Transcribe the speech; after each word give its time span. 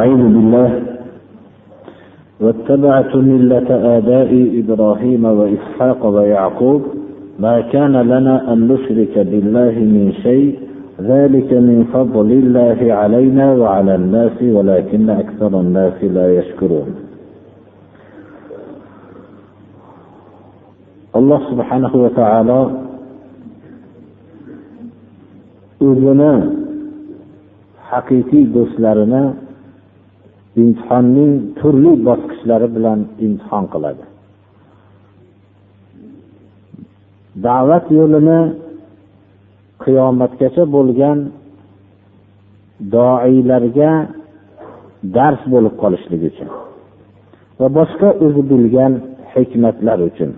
أستعيذ 0.00 0.22
بالله. 0.34 0.70
واتبعت 2.40 3.16
ملة 3.16 3.68
آبائي 3.96 4.42
إبراهيم 4.60 5.24
وإسحاق 5.24 6.06
ويعقوب. 6.06 6.82
ما 7.38 7.60
كان 7.60 7.92
لنا 7.92 8.52
أن 8.52 8.68
نشرك 8.68 9.14
بالله 9.18 9.74
من 9.96 10.12
شيء. 10.22 10.58
ذلك 11.00 11.52
من 11.52 11.84
فضل 11.92 12.28
الله 12.32 12.94
علينا 12.94 13.46
وعلى 13.52 13.94
الناس 13.94 14.42
ولكن 14.42 15.10
أكثر 15.10 15.60
الناس 15.60 16.04
لا 16.04 16.26
يشكرون. 16.38 16.90
alloh 21.12 21.42
subhanahu 21.50 21.96
va 22.06 22.10
taolo 22.14 22.60
o'zini 25.82 26.34
haqiqiy 27.90 28.46
do'stlarini 28.54 29.49
imtihonning 30.62 31.32
turli 31.58 31.92
bosqichlari 32.06 32.68
bilan 32.76 32.98
imtihon 33.26 33.64
qiladi. 33.72 34.04
Da'vat 37.46 37.86
yo'lini 37.98 38.40
qiyomatgacha 39.84 40.64
bo'lgan 40.76 41.18
doiylarga 42.94 43.92
dars 45.16 45.42
bo'lib 45.52 45.74
qolishligi 45.82 46.26
uchun 46.32 46.48
va 47.60 47.66
boshqa 47.78 48.08
o'zi 48.24 48.42
bilgan 48.50 48.92
hikmatlar 49.32 49.98
uchun. 50.10 50.30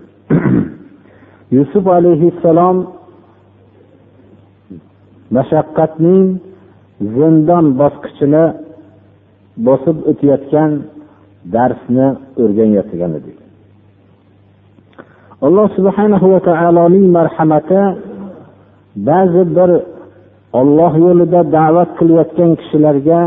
Yusuf 1.55 1.85
alayhissalom 1.97 2.77
mashaqqatning 5.35 6.27
zindon 7.15 7.65
bosqichini 7.81 8.43
bosib 9.67 9.97
o'tayotgan 10.09 10.71
darsni 11.55 12.07
o'rganayotgan 12.41 13.11
edik. 13.19 13.37
Alloh 15.45 15.67
subhanahu 15.77 16.25
va 16.33 16.39
taoloning 16.49 17.07
marhamati 17.17 17.81
ba'zi 19.09 19.43
bir 19.57 19.71
olloh 20.59 20.93
yo'lida 21.05 21.39
da'vat 21.57 21.89
qilayotgan 21.99 22.51
kishilarga 22.59 23.19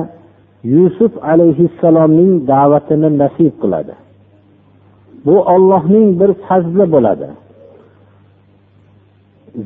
yusuf 0.77 1.13
alayhissalomning 1.33 2.33
da'vatini 2.53 3.09
nasib 3.23 3.55
qiladi. 3.63 3.95
Bu 5.27 5.37
ollohning 5.55 6.07
bir 6.21 6.31
fazli 6.47 6.85
bo'ladi. 6.95 7.29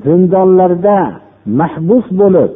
Zindonlarda 0.05 0.99
mahbus 1.61 2.07
bo'lib 2.21 2.53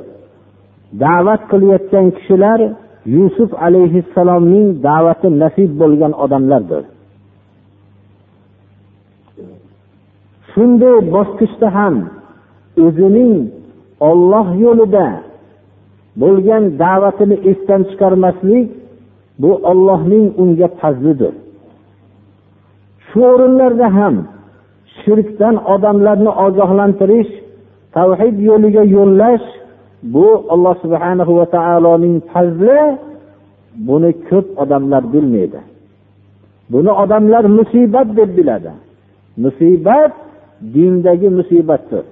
da'vat 1.04 1.42
qilayotgan 1.50 2.06
kishilar 2.16 2.60
yusuf 3.06 3.50
alayhissalomning 3.66 4.66
da'vati 4.86 5.28
nasib 5.42 5.70
bo'lgan 5.80 6.12
odamlardir. 6.24 6.82
Shunday 10.50 10.96
bosqichda 11.14 11.68
ham 11.78 11.94
o'zining 12.84 13.34
olloh 14.10 14.46
yo'lida 14.64 15.06
bo'lgan 16.22 16.64
da'vatini 16.82 17.36
esdan 17.50 17.82
chiqarmaslik 17.90 18.66
bu 19.42 19.50
ollohning 19.70 20.26
unga 20.42 20.68
fazlidir. 20.80 21.34
Shu 23.06 23.18
o'rinlarda 23.32 23.88
ham 23.98 24.14
shirkdan 25.00 25.56
odamlarni 25.74 26.32
ogohlantirish 26.46 27.32
tavhid 27.96 28.36
yo'liga 28.48 28.82
yo'llash 28.96 29.46
bu 30.12 30.26
alloh 30.54 30.74
subhana 30.84 31.24
va 31.38 31.46
taoloning 31.56 32.16
fazli 32.32 32.80
buni 33.88 34.10
ko'p 34.28 34.46
odamlar 34.62 35.02
bilmaydi. 35.12 35.60
Buni 36.72 36.90
odamlar 37.02 37.44
musibat 37.58 38.08
deb 38.18 38.30
biladi. 38.38 38.72
Musibat 39.44 40.12
dindagi 40.74 41.28
musibatdir. 41.38 42.04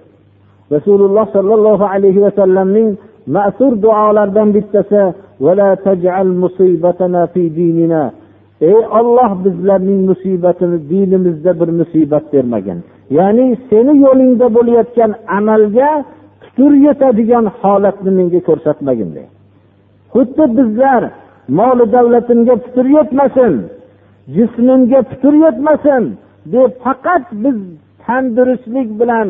Rasululloh 0.75 1.27
sollallohu 1.37 1.85
alayhi 1.95 2.21
vasallamning 2.27 2.89
ma'sur 3.37 3.73
duolaridan 3.85 4.49
bittasi 4.57 5.03
ey 8.71 8.79
olloh 8.99 9.31
bizlarning 9.45 10.01
musibatini 10.11 10.79
dinimizda 10.91 11.53
bir 11.61 11.69
musibat 11.81 12.25
bermagin. 12.33 12.79
Ya'ni 13.19 13.47
seni 13.71 13.93
yo'lingda 14.05 14.47
bo'layotgan 14.57 15.11
amalga 15.39 15.91
putur 16.57 16.73
yetadigan 16.87 17.47
holatni 17.61 18.11
menga 18.19 18.41
ko'rsatmagin 18.49 19.11
de 19.17 19.25
xuddi 20.13 20.45
bizlar 20.59 21.03
moli 21.59 21.85
davlatimga 21.97 22.55
putur 22.65 22.87
yetmasin 22.97 23.55
jismimga 24.37 25.01
putur 25.11 25.35
yetmasin 25.45 26.05
deb 26.53 26.71
faqat 26.85 27.25
biz 27.43 27.57
tandurustlik 28.05 28.89
bilan 29.01 29.29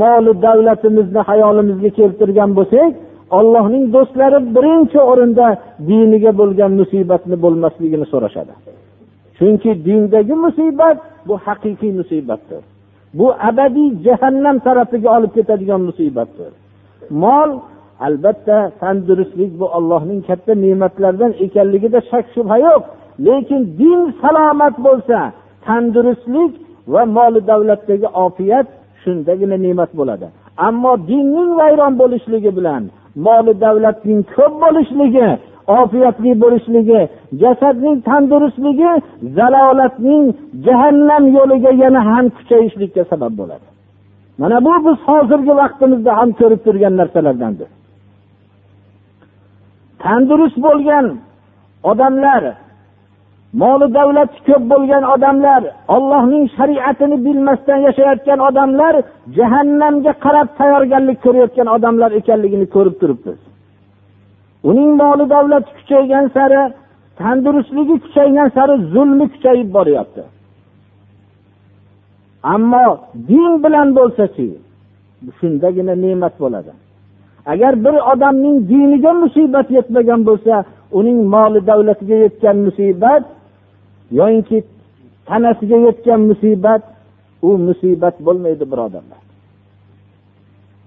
moli 0.00 0.32
davlatimizni 0.46 1.20
hayolimizga 1.30 1.90
keltirgan 1.98 2.50
bo'lsak 2.58 2.92
ollohning 3.38 3.84
do'stlari 3.94 4.38
birinchi 4.56 4.98
o'rinda 5.10 5.46
diniga 5.88 6.32
bo'lgan 6.40 6.72
musibatni 6.80 7.36
bo'lmasligini 7.44 8.06
so'rashadi. 8.12 8.52
Chunki 9.36 9.70
dindagi 9.86 10.34
musibat 10.46 10.96
bu 11.28 11.34
haqiqiy 11.46 11.92
musibatdir. 12.00 12.62
Bu 13.18 13.26
abadiy 13.48 13.90
jahannam 14.06 14.56
tarafiga 14.66 15.08
olib 15.16 15.32
ketadigan 15.36 15.80
musibatdir. 15.88 16.50
Mol 17.22 17.50
albatta 18.06 18.58
tandurustlik 18.80 19.50
bu 19.60 19.66
ollohning 19.76 20.20
katta 20.28 20.52
ne'matlaridan 20.64 21.32
ekanligida 21.44 22.00
shak 22.10 22.24
shubha 22.34 22.56
yo'q. 22.66 22.82
Lekin 23.26 23.62
din 23.80 24.00
salomat 24.22 24.74
bo'lsa 24.86 25.18
tandurustlik 25.66 26.52
va 26.92 27.02
moli 27.16 27.40
davlatdagi 27.50 28.08
ofiyat 28.24 28.66
shundagina 29.02 29.56
ne'mat 29.66 29.90
bo'ladi. 29.98 30.26
Ammo 30.68 30.92
dinning 31.10 31.50
vayron 31.60 31.94
bo'lishligi 32.00 32.50
bilan 32.58 32.82
moli 33.26 33.52
davlatning 33.64 34.20
ko'p 34.34 34.52
bo'lishligi 34.64 35.28
ofiyatli 35.66 36.30
bo'lishligi 36.42 37.00
jasadning 37.42 37.96
tandurustligi 38.08 38.92
zalolatning 39.38 40.24
jahannam 40.66 41.24
yo'liga 41.36 41.70
yana 41.82 42.00
ham 42.10 42.26
kuchayishlikka 42.36 43.02
sabab 43.12 43.32
bo'ladi. 43.40 43.66
Mana 44.40 44.56
bu 44.66 44.74
biz 44.86 44.98
hozirgi 45.08 45.52
vaqtimizda 45.62 46.12
ham 46.18 46.30
ko'rib 46.40 46.60
turgan 46.66 46.94
narsalardandir. 47.00 47.68
Tandurust 50.02 50.56
bo'lgan 50.66 51.06
odamlar 51.90 52.42
moli 53.62 53.86
davlati 53.98 54.38
ko'p 54.48 54.62
bo'lgan 54.72 55.04
odamlar 55.14 55.62
ollohning 55.96 56.44
shariatini 56.58 57.16
bilmasdan 57.26 57.80
yashayotgan 57.88 58.38
odamlar 58.48 58.94
jahannamga 59.36 60.12
qarab 60.24 60.48
tayyorgarlik 60.58 61.18
ko'rayotgan 61.24 61.68
odamlar 61.76 62.10
ekanligini 62.20 62.66
ko'rib 62.74 62.96
turibmiz. 63.00 63.38
Uning 64.62 64.96
moli 65.00 65.24
davlati 65.34 65.70
kuchaygan 65.76 66.26
sari 66.36 66.62
tandurustligi 67.18 67.96
kuchaygan 68.04 68.48
sari 68.56 68.74
zulmi 68.92 69.26
kuchayib 69.32 69.68
boryapti. 69.76 70.22
Ammo 72.54 72.86
din 73.28 73.52
bilan 73.62 73.88
bo'lsachi 73.98 74.48
shundagina 75.38 75.94
ne'mat 76.04 76.34
bo'ladi. 76.42 76.72
Agar 77.52 77.72
bir 77.84 77.96
odamning 78.12 78.56
diniga 78.70 79.12
musibat 79.22 79.68
yetmagan 79.76 80.20
bo'lsa 80.28 80.54
uning 80.98 81.18
moli 81.34 81.60
davlatiga 81.70 82.16
yetgan 82.24 82.56
musibat 82.66 83.24
yoyinki 84.18 84.58
tanasiga 85.28 85.76
yetgan 85.86 86.20
musibat 86.30 86.82
u 87.42 87.48
musibat 87.66 88.16
bo'lmaydi 88.26 88.64
birodarlar. 88.72 89.20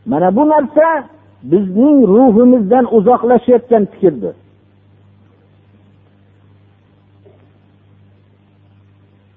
Mana 0.05 0.35
bu 0.35 0.43
narsa 0.49 0.87
bizning 1.43 1.97
ruhimizdan 2.07 2.85
uzoqlashayotgan 2.97 3.85
fikrdir. 3.85 4.35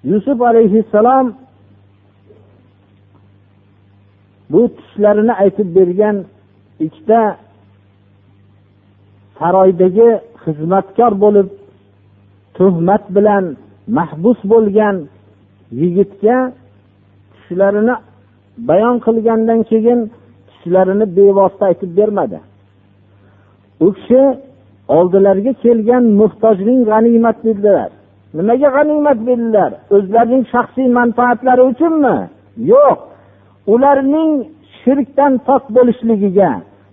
Yusuf 0.04 0.40
alayhissalom 0.40 1.34
bu 4.50 4.69
tushlarini 4.76 5.32
aytib 5.32 5.69
bergan 5.76 6.16
ikkita 6.81 7.20
saroydagi 9.38 10.08
xizmatkor 10.43 11.12
bo'lib 11.25 11.48
tuhmat 12.56 13.05
bilan 13.16 13.44
mahbus 13.96 14.38
bo'lgan 14.52 14.96
yigitga 15.81 16.37
tushlarini 17.32 17.94
bayon 18.69 18.96
qilgandan 19.06 19.60
keyin 19.70 20.00
kishilarini 20.62 21.16
bevosita 21.16 21.66
aytib 21.66 21.96
bermadi. 21.96 22.38
U 23.80 23.92
kishi 23.92 24.20
oldilariga 24.88 25.52
kelgan 25.52 26.04
muhtojning 26.20 26.80
g'animat 26.90 27.44
dedilar. 27.44 27.90
Nimaga 28.34 28.68
g'animat 28.76 29.18
dedilar? 29.28 29.70
O'zlarining 29.96 30.44
shaxsiy 30.52 30.88
manfaatlari 30.98 31.62
uchunmi? 31.70 32.16
Yo'q. 32.72 32.98
Ularning 33.72 34.30
shirkdan 34.82 35.32
pok 35.46 35.62
bo'lishligiga 35.76 36.50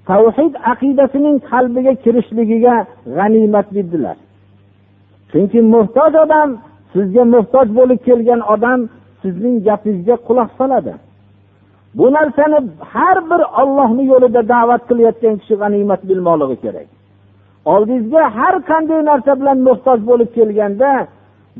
tavhid 0.09 0.53
aqidasining 0.71 1.37
qalbiga 1.51 1.93
kirishligiga 2.03 2.75
g'animat 3.17 3.67
dedilar. 3.77 4.17
Chunki 5.31 5.59
muhtoj 5.73 6.13
odam 6.23 6.49
sizga 6.93 7.23
muhtoj 7.35 7.67
bo'lib 7.77 7.99
kelgan 8.07 8.41
odam 8.53 8.79
sizning 9.21 9.55
gapingizga 9.67 10.15
quloq 10.27 10.49
soladi. 10.59 10.93
Bu 11.97 12.13
narsani 12.13 12.59
har 12.93 13.17
bir 13.29 13.41
ollohni 13.61 14.03
yo'lida 14.11 14.41
da'vat 14.53 14.81
qilayotgan 14.89 15.35
kishi 15.41 15.55
g'animat 15.61 16.01
bilmoqligi 16.09 16.57
kerak. 16.63 16.87
Oldingizga 17.73 18.23
har 18.37 18.55
qanday 18.69 19.01
narsa 19.11 19.31
bilan 19.39 19.57
muhtoj 19.67 19.99
bo'lib 20.09 20.29
kelganda 20.37 20.91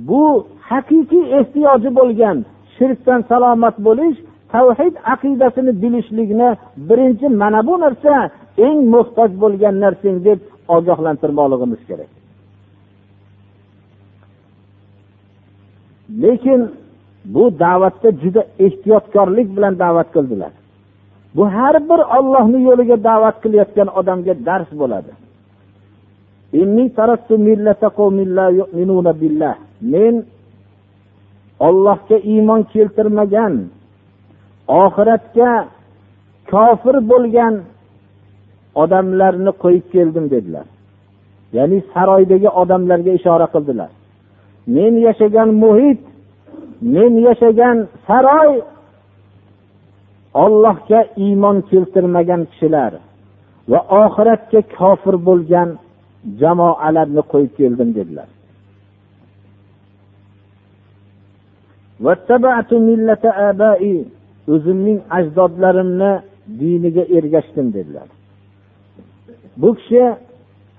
bu 0.10 0.24
haqiqiy 0.70 1.26
ehtiyoji 1.40 1.90
bo'lgan 2.00 2.38
shirkdan 2.76 3.20
salomat 3.32 3.76
bo'lish 3.88 4.18
tavhid 4.54 4.96
aqidasini 5.14 5.72
bilishlikni 5.82 6.50
birinchi 6.90 7.28
mana 7.42 7.60
bu 7.68 7.74
narsa 7.84 8.14
eng 8.68 8.80
muhtoj 8.94 9.32
bo'lgan 9.44 9.76
narsang 9.84 10.18
deb 10.28 10.40
ogohlantirmoqligimiz 10.76 11.82
kerak. 11.90 12.12
Lekin 16.24 16.62
bu 17.26 17.60
da'vatda 17.60 18.10
juda 18.22 18.42
ehtiyotkorlik 18.60 19.58
bilan 19.58 19.80
da'vat 19.80 20.08
qildilar. 20.16 20.52
Bu 21.36 21.46
har 21.56 21.76
bir 21.90 22.02
ollohni 22.18 22.60
yo'liga 22.68 22.98
da'vat 23.04 23.36
qilayotgan 23.44 23.88
odamga 24.00 24.34
dars 24.46 24.70
bo'ladi. 24.82 25.12
Men 29.94 30.16
ollohga 31.68 32.18
iymon 32.32 32.62
keltirmagan 32.74 33.54
oxiratga 34.84 35.52
kofir 36.52 36.96
bo'lgan 37.12 37.56
odamlarni 38.84 39.52
qo'yib 39.64 39.86
keldim 39.94 40.26
dedilar. 40.34 40.66
Ya'ni 41.58 41.78
saroydagi 41.94 42.50
odamlarga 42.62 43.12
ishora 43.20 43.48
qildilar. 43.54 43.90
Men 44.76 44.94
yashagan 45.08 45.50
muhit 45.64 46.02
men 46.82 47.12
yashagan 47.28 47.78
saroy 48.08 48.52
ollohga 50.44 51.02
iymon 51.26 51.58
keltirmagan 51.70 52.42
kishilar 52.52 52.94
va 53.72 53.80
oxiratga 54.04 54.62
kofir 54.78 55.16
bo'lgan 55.28 55.70
jamoalarni 56.42 57.24
qo'yib 57.32 57.54
keldim 57.60 57.90
dedilar. 58.00 58.30
O'zimning 64.54 65.00
ajdodlarimni 65.18 66.12
diniga 66.60 67.04
ergashdim 67.18 67.68
dedilar. 67.78 68.08
Bu 69.62 69.70
kishi 69.80 70.04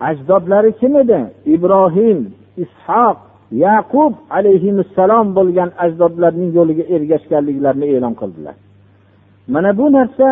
ajdodlari 0.08 0.70
kim 0.80 0.92
edi? 1.02 1.20
Ibrohim 1.54 2.18
ishoq 2.64 3.18
yaqub 3.50 4.12
alayhissalom 4.38 5.26
bo'lgan 5.38 5.70
ajdodlarning 5.84 6.50
yo'liga 6.58 6.84
ergashganliklarini 6.96 7.86
e'lon 7.94 8.14
qildilar. 8.20 8.54
Mana 9.54 9.70
bu 9.78 9.86
narsa 9.92 10.28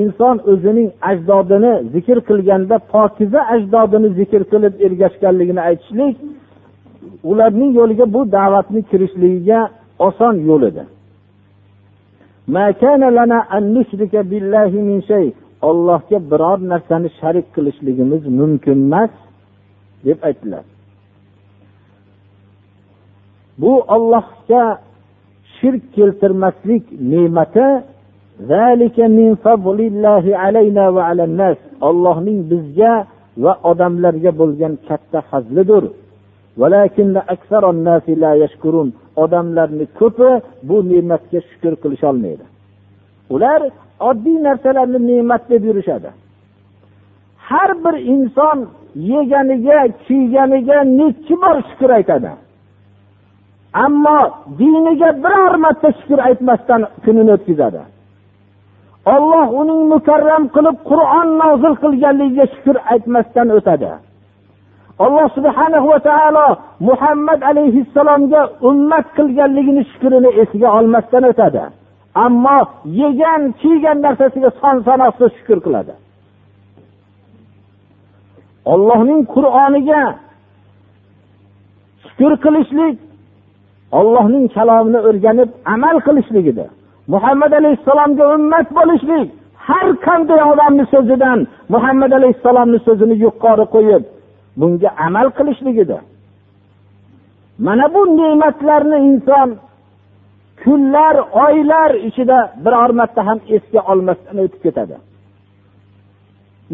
inson 0.00 0.36
o'zining 0.52 0.90
ajdodini 1.10 1.72
zikr 1.94 2.18
qilganda 2.28 2.76
pokiza 2.92 3.40
ajdodini 3.54 4.08
zikr 4.18 4.42
qilib 4.52 4.74
ergashganligini 4.86 5.62
aytishlik 5.68 6.16
ularning 7.30 7.70
yo'liga 7.78 8.06
bu 8.14 8.20
da'vatni 8.36 8.80
kirishligiga 8.90 9.60
oson 10.08 10.34
yo'l 10.48 10.62
edi. 10.70 10.84
Ollohga 15.68 16.18
biror 16.30 16.58
narsani 16.72 17.08
sharik 17.20 17.46
qilishligimiz 17.54 18.22
mumkin 18.38 18.78
emas 18.86 19.12
deb 20.06 20.18
aytdilar. 20.28 20.64
Bu 23.60 23.72
ollohga 23.94 24.64
shirk 25.56 25.82
keltirmaslik 25.96 26.84
ne'mati 27.12 27.68
ollohning 31.88 32.38
bizga 32.50 32.94
va 33.44 33.52
odamlarga 33.70 34.30
bo'lgan 34.40 34.72
katta 34.88 35.20
fazlidir. 35.30 35.84
Odamlarni 39.24 39.86
ko'pi 39.98 40.30
bu 40.68 40.76
ne'matga 40.90 41.38
shukur 41.48 41.74
qilisholmaydi 41.82 42.44
ular 43.30 43.60
oddiy 44.00 44.38
narsalarni 44.46 44.98
ne'mat 45.10 45.42
deb 45.50 45.64
yurishadi. 45.68 46.10
Har 47.48 47.70
bir 47.84 47.96
inson 48.14 48.58
yeganiga 49.12 49.88
kiyganiga 50.06 50.78
nechi 50.98 51.34
bor 51.42 51.56
shukur 51.68 51.90
aytadi? 51.98 52.30
Ammo 53.84 54.18
diniga 54.58 55.10
biror 55.24 55.54
marta 55.64 55.88
shukur 55.98 56.18
aytmasdan 56.28 56.82
kunini 57.04 57.32
o'tkazadi. 57.36 57.82
Olloh 59.14 59.48
uning 59.60 59.80
mukarram 59.92 60.44
qilib 60.56 60.76
qur'on 60.90 61.28
nozil 61.42 61.74
qilganligiga 61.82 62.44
shukur 62.54 62.76
aytmasdan 62.92 63.48
o'tadi. 63.58 63.90
Alloh 65.04 65.26
subhana 65.36 65.78
va 65.88 65.98
taolo 66.08 66.46
muhammad 66.88 67.40
alayhissalomga 67.50 68.40
ummat 68.68 69.06
qilganligini 69.16 69.82
shukurini 69.90 70.30
esiga 70.42 70.68
olmasdan 70.78 71.24
o'tadi. 71.30 71.62
Ammo 72.24 72.58
yegan 73.00 73.42
kiygan 73.60 73.98
narsasiga 74.06 74.50
son 74.60 74.76
sanoqsiz 74.86 75.30
shukur 75.38 75.58
qiladi. 75.66 75.94
Ollohning 78.72 79.20
qur'oniga 79.34 80.02
shukur 82.06 82.32
qilishlik 82.44 82.96
ollohning 83.92 84.46
kalomini 84.56 85.00
o'rganib 85.08 85.50
amal 85.74 85.96
qilishligida. 86.06 86.66
Muhammad 87.14 87.52
alayhissalomga 87.60 88.24
ummat 88.34 88.68
bo'lishlik 88.78 89.28
har 89.68 89.88
qanday 90.06 90.40
odamni 90.52 90.84
so'zidan 90.92 91.38
muhammad 91.74 92.12
alayhissalomni 92.18 92.78
so'zini 92.86 93.14
yuqori 93.24 93.64
qo'yib 93.74 94.02
bunga 94.60 94.90
amal 95.06 95.26
qilishligida. 95.38 95.98
Mana 97.66 97.86
bu 97.94 98.00
ne'matlarni 98.18 98.98
inson 99.10 99.48
kunlar 100.62 101.16
oylar 101.44 101.90
ichida 102.08 102.38
biror 102.64 102.90
marta 102.98 103.20
ham 103.28 103.38
esga 103.56 103.80
olmasdan 103.92 104.36
o'tib 104.44 104.60
ketadi. 104.64 104.96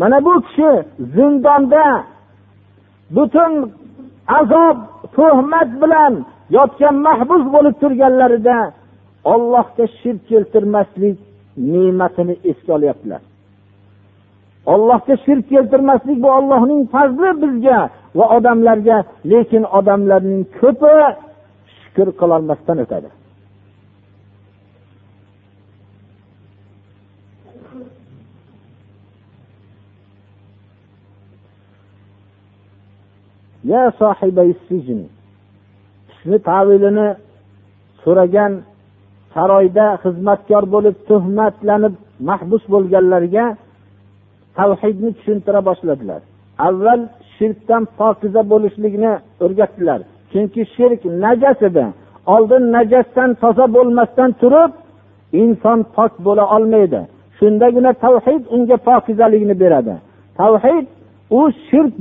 Mana 0.00 0.18
bu 0.26 0.34
kishi 0.46 0.70
zindonda 1.14 1.86
butun 3.14 3.52
azob 4.38 4.76
tuhmat 5.16 5.70
bilan 5.82 6.14
yotgan 6.56 6.96
mahbus 7.06 7.42
bo'lib 7.54 7.74
turganlarida 7.82 8.56
ollohga 9.32 9.84
shirk 10.00 10.22
keltirmaslik 10.30 11.18
ne'matini 11.72 12.34
esga 12.50 12.72
olyaptilar. 12.78 13.22
Ollohga 14.72 15.14
shirk 15.24 15.44
keltirmaslik 15.52 16.18
bu 16.24 16.28
ollohning 16.38 16.82
fazli 16.94 17.30
bizga 17.42 17.78
va 18.18 18.24
odamlarga 18.36 18.98
lekin 19.32 19.64
odamlarning 19.78 20.42
ko'pi 20.60 20.94
shukur 21.78 22.08
qilolmasdan 22.20 22.78
o'tadi. 22.84 23.10
Ya 33.72 33.82
tushni 36.22 36.38
tavilini 36.50 37.08
so'ragan 38.04 38.52
saroyda 39.34 39.86
xizmatkor 40.02 40.64
bo'lib 40.74 40.96
tuhmatlanib 41.08 41.94
mahbus 42.28 42.62
bo'lganlarga 42.74 43.44
tavhidni 44.58 45.10
tushuntira 45.16 45.60
boshladilar. 45.68 46.20
Avval 46.68 47.00
shirkdan 47.36 47.82
pokiza 47.98 48.42
bo'lishlikni 48.52 49.12
o'rgatdilar. 49.44 50.00
Chunki 50.32 50.62
shirk 50.74 51.00
najas 51.24 51.60
edi 51.68 51.84
oldin 52.34 52.62
najasdan 52.76 53.30
toza 53.42 53.66
bo'lmasdan 53.76 54.30
turib 54.40 54.72
inson 55.42 55.78
pok 55.96 56.12
bo'la 56.26 56.44
olmaydi. 56.56 57.00
Shundagina 57.38 57.92
tavhid 58.04 58.42
unga 58.54 58.76
pokizalikni 58.88 59.54
beradi. 59.62 59.94
Tavhid 60.40 60.86
u 61.38 61.40
shirk 61.68 61.92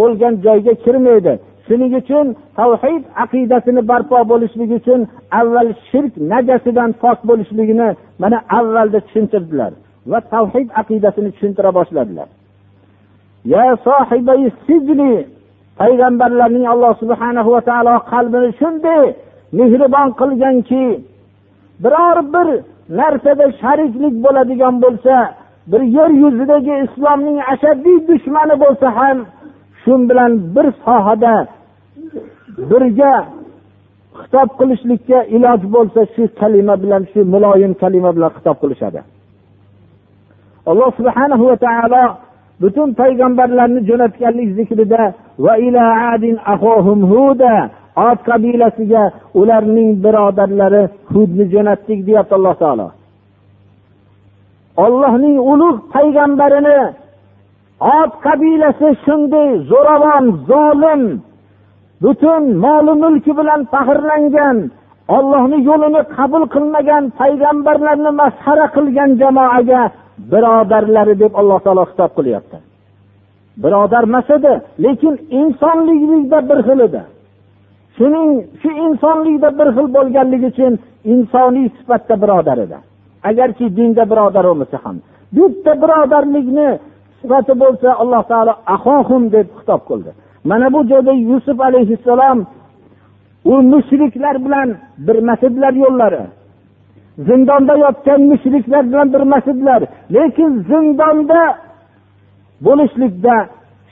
bo'lgan 0.00 0.34
joyga 0.46 0.72
kirmaydi. 0.84 1.34
Shuning 1.66 1.92
uchun 2.00 2.26
tavhid 2.58 3.02
aqidasini 3.24 3.82
barpo 3.90 4.18
bo'lishligi 4.32 4.74
uchun 4.82 5.00
avval 5.40 5.68
shirk 5.90 6.12
najasidan 6.32 6.90
pok 7.02 7.18
bo'lishligini 7.28 7.88
mana 8.22 8.38
avvalda 8.58 8.98
tushuntirdilar 9.06 9.72
va 10.10 10.18
tavhid 10.34 10.68
aqidasini 10.80 11.30
tushuntira 11.34 11.70
boshladilar. 11.78 12.28
Ya 13.52 13.64
payg'ambarlarning 15.78 16.66
alloh 16.72 16.92
subhanahu 17.02 17.48
va 17.54 17.60
taolo 17.68 17.94
qalbini 18.12 18.50
shunday 18.60 19.04
mehribon 19.58 20.08
qilganki 20.20 20.84
biror 21.84 22.18
bir 22.34 22.48
narsada 23.00 23.46
shariklik 23.60 24.14
bo'ladigan 24.24 24.74
bo'lsa 24.84 25.16
bir 25.70 25.82
yer 25.96 26.10
yuzidagi 26.22 26.74
islomning 26.86 27.38
ashaddiy 27.52 27.98
dushmani 28.08 28.54
bo'lsa 28.64 28.86
ham 28.98 29.18
shu 29.84 29.92
bilan 30.08 30.32
bir 30.54 30.66
sohada 30.84 31.34
birga 32.70 33.14
xitob 34.18 34.48
qilishlikka 34.58 35.18
iloj 35.36 35.60
bo'lsa 35.74 36.00
shu 36.14 36.22
kalima 36.40 36.74
bilan 36.82 37.02
shu 37.12 37.20
muloyim 37.34 37.72
kalima 37.82 38.10
bilan 38.16 38.30
xitob 38.36 38.56
qilishadi. 38.62 39.00
Alloh 40.70 40.90
subhanahu 40.98 41.44
va 41.50 41.56
taolo 41.66 42.04
butun 42.62 42.88
payg'ambarlarni 43.00 43.80
jo'natganlik 43.88 44.50
zikrida 44.58 45.02
va 45.44 45.54
ila 45.66 45.84
adin 46.12 46.36
huda 47.12 47.54
ot 48.08 48.18
qabilasiga 48.28 49.02
ularning 49.40 49.90
birodarlari 50.04 50.82
hudni 51.14 51.44
jo'natdik 51.54 52.00
deyapti 52.06 52.34
alloh 52.38 52.54
taolo. 52.62 52.88
Ollohning 54.84 55.36
ulug' 55.52 55.78
payg'ambarini 55.94 56.78
ot 57.92 58.12
qabilasi 58.26 58.88
shunday 59.04 59.50
zo'ravon 59.70 60.24
zolim 60.50 61.02
butun 62.02 62.42
moli 62.64 62.94
mulki 63.02 63.32
bilan 63.38 63.60
faxrlangan 63.72 64.56
ollohni 65.16 65.58
yo'lini 65.68 66.00
qabul 66.16 66.44
qilmagan 66.54 67.04
payg'ambarlarni 67.20 68.10
masxara 68.20 68.66
qilgan 68.76 69.10
jamoaga 69.20 69.82
birodarlari 70.32 71.14
deb 71.22 71.32
alloh 71.40 71.58
taolo 71.64 71.84
xitob 71.90 72.10
qilyapti. 72.18 72.58
Birodar 73.62 74.04
emas 74.10 74.28
edi 74.36 74.52
lekin 74.84 75.14
insonlikda 75.40 76.38
bir 76.48 76.58
xil 76.66 76.80
edi. 76.88 77.02
Shuning 77.96 78.30
shu 78.60 78.70
insonlikda 78.86 79.48
bir 79.58 79.68
xil 79.76 79.86
bo'lganligi 79.96 80.46
uchun 80.52 80.72
insoniy 81.12 81.68
sifatda 81.76 82.14
birodar 82.22 82.58
edi. 82.66 82.78
Agarki 83.30 83.66
dinda 83.76 84.04
birodar 84.12 84.44
bo'lmasa 84.48 84.76
ham. 84.84 84.96
Bitta 85.36 85.72
birodarlikni 85.82 86.68
sifati 87.24 87.52
bo'lsa 87.62 87.88
alloh 88.02 88.22
taolo 88.30 88.52
ahohum 88.74 89.22
deb 89.34 89.46
xitob 89.58 89.80
qildi. 89.88 90.10
Mana 90.50 90.66
bu 90.74 90.80
joyda 90.90 91.12
yusuf 91.30 91.58
alayhissalom 91.68 92.38
u 93.52 93.54
mushriklar 93.72 94.36
bilan 94.44 94.68
birmas 95.06 95.40
edilar 95.48 95.72
yo'llari 95.84 96.22
zindonda 97.28 97.74
yotgan 97.84 98.20
mushriklar 98.30 98.84
bilan 98.90 99.08
birmas 99.14 99.44
edilar 99.52 99.80
lekin 100.14 100.50
zindonda 100.70 101.40
bo'lishlikda 102.66 103.34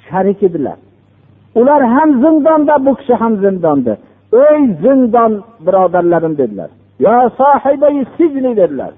sharik 0.06 0.42
edilar. 0.48 0.78
Ular 1.60 1.82
ham 1.94 2.10
zindonda 2.22 2.74
bu 2.86 2.92
kishi 2.98 3.14
ham 3.22 3.32
zindonda. 3.44 3.92
Ey 4.32 4.60
zindon 4.82 5.32
birodarlarim 5.66 6.34
dedilar. 6.40 6.70
Yo 7.04 7.14
sohibai 7.38 8.06
sijni 8.16 8.52
dedilar. 8.60 8.92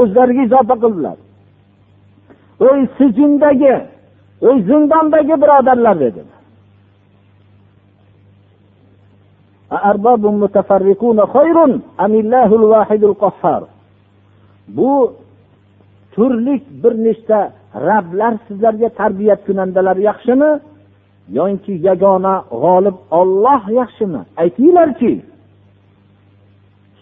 O'zlariga 0.00 0.42
izofa 0.48 0.74
qildilar. 0.82 1.16
Ey 2.60 2.88
sijindagi 2.98 3.74
ey 4.42 4.62
zindondagi 4.68 5.34
birodarlar 5.42 6.00
dedi. 6.00 6.22
Bu 14.68 15.12
turlik 16.12 16.62
bir 16.82 16.94
nechta 17.04 17.52
rablar 17.74 18.34
sizlarga 18.48 18.88
tarbiyat 18.88 19.46
kunandalari 19.46 20.02
yaxshimi? 20.02 20.60
Yoki 21.32 21.72
yagona 21.88 22.34
g'olib 22.50 22.96
olloh 23.10 23.62
yaxshimi? 23.80 24.20
Aytinglarchi 24.36 25.22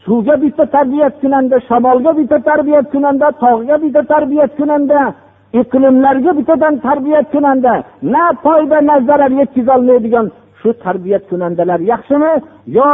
suvga 0.04 0.42
bitta 0.42 0.64
tarbiyat 0.66 1.20
kunanda 1.20 1.56
shamolga 1.68 2.12
bitta 2.18 2.38
tarbiyat 2.48 2.86
kunanda 2.92 3.28
tog'ga 3.42 3.82
bitta 3.82 4.02
tarbiyat 4.12 4.56
kunanda 4.56 5.14
iqlimlarga 5.60 6.32
bittadan 6.38 6.74
tarbiyat 6.86 7.26
kunanda 7.32 7.74
na 8.14 8.24
foyda 8.44 8.78
na 8.88 8.96
zarar 9.08 9.32
yetkazolmaydigan 9.40 10.26
shu 10.60 10.70
tarbiyat 10.84 11.24
kunandalar 11.30 11.80
yaxshimi? 11.92 12.32
Yo 12.78 12.90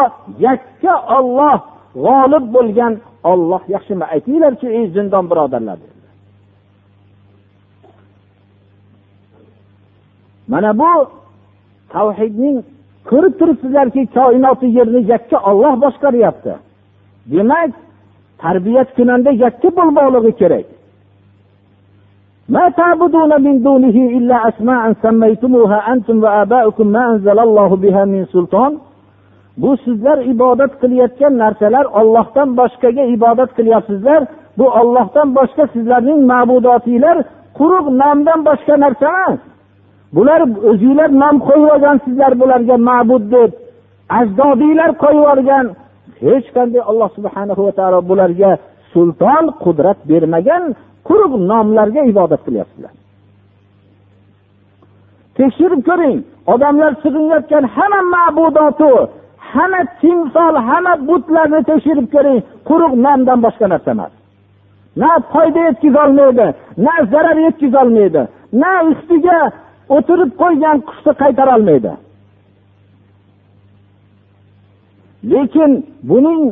yakka 0.47 0.95
olloh 1.19 1.59
g'olib 2.05 2.45
bo'lgan 2.57 2.93
olloh 3.33 3.63
yaxshimi? 3.75 4.05
Aytinglarchi 4.15 4.67
ey 4.79 4.85
zindon 4.95 5.25
birodarlar. 5.31 5.79
Mana 10.53 10.71
bu 10.81 10.93
tavhidning 11.95 12.57
ko'rib 13.11 13.35
turibsizlarki 13.41 14.03
koinoti 14.17 14.67
yerni 14.79 15.01
yakka 15.13 15.39
olloh 15.51 15.75
boshqaryapti. 15.85 16.53
Demak 17.33 17.71
tarbiyat 18.43 18.89
kunanda 18.97 19.31
yakka 19.45 19.69
bo'lmoqligi 19.79 20.33
kerak. 20.41 20.67
ما 22.50 22.70
تعبدون 22.70 23.42
من 23.42 23.64
دونه 23.64 23.98
إلا 24.18 24.38
أسماء 24.50 24.94
سميتموها 25.04 25.94
أنتم 25.94 26.24
وآباؤكم 26.24 26.88
ما 26.88 27.04
أنزل 27.12 27.40
الله 27.40 27.76
بها 27.76 28.06
من 28.06 28.26
سلطان 28.26 28.74
bu 29.58 29.78
sizlar 29.86 30.18
ibodat 30.18 30.72
qilayotgan 30.82 31.34
narsalar 31.38 31.86
ollohdan 32.00 32.50
boshqaga 32.60 33.04
ibodat 33.16 33.50
qilyapsizlar 33.58 34.22
bu 34.58 34.66
ollohdan 34.80 35.28
boshqa 35.38 35.64
sizlarning 35.74 36.20
ma'budotinglar 36.32 37.18
quruq 37.58 37.86
nomdan 38.02 38.40
boshqa 38.50 38.76
narsa 38.84 39.08
emas 39.16 39.40
bular 40.16 40.42
o'zinglar 40.72 41.10
nom 41.24 41.36
qo'yib 41.48 41.68
olgansizlar 41.76 42.32
bularga 42.42 42.76
ma'bud 42.90 43.24
deb 43.36 43.52
ajdodiylar 44.20 44.92
qo'yib 45.04 45.20
yuborgan 45.22 45.66
hech 46.26 46.48
qanday 46.56 46.82
alloh 46.92 47.10
subhanahu 47.18 47.62
va 47.68 47.72
taolo 47.80 48.00
bularga 48.10 48.52
sulton 48.94 49.44
qudrat 49.64 50.00
bermagan 50.10 50.64
quruq 51.09 51.33
nomlarga 51.51 52.03
ibodat 52.13 52.41
qilyapsizlar. 52.47 52.95
Tekshirib 55.39 55.83
ko'ring 55.89 56.17
odamlar 56.53 56.93
sig'inayotgan 57.03 57.65
hamma 57.77 58.01
ma'budotu 58.15 58.91
hamma 59.53 59.83
timsol 60.01 60.55
hamma 60.69 60.93
butlarni 61.09 61.61
tekshirib 61.71 62.07
ko'ring 62.15 62.39
quruq 62.69 62.93
nomdan 63.05 63.39
boshqa 63.47 63.67
narsa 63.73 63.91
emas. 63.97 64.13
Na 65.01 65.11
foyda 65.33 65.61
yetkazolmaydi 65.69 66.47
na 66.87 66.95
zarar 67.13 67.39
yetkazolmaydi 67.47 68.23
na 68.63 68.71
ustiga 68.91 69.39
o'tirib 69.97 70.31
qo'ygan 70.43 70.77
qushni 70.89 71.13
qaytarolmaydi 71.23 71.93
lekin 75.33 75.71
buning 76.11 76.43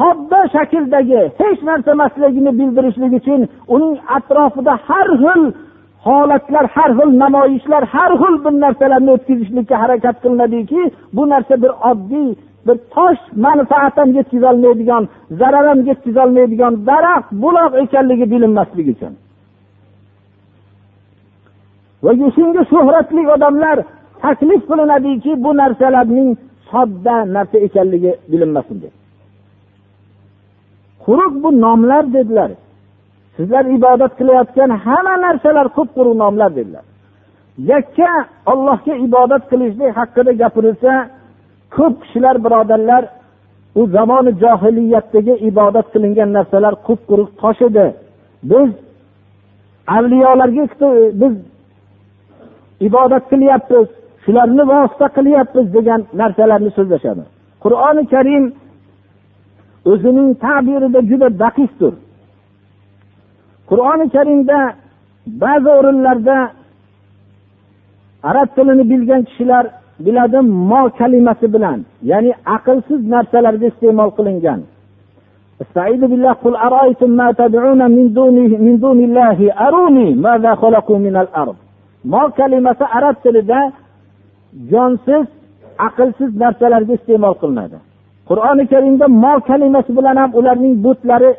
sodda 0.00 0.40
shakldagi 0.54 1.20
hech 1.40 1.60
narsa 1.70 1.90
emasligini 1.96 2.52
bildirishlik 2.58 3.12
uchun 3.20 3.40
uning 3.74 3.94
atrofida 4.16 4.74
har 4.88 5.08
xil 5.22 5.42
holatlar 6.06 6.64
har 6.74 6.90
xil 6.98 7.10
namoyishlar 7.22 7.82
har 7.94 8.12
xil 8.22 8.34
bir 8.44 8.54
narsalarni 8.64 9.10
o'tkazishlikka 9.16 9.76
harakat 9.82 10.16
qilinadiki 10.22 10.82
bu 11.16 11.22
narsa 11.32 11.54
bir 11.62 11.72
oddiy 11.90 12.28
bir 12.66 12.76
tosh 12.94 13.22
manfaat 13.46 13.94
ham 14.00 14.10
yetkazolmaydigan 14.18 15.02
zarar 15.40 15.64
ham 15.70 15.80
yetkazolmaydigan 15.90 16.72
daraxt 16.90 17.30
buloq 17.42 17.72
ekanligi 17.84 18.26
bilinmasligi 18.32 18.90
uchun. 18.96 19.14
Va 22.04 22.12
shunga 22.36 22.62
shuhratli 22.72 23.22
odamlar 23.34 23.76
taklif 24.22 24.62
qilinadiki 24.70 25.32
bu 25.44 25.50
narsalarning 25.60 26.30
sodda 26.70 27.16
narsa 27.36 27.58
ekanligi 27.66 28.12
bilinmasin 28.32 28.76
deb. 28.82 28.99
Quruq 31.04 31.32
bu 31.42 31.50
nomlar 31.64 32.04
dedilar. 32.16 32.50
Sizlar 33.36 33.64
ibodat 33.76 34.12
qilayotgan 34.18 34.70
hamma 34.84 35.14
narsalar 35.26 35.66
qup 35.76 35.88
quruq 35.96 36.14
nomlar 36.22 36.50
dedilar. 36.58 36.84
Yakka 37.72 38.10
ollohga 38.52 38.94
ibodat 39.06 39.42
qilishlik 39.50 39.90
haqida 39.98 40.32
gapirilsa 40.42 40.92
ko'p 41.76 41.94
kishilar 42.02 42.36
birodarlar 42.44 43.02
u 43.80 43.86
zamoni 43.96 44.32
johiliyatdagi 44.42 45.34
ibodat 45.50 45.86
qilingan 45.92 46.30
narsalar 46.36 46.74
qup 46.86 47.00
quruq 47.10 47.30
tosh 47.40 47.62
edi. 47.68 47.86
Biz 48.50 48.70
avliyolarga 49.96 50.64
biz 51.20 51.34
ibodat 52.88 53.24
qilyapmiz 53.32 53.88
shularni 54.24 54.64
vosita 54.72 55.06
qilyapmiz 55.16 55.66
degan 55.76 56.00
narsalarni 56.20 56.70
so'zlashadi. 56.78 57.22
Qur'oni 57.64 58.02
karim 58.14 58.44
o'zining 59.91 60.29
ta'birida 60.45 60.99
juda 61.09 61.27
daqiqdir 61.43 61.93
qur'oni 63.69 64.05
karimda 64.15 64.59
ba'zi 65.43 65.69
o'rinlarda 65.79 66.37
arab 68.29 68.49
tilini 68.55 68.83
bilgan 68.91 69.21
kishilar 69.29 69.65
biladi 70.05 70.39
mo 70.71 70.81
kalimasi 70.99 71.47
bilan 71.55 71.79
ya'ni 72.11 72.31
aqlsiz 72.55 73.01
narsalarga 73.13 73.65
iste'mol 73.71 74.11
qilingan 74.19 74.61
استعيذ 75.63 76.01
بالله 76.11 76.33
قل 76.43 76.55
أرأيتم 76.67 77.09
ما 77.21 77.27
تدعون 77.41 77.81
من 77.97 78.05
دونه 78.17 78.51
من 78.65 78.75
دون 78.83 78.99
الله 79.07 79.37
أروني 79.67 80.07
ماذا 80.25 80.51
خلقوا 80.61 80.99
من 81.05 81.15
الأرض 81.23 81.57
mo 82.11 82.23
kalimasi 82.37 82.85
arab 82.97 83.15
tilida 83.23 83.59
jonsiz 84.71 85.25
aqlsiz 85.87 86.29
narsalarga 86.43 86.93
iste'mol 86.99 87.35
qilinadi 87.41 87.77
Qur'oni 88.30 88.64
karimda 88.72 89.06
mol 89.24 89.38
kalimasi 89.50 89.90
bilan 89.98 90.16
ham 90.22 90.30
ularning 90.38 90.74
butlari 90.84 91.30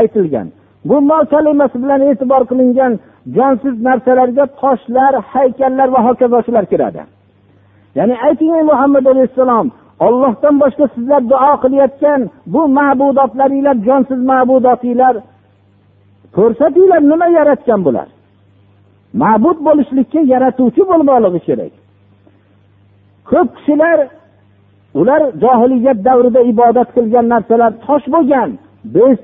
aytilgan. 0.00 0.48
Bu 0.88 0.96
mol 1.10 1.24
kalimasi 1.34 1.76
bilan 1.82 2.00
e'tibor 2.10 2.42
qilingan 2.50 2.92
jonsiz 3.36 3.74
narsalarga 3.86 4.44
toshlar 4.60 5.12
haykallar 5.32 5.88
va 5.94 6.00
hokazo 6.06 6.38
shular 6.46 6.64
kiradi. 6.72 7.02
Ya'ni 7.98 8.14
ayting 8.26 8.52
ey 8.58 8.64
muhammad 8.70 9.04
alayhissalom 9.12 9.66
ollohdan 10.06 10.54
boshqa 10.62 10.84
sizlar 10.94 11.22
duo 11.32 11.52
qilayotgan 11.62 12.20
bu 12.52 12.60
ma'budotlaringlar 12.78 13.76
jonsiz 13.88 14.20
ma'budotinglar 14.30 15.14
ko'rsatinglar 16.36 17.00
nima 17.12 17.26
yaratgan 17.38 17.80
bular? 17.86 18.08
Ma'bud 19.22 19.58
bo'lishlikka 19.66 20.20
yaratuvchi 20.32 20.82
bo'lmoqligi 20.90 21.40
kerak. 21.48 21.72
Ko'p 23.30 23.48
kishilar 23.56 23.98
ular 25.00 25.22
johiliyat 25.42 25.98
davrida 26.04 26.40
ibodat 26.52 26.88
qilgan 26.96 27.26
narsalar 27.32 27.72
tosh 27.86 28.06
bo'lgan. 28.14 28.50
Biz 28.94 29.18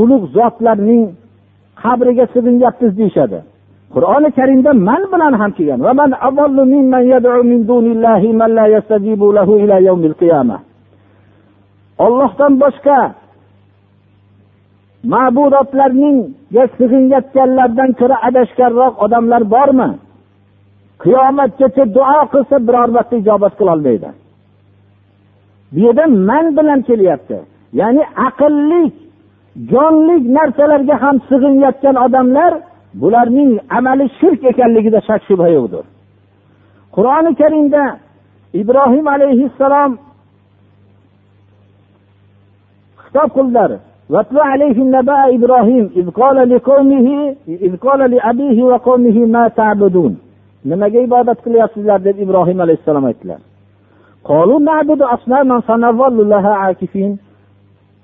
ulug' 0.00 0.26
zotlarning 0.36 1.04
qabriga 1.82 2.24
sig'inyapmiz 2.34 2.92
deyishadi. 3.00 3.38
Qur'oni 3.94 4.28
karimda 4.38 4.70
man 4.88 5.02
bilan 5.12 5.32
ham 5.40 5.50
kelgan. 5.56 5.78
Ollohdan 12.04 12.52
boshqa 12.62 12.98
ma'budotlarningga 15.12 16.64
sig'inayotganlardan 16.78 17.90
ko'ra 18.00 18.16
adashganroq 18.28 18.94
odamlar 19.04 19.42
bormi? 19.54 19.90
Qiyomatgacha 21.02 21.84
duo 21.96 22.20
qilsa 22.32 22.56
biror 22.66 22.88
marta 22.96 23.14
ijobat 23.22 23.52
qilolmaydi 23.60 24.08
bu 25.71 25.79
yerda 25.85 26.05
man 26.29 26.45
bilan 26.57 26.79
kelyapti 26.89 27.37
ya'ni 27.79 28.03
aqllik 28.27 28.93
jonlik 29.71 30.23
narsalarga 30.37 30.95
ham 31.03 31.15
sig'inayotgan 31.29 31.95
odamlar 32.05 32.53
bularning 33.01 33.51
amali 33.77 34.05
shirk 34.19 34.41
ekanligida 34.51 34.99
shak 35.07 35.21
shubha 35.27 35.47
yo'qdir 35.57 35.83
qur'oni 36.95 37.31
karimda 37.41 37.83
ibrohim 38.61 39.05
alayhissalom 39.15 39.91
xitob 43.03 43.29
qildilar 43.37 43.71
واتل 44.13 44.37
عليهم 44.51 44.87
نبأ 44.97 45.19
إبراهيم 45.37 45.85
إذ 45.99 46.07
قال 46.21 46.37
لقومه 46.53 47.07
إذ 47.67 47.73
قال 47.85 48.01
لأبيه 48.13 48.57
وقومه 48.71 49.17
ما 49.35 49.43
تعبدون 49.59 50.13
nimaga 50.65 50.99
ibodat 50.99 51.37
qilyapsizlar 51.45 51.99
deb 52.05 52.19
ibrohim 52.25 52.59
alayhissalom 52.65 53.05
aytdilar 53.09 53.39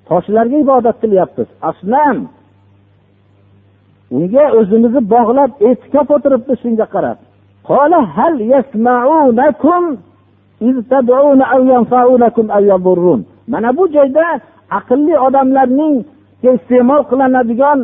Toshlarga 0.09 0.57
ibodat 0.63 0.97
qilyapmiz. 1.03 1.49
Asnam. 1.69 2.17
Unga 4.15 4.45
o'zimizni 4.59 5.01
bog'lab 5.13 5.51
e'tikof 5.67 6.07
o'tiribmiz 6.15 6.57
shunga 6.63 6.85
qarab. 6.95 7.17
Mana 13.51 13.69
bu 13.77 13.83
joyda 13.95 14.25
aqlli 14.77 15.15
odamlarning 15.27 15.95
iste'mol 16.49 17.01
qilinadigan 17.09 17.79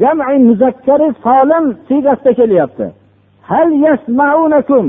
jami 0.00 0.36
muzakkari 0.48 1.08
solim 1.24 1.64
siygasida 1.88 2.32
kelyapti. 2.40 2.86
Hal 3.50 3.68
yasmaunakum 3.86 4.86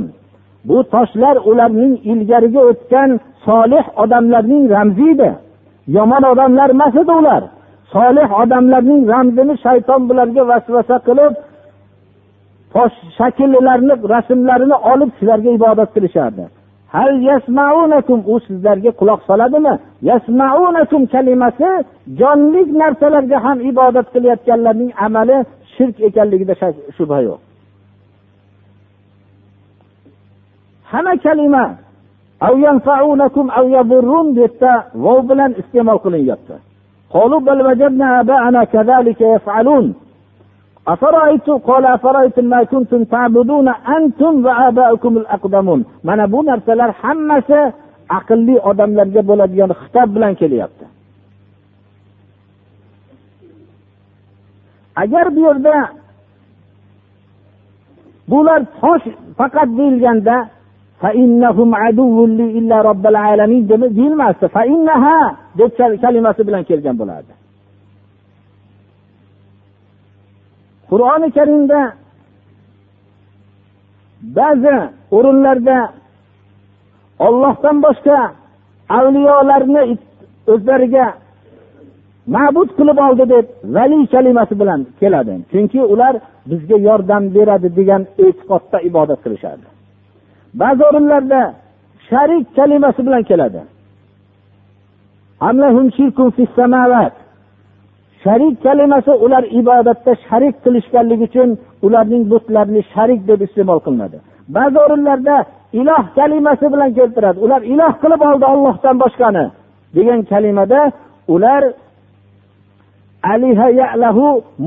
bu 0.67 0.83
toshlar 0.93 1.35
ularning 1.49 1.93
ilgariga 2.11 2.61
o'tgan 2.69 3.19
solih 3.45 3.83
odamlarning 4.03 4.63
ramzi 4.75 5.09
edi. 5.13 5.29
Yomon 5.87 6.23
odamlar 6.31 6.69
emas 6.69 6.95
edi 6.95 7.11
ular. 7.21 7.43
Solih 7.93 8.27
odamlarning 8.41 9.01
ramzini 9.13 9.55
shayton 9.65 10.01
bularga 10.09 10.47
vasvasa 10.51 10.97
qilib 11.07 11.33
tosh 12.73 12.95
shakllarni 13.17 13.93
rasmlarini 14.13 14.77
olib 14.91 15.11
sizlarga 15.17 15.49
ibodat 15.57 15.89
qilishardi. 15.95 16.43
Hal 16.95 17.11
yasmaunakum 17.29 18.19
u 18.33 18.39
sizlarga 18.47 18.91
quloq 18.99 19.21
soladimi? 19.29 19.73
Yasmaunakum 20.09 21.01
kalimasi 21.13 21.69
jonli 22.19 22.61
narsalarga 22.81 23.37
ham 23.45 23.57
ibodat 23.71 24.07
qilayotganlarning 24.13 24.91
amali 25.05 25.37
shirk 25.75 25.95
ekanligida 26.07 26.53
shubha 26.97 27.19
yo'q. 27.27 27.48
Hamma 30.91 31.13
kalima 31.25 31.65
bu 33.89 33.97
vov 35.03 35.19
bilan 35.29 35.51
iste'mol 35.61 35.99
qilinyapti. 36.05 36.55
Mana 46.07 46.31
bu 46.33 46.39
narsalar 46.49 46.91
hammasi 47.01 47.59
aqlli 48.17 48.55
odamlarga 48.69 49.21
bo'ladigan 49.29 49.71
xitob 49.81 50.09
bilan 50.15 50.33
kelyapti. 50.41 50.85
Agar 55.03 55.25
bu 55.35 55.39
yerda 55.47 55.75
bular 58.31 58.61
tosh 58.81 59.05
faqat 59.37 59.69
deyilganda 59.77 60.35
deyilmasdi. 63.97 64.45
Deb 65.59 65.71
kalimasi 66.03 66.41
bilan 66.47 66.63
kelgan 66.69 66.95
bo'lardi. 67.01 67.33
Qur'oni 70.89 71.29
karimda 71.37 71.81
ba'zi 74.37 74.75
o'rinlarda 75.17 75.77
ollohdan 77.27 77.77
boshqa 77.85 78.17
avliyolarni 78.97 79.81
o'zlariga 80.53 81.05
ma'bud 82.35 82.69
qilib 82.77 82.97
oldi 83.07 83.25
deb 83.33 83.45
vali 83.75 83.99
kalimasi 84.13 84.53
bilan 84.61 84.81
keladi. 84.99 85.33
Chunki 85.51 85.81
ular 85.93 86.13
bizga 86.49 86.77
yordam 86.87 87.23
beradi 87.35 87.69
degan 87.79 88.01
e'tiqodda 88.25 88.77
ibodat 88.89 89.19
qilishardi. 89.25 89.78
Ba'zi 90.53 90.83
o'rinlarda 90.89 91.41
sharik 92.09 92.45
kalimasi 92.55 93.05
bilan 93.07 93.23
keladi. 93.29 93.61
Sharik 98.23 98.55
kalimasi 98.63 99.11
ular 99.25 99.43
ibodatda 99.59 100.11
sharik 100.27 100.55
qilishganligi 100.63 101.23
uchun 101.29 101.49
ularning 101.85 102.23
butlarini 102.31 102.81
sharik 102.93 103.21
deb 103.29 103.39
iste'mol 103.47 103.79
qilinadi. 103.85 104.17
Ba'zi 104.55 104.77
o'rinlarda 104.85 105.35
iloh 105.79 106.03
kalimasi 106.17 106.65
bilan 106.73 106.89
keltiradi. 106.97 107.37
Ular 107.45 107.61
iloh 107.73 107.93
qilib 108.01 108.21
oldi 108.29 108.45
ollohdan 108.53 108.95
boshqani 109.03 109.45
degan 109.95 110.19
kalimada 110.31 110.81
ular 111.33 111.63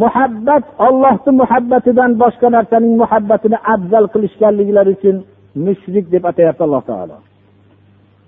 muhabbat 0.02 0.64
ollohni 0.86 1.32
muhabbatidan 1.40 2.10
boshqa 2.22 2.48
narsaning 2.56 2.94
muhabbatini 3.02 3.58
afzal 3.74 4.04
qilishganliklari 4.14 4.90
uchun 4.96 5.16
mushrik 5.66 6.06
deb 6.12 6.24
atayapti 6.30 6.62
alloh 6.66 6.82
taolo. 6.90 7.16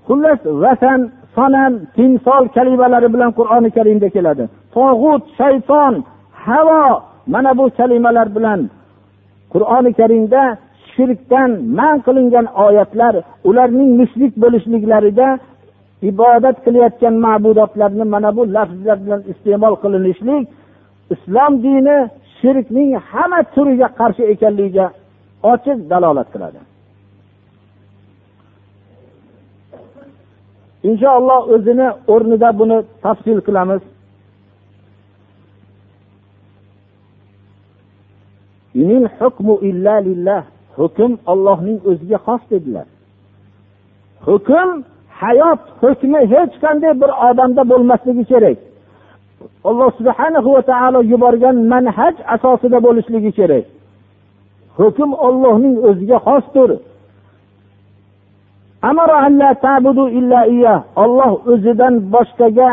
Xullas 0.07 0.41
vatan 0.65 1.01
sonam 1.37 1.73
timsol 1.97 2.45
kalimalari 2.57 3.09
bilan 3.15 3.31
qur'oni 3.39 3.71
karimda 3.77 4.09
keladi. 4.17 4.45
Tog'ut 4.75 5.23
shayton 5.39 5.95
havo 6.47 6.85
mana 7.27 7.51
bu 7.59 7.65
kalimalar 7.79 8.29
bilan 8.37 8.61
qur'oni 9.53 9.93
karimda 10.01 10.43
shirkdan 10.95 11.51
man 11.79 11.97
qilingan 12.07 12.47
oyatlar 12.67 13.15
ularning 13.49 13.91
mushrik 14.01 14.33
bo'lishliklarida 14.43 15.29
ibodat 16.11 16.57
qilayotgan 16.65 17.15
ma'budotlarni 17.25 18.05
mana 18.15 18.31
bu 18.37 18.43
lafzlar 18.57 18.99
bilan 19.05 19.21
iste'mol 19.33 19.75
qilinishlik 19.83 20.45
islom 21.15 21.53
dini 21.65 21.97
shirkning 22.39 22.91
hamma 23.11 23.41
turiga 23.55 23.89
qarshi 24.01 24.23
ekanligiga 24.33 24.87
ochiq 25.53 25.79
dalolat 25.91 26.29
qiladi. 26.35 26.61
Inshaalloh 30.88 31.40
o'zini 31.55 31.88
o'rnida 32.12 32.49
buni 32.61 32.79
tafsil 33.05 33.38
qilamiz. 33.47 33.83
Hukm 40.79 41.12
ollohning 41.33 41.79
o'ziga 41.90 42.18
xos 42.27 42.42
dedilar. 42.53 42.87
Hukm 44.27 44.68
hayot 45.20 45.61
hukmi 45.83 46.20
hech 46.33 46.55
qanday 46.64 46.92
bir 47.03 47.11
odamda 47.29 47.62
bo'lmasligi 47.70 48.25
kerak. 48.33 48.59
Alloh 49.68 49.90
subhana 49.99 50.38
va 50.55 50.62
taolo 50.70 51.01
yuborgan 51.12 51.57
manhaj 51.73 52.14
asosida 52.35 52.79
bo'lishligi 52.87 53.31
kerak. 53.38 53.64
Hukm 54.79 55.11
ollohning 55.27 55.75
o'ziga 55.88 56.18
xosdir. 56.27 56.70
Olloh 61.03 61.33
o'zidan 61.53 61.94
boshqaga 62.14 62.70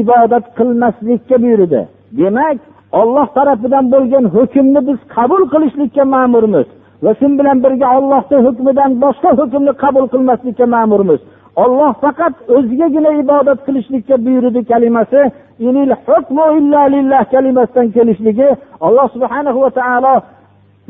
ibodat 0.00 0.44
qilmaslikka 0.58 1.36
buyurdi. 1.42 1.80
Demak 2.18 2.58
olloh 3.00 3.26
tarafidan 3.36 3.84
bo'lgan 3.92 4.24
hukmni 4.36 4.80
biz 4.88 4.98
qabul 5.16 5.42
qilishlikka 5.52 6.04
ma'murmiz 6.14 6.66
va 7.04 7.10
shu 7.18 7.26
bilan 7.38 7.58
birga 7.64 7.86
ollohni 7.98 8.36
hukmidan 8.46 8.90
boshqa 9.04 9.30
hukmni 9.40 9.72
qabul 9.82 10.06
qilmaslikka 10.12 10.66
ma'murmiz. 10.74 11.20
Olloh 11.64 11.92
faqat 12.02 12.34
o'zigagina 12.56 13.10
ibodat 13.22 13.58
qilishlikka 13.66 14.14
buyurdi 14.24 14.60
kalimasi 14.70 15.20
inil 15.68 15.92
hukmu 16.06 16.46
illa 16.58 16.82
lillah 16.94 17.22
kalimasidan 17.34 17.86
kelishligi 17.96 18.48
alloh 18.86 19.06
subhana 19.14 19.50
va 19.64 19.70
taolo 19.80 20.14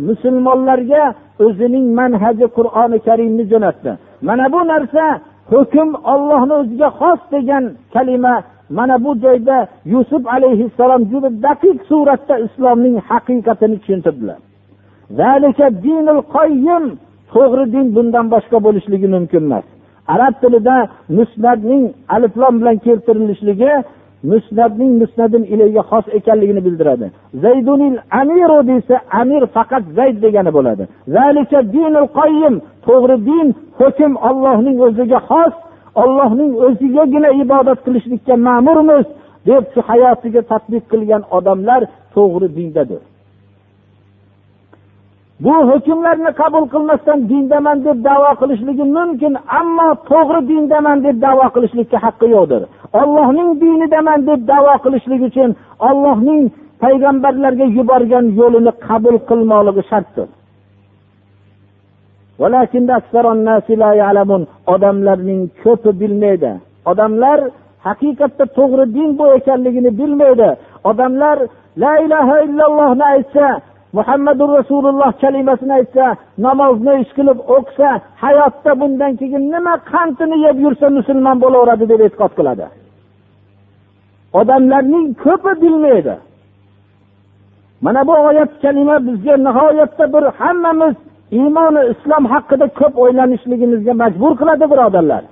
musulmonlarga 0.09 1.05
o'zining 1.45 1.87
manhaji 1.99 2.47
qur'oni 2.57 2.99
karimni 3.09 3.45
jo'natdi. 3.53 3.93
Mana 4.23 4.53
bu 4.53 4.61
narsa 4.73 5.05
hukm 5.53 5.89
ollohni 6.13 6.55
o'ziga 6.61 6.89
xos 7.01 7.21
degan 7.33 7.65
kalima. 7.95 8.35
Mana 8.71 9.05
bu 9.05 9.11
joyda 9.25 9.57
yusuf 9.85 10.23
alayhissalom 10.27 11.03
juda 11.11 11.29
daqiq 11.47 11.79
suratda 11.89 12.35
islomning 12.47 12.97
haqiqatini 13.09 13.77
tushuntirdilar. 13.83 14.39
To'g'ri 17.33 17.65
din 17.75 17.87
bundan 17.97 18.27
boshqa 18.35 18.59
bo'lishligi 18.67 19.09
mumkin 19.17 19.43
emas. 19.49 19.67
Arab 20.15 20.35
tilida 20.43 20.77
musnadning 21.19 21.85
aliflom 22.15 22.55
bilan 22.61 22.77
keltirilishligi 22.87 23.73
musnadning 24.23 24.93
musnadin 25.03 25.45
ilayga 25.53 25.83
xos 25.91 26.07
ekanligini 26.19 26.65
bildiradi. 26.67 27.07
Zaydunil 27.43 27.99
amiru 28.21 28.59
desa 28.71 28.97
amir 29.21 29.43
faqat 29.55 29.85
zayd 29.97 30.17
degani 30.25 30.51
bo'ladi. 30.57 30.85
Zalika 31.17 31.59
dinul 31.75 32.09
qoyim 32.19 32.55
to'g'ri 32.87 33.17
din 33.29 33.47
hukm 33.81 34.13
ollohning 34.29 34.77
o'ziga 34.87 35.21
xos 35.31 35.55
ollohning 36.03 36.53
o'zigagina 36.67 37.31
ibodat 37.43 37.79
qilishlikka 37.87 38.35
ma'murmiz 38.49 39.07
deb 39.49 39.65
shu 39.73 39.81
hayotiga 39.91 40.43
tadbiq 40.53 40.85
qilgan 40.93 41.23
odamlar 41.37 41.83
to'g'ri 42.15 42.49
dindadir. 42.57 43.01
Bu 45.45 45.55
hukmlarni 45.71 46.31
qabul 46.41 46.65
qilmasdan 46.75 47.19
dindaman 47.31 47.79
deb 47.87 47.99
davo 48.09 48.31
qilishligi 48.41 48.85
mumkin 48.97 49.35
ammo 49.61 49.89
to'g'ri 50.11 50.41
dindaman 50.51 50.99
deb 51.07 51.17
davo 51.27 51.47
qilishlikka 51.55 51.99
haqqi 52.05 52.27
yo'qdir. 52.37 52.63
Ollohning 53.01 53.51
dinidaman 53.63 54.21
deb 54.29 54.41
davo 54.53 54.75
qilishlik 54.85 55.21
uchun 55.29 55.51
ollohning 55.89 56.43
payg'ambarlarga 56.83 57.67
yuborgan 57.77 58.25
yo'lini 58.41 58.73
qabul 58.87 59.17
qilmoqligi 59.29 59.83
shartdir. 59.91 60.29
Odamlarning 64.75 65.41
ko'pi 65.63 65.91
bilmaydi. 66.01 66.53
Odamlar 66.91 67.39
haqiqatda 67.87 68.45
to'g'ri 68.59 68.85
din 68.97 69.09
bu 69.19 69.25
ekanligini 69.39 69.91
bilmaydi. 70.01 70.49
Odamlar 70.91 71.39
la 71.83 71.93
ilaha 72.05 72.37
illallohni 72.47 73.05
aytsa 73.15 73.47
muhammadu 73.99 74.45
rasululloh 74.59 75.11
kalimasini 75.23 75.73
aytsa 75.79 76.07
namozni 76.47 76.93
ish 77.03 77.13
qilib 77.19 77.39
o'qisa 77.57 77.91
hayotda 78.25 78.73
bundan 78.81 79.13
keyin 79.21 79.45
nima 79.55 79.75
qandini 79.93 80.37
yeb 80.47 80.57
yursa 80.65 80.87
musulmon 80.99 81.37
bo'laveradi 81.45 81.85
deb 81.93 82.01
e'tiqod 82.07 82.33
qiladi. 82.39 82.67
Odamlarning 84.41 85.07
ko'pi 85.25 85.53
bilmaydi. 85.63 86.15
Mana 87.85 88.01
bu 88.09 88.15
oyat 88.29 88.53
kalima 88.63 88.97
bizga 89.07 89.35
nihoyatda 89.47 90.05
bir 90.15 90.25
hammamiz 90.39 90.95
iymoni 91.39 91.83
islom 91.93 92.25
haqida 92.33 92.67
ko'p 92.81 92.95
o'ylanishligimizga 93.03 93.93
majbur 94.03 94.33
qiladi 94.41 94.65
birodarlar. 94.73 95.25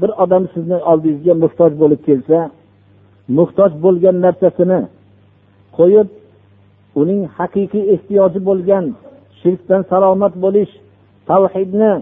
Bir 0.00 0.10
odam 0.24 0.44
sizni 0.54 0.78
oldingizga 0.90 1.34
muhtoj 1.44 1.72
bo'lib 1.82 2.00
kelsa 2.08 2.38
muhtoj 3.38 3.70
bo'lgan 3.84 4.16
narsasini 4.26 4.80
qo'yib 5.78 6.08
uning 7.00 7.20
haqiqiy 7.38 7.84
ehtiyoji 7.94 8.40
bo'lgan 8.48 8.84
shirkdan 9.40 9.82
salomat 9.92 10.34
bo'lish 10.44 10.72
tavhidni 11.30 11.92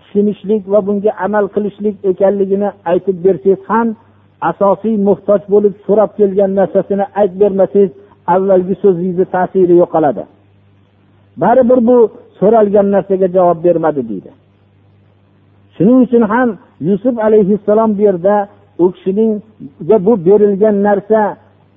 tushunishlik 0.00 0.62
va 0.72 0.80
bunga 0.86 1.12
amal 1.26 1.44
qilishlik 1.54 1.96
ekanligini 2.10 2.68
aytib 2.92 3.16
bersangiz 3.24 3.60
ham 3.70 3.88
asosiy 4.50 4.96
muhtoj 5.08 5.40
bo'lib 5.52 5.74
so'rab 5.86 6.10
kelgan 6.18 6.50
narsasini 6.60 7.04
aytib 7.20 7.38
bermasangiz 7.42 7.90
avvalgi 8.34 8.74
so'zingizni 8.82 9.26
ta'siri 9.34 9.74
yo'qoladi. 9.82 10.24
Baribir 11.42 11.80
bu 11.88 11.96
so'ralgan 12.38 12.86
narsaga 12.94 13.28
javob 13.36 13.58
bermadi 13.66 14.02
deydi. 14.10 14.30
Shuning 15.76 15.98
uchun 16.06 16.24
ham 16.32 16.48
yusuf 16.80 17.18
alayhissalom 17.26 17.90
bu 17.98 18.02
yerda 18.02 18.48
u 18.78 18.92
kishiningga 18.94 19.96
bu 20.06 20.12
berilgan 20.26 20.76
narsa 20.88 21.22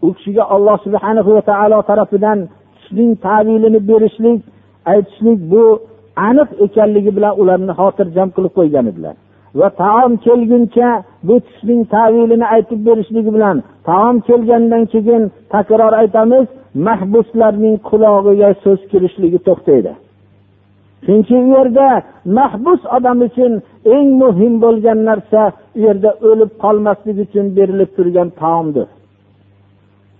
u 0.01 0.13
kishiga 0.13 0.43
alloh 0.55 0.77
subhana 0.85 1.21
va 1.25 1.41
taolo 1.51 1.81
tarafidan 1.89 2.39
tushning 2.77 3.11
tavilini 3.27 3.79
berishlik 3.89 4.39
aytishlik 4.91 5.39
bu 5.51 5.63
aniq 6.27 6.49
ekanligi 6.65 7.11
bilan 7.17 7.33
ularni 7.41 7.73
xotirjam 7.79 8.29
qilib 8.35 8.53
qo'ygan 8.57 8.85
edilar. 8.91 9.15
Va 9.59 9.69
taom 9.83 10.13
kelguncha 10.25 10.89
bu 11.27 11.35
tushning 11.47 11.81
tavilini 11.95 12.45
aytib 12.55 12.79
berishligi 12.87 13.31
bilan 13.37 13.57
taom 13.89 14.15
kelgandan 14.27 14.83
keyin 14.93 15.23
takror 15.53 15.93
aytamiz 16.01 16.45
mahbuslarning 16.87 17.75
qulog'iga 17.89 18.49
so'z 18.63 18.81
kirishligi 18.91 19.39
to'xtaydi. 19.47 19.91
Chunki 21.05 21.35
u 21.43 21.47
yerda 21.55 21.87
mahbus 22.37 22.81
odam 22.97 23.19
uchun 23.27 23.53
eng 23.95 24.09
muhim 24.21 24.53
bo'lgan 24.63 24.99
narsa 25.09 25.41
u 25.77 25.79
yerda 25.85 26.09
o'lib 26.29 26.51
qolmaslik 26.63 27.17
uchun 27.25 27.45
berilib 27.57 27.89
turgan 27.97 28.29
taomdir. 28.41 28.87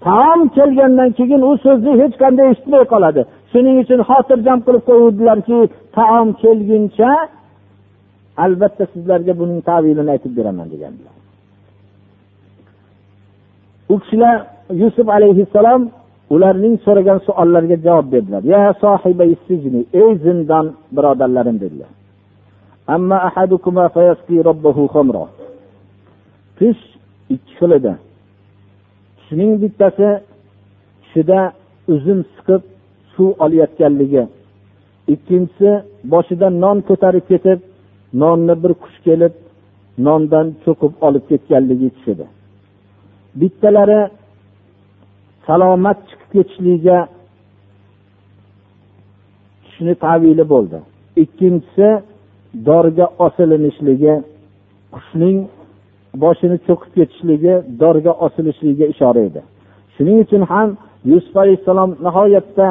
Taom 0.06 0.41
kelgandan 0.56 1.10
keyin 1.17 1.41
u 1.50 1.52
so'zni 1.63 1.91
hech 2.02 2.15
qanday 2.24 2.48
eshitmay 2.54 2.84
qoladi. 2.94 3.22
Shuning 3.52 3.76
uchun 3.84 4.00
xotirjam 4.10 4.60
qilib 4.65 4.84
qo'yuvdilarki 4.89 5.60
taom 5.98 6.28
kelguncha 6.41 7.12
albatta 8.44 8.84
sizlarga 8.94 9.34
buning 9.41 9.60
tavilini 9.70 10.12
aytib 10.15 10.34
beraman 10.38 10.67
degandilar. 10.74 11.15
U 13.94 13.96
kishilar 14.02 14.38
yusuf 14.82 15.08
alayhissalom 15.17 15.82
ularning 16.34 16.76
so'ragan 16.86 17.20
savollariga 17.28 17.78
javob 17.88 18.08
berdilar. 18.13 18.41
Ya 18.54 18.62
sohiba 18.84 19.26
ey 20.02 20.12
zindon 20.26 20.65
birodarlarim 20.96 21.58
dedilar. 21.63 21.91
Tush 26.58 26.82
ikki 27.34 27.54
xil 27.60 27.72
edi. 27.80 27.94
Tushning 29.17 29.52
bittasi 29.63 30.10
tushida 31.02 31.39
uzum 31.94 32.20
siqib 32.34 32.62
suv 33.13 33.30
olayotganligi 33.44 34.24
ikkinchisi 35.13 35.72
boshida 36.13 36.48
non 36.63 36.78
ko'tarib 36.89 37.26
ketib 37.32 37.60
nonni 38.22 38.56
bir 38.63 38.74
qush 38.84 38.98
kelib 39.08 39.34
nondan 40.06 40.48
cho'qib 40.63 40.94
olib 41.08 41.24
ketganligi 41.32 41.89
tushida 41.96 42.26
bittalari 43.39 44.02
salomat 45.48 46.00
chiqib 46.10 46.21
ketishligiga 46.34 46.98
tushni 49.63 49.94
tavili 50.06 50.46
bo'ldi. 50.54 50.78
Ikkinchisi 51.24 51.89
dorga 52.67 53.06
osilinishligi 53.26 54.13
qushning 54.96 55.38
boshini 56.24 56.58
cho'qib 56.67 56.91
ketishligi 56.98 57.54
dorga 57.82 58.12
osilishligiga 58.26 58.86
ishora 58.94 59.22
edi. 59.30 59.41
Shuning 59.96 60.17
uchun 60.26 60.44
ham 60.52 60.70
yusuf 61.12 61.36
alayhissalom 61.44 61.91
nihoyatda 62.06 62.67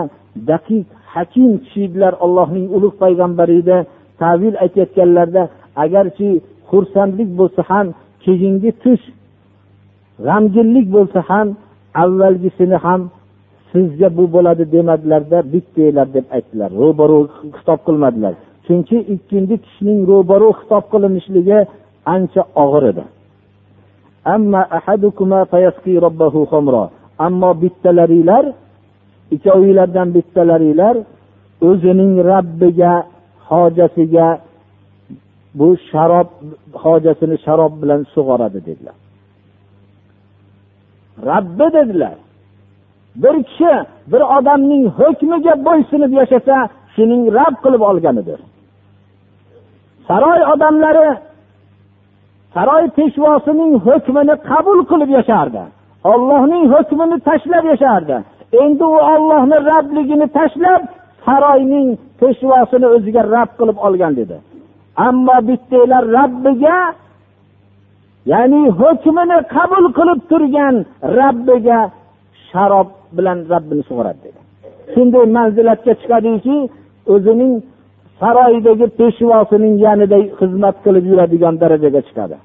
daqiq 0.50 0.84
hakim 1.14 1.50
kishi 1.64 1.80
edilar 1.88 2.14
allohning 2.24 2.66
ulug' 2.76 2.96
payg'ambari 3.02 3.54
edi 3.62 3.78
tavil 4.22 4.54
aytayotganlarida 4.64 5.42
agarchi 5.84 6.28
xursandlik 6.70 7.30
bo'lsa 7.40 7.62
ham 7.70 7.86
keyingi 8.24 8.70
tush 8.82 9.04
g'amginlik 10.26 10.86
bo'lsa 10.96 11.20
ham 11.30 11.46
avvalgisini 12.02 12.78
ham 12.86 13.00
sizga 13.72 14.08
bu 14.16 14.24
bo'ladi 14.34 14.64
demadilarda 14.74 15.38
bittanglar 15.52 16.08
deb 16.16 16.26
aytdilar. 16.36 16.70
Ro'baru 16.82 17.18
xitob 17.56 17.80
qilmadilar. 17.86 18.34
Chunki 18.66 18.96
ikkinchi 19.14 19.56
kishining 19.64 20.00
ro'baru 20.10 20.48
xitob 20.60 20.84
qilinishligi 20.92 21.58
ancha 22.14 22.42
og'ir 22.64 22.84
edi. 22.92 23.04
Ammo 27.26 27.50
bittalaringlar 27.62 28.44
ikkovinglardan 29.34 30.08
bittalaringlar 30.16 30.96
o'zining 31.68 32.12
rabbiga 32.30 32.92
hojasiga 33.48 34.28
bu 35.58 35.68
sharob 35.90 36.28
hojasini 36.82 37.36
sharob 37.44 37.72
bilan 37.82 38.00
sug'oradi 38.14 38.60
dedilar. 38.68 38.96
Rabbi 41.30 41.66
dedilar. 41.78 42.16
Bir 43.16 43.42
kishi 43.42 43.74
bir 44.12 44.20
odamning 44.20 44.84
hukmiga 44.98 45.54
bo'ysunib 45.66 46.12
yashasa 46.20 46.56
shuning 46.94 47.22
rab 47.38 47.54
qilib 47.64 47.82
olganidir. 47.90 48.38
Saroy 50.08 50.40
odamlari 50.52 51.08
saroy 52.54 52.84
peshvosining 52.96 53.72
hukmini 53.86 54.34
qabul 54.50 54.78
qilib 54.90 55.10
yashardi. 55.18 55.62
Ollohning 56.12 56.64
hukmini 56.74 57.16
tashlab 57.28 57.64
yashardi. 57.72 58.16
Endi 58.62 58.84
u 58.84 58.98
ollohni 59.12 59.56
rabligini 59.70 60.26
tashlab 60.38 60.82
saroyning 61.26 61.88
peshvosini 62.20 62.86
o'ziga 62.94 63.22
rab 63.34 63.50
qilib 63.58 63.76
olgan 63.86 64.12
dedi. 64.20 64.36
Ammo 65.06 65.36
bittalar 65.48 66.04
rabbiga 66.18 66.78
ya'ni 68.32 68.62
hukmini 68.80 69.38
qabul 69.54 69.84
qilib 69.98 70.20
turgan 70.30 70.76
rabbiga 71.18 71.80
sharob 72.50 72.88
bilan 73.16 73.38
rabbini 73.52 73.82
sug'oradi 73.88 74.20
dedi. 74.26 74.40
Shunday 74.92 75.24
manzilatga 75.36 75.92
chiqadiki 76.00 76.56
o'zining 77.14 77.54
saroydagi 78.20 78.86
peshvosining 78.98 79.74
yanida 79.86 80.18
xizmat 80.38 80.76
qilib 80.84 81.04
yuradigan 81.10 81.54
darajaga 81.62 82.00
chiqadi. 82.08 82.36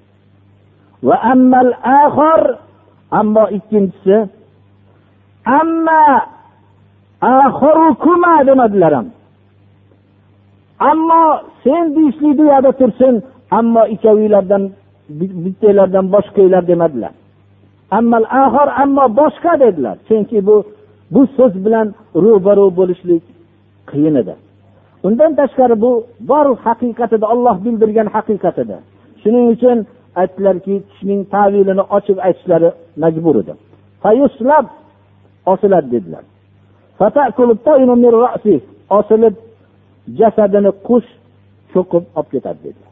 Va 1.07 1.15
ammal 1.33 1.69
axir 2.03 2.41
ammo 3.19 3.43
ikkinchisi 3.57 4.17
amma 5.59 6.01
axirukuma 7.21 8.33
demadilar 8.47 8.93
ham. 8.97 9.07
Ammo 10.91 11.23
sen 11.63 11.83
deyishlik 11.95 12.37
u 12.43 12.45
yoqda 12.51 12.71
tursin 12.79 13.15
ammo 13.59 13.81
ikkovinglardan 13.93 14.63
bittalardan 15.43 16.05
boshqanglar 16.13 16.63
demadilar. 16.71 17.13
Ammal 17.91 18.25
ahor 18.29 18.69
ammo 18.83 19.05
boshqa 19.19 19.59
dedilar. 19.59 19.97
Chunki 20.07 20.45
bu 20.47 20.55
bu 21.13 21.21
so'z 21.37 21.53
bilan 21.65 21.87
ro'baro 22.23 22.65
bo'lishlik 22.77 23.23
qiyin 23.89 24.15
edi. 24.21 24.35
Undan 25.07 25.31
tashqari 25.39 25.75
bu 25.83 25.91
bor 26.29 26.47
haqiqatida 26.65 27.25
olloh 27.33 27.55
bildirgan 27.65 28.07
haqiqat 28.15 28.57
edi. 28.63 28.77
Shuning 29.21 29.45
uchun 29.55 29.77
aytdilarki 30.21 30.75
tushning 30.89 31.21
tavilini 31.33 31.83
ochib 31.97 32.17
aytishlari 32.27 32.69
majbur 33.03 33.35
edi. 33.43 33.53
Fayuslab 34.03 34.65
osiladi 35.53 35.87
dedilar. 35.95 36.23
Osilib 38.97 39.35
jasadini 40.19 40.71
qush 40.87 41.09
cho'qib 41.73 42.03
olib 42.17 42.29
ketadi 42.33 42.59
dedilar. 42.65 42.91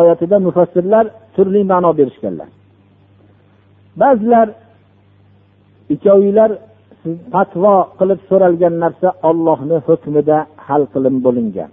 Oyatida 0.00 0.36
mufassirlar 0.46 1.04
turli 1.34 1.62
ma'no 1.72 1.90
berishganlar. 1.98 2.48
Ba'zilar 4.00 4.48
ikkovinglar 5.94 6.50
fatvo 7.32 7.74
qilib 7.98 8.20
so'ralgan 8.28 8.74
narsa 8.84 9.08
ollohni 9.28 9.76
hukmida 9.86 10.38
hal 10.66 10.82
qilib 10.92 11.16
bo'lingan. 11.26 11.70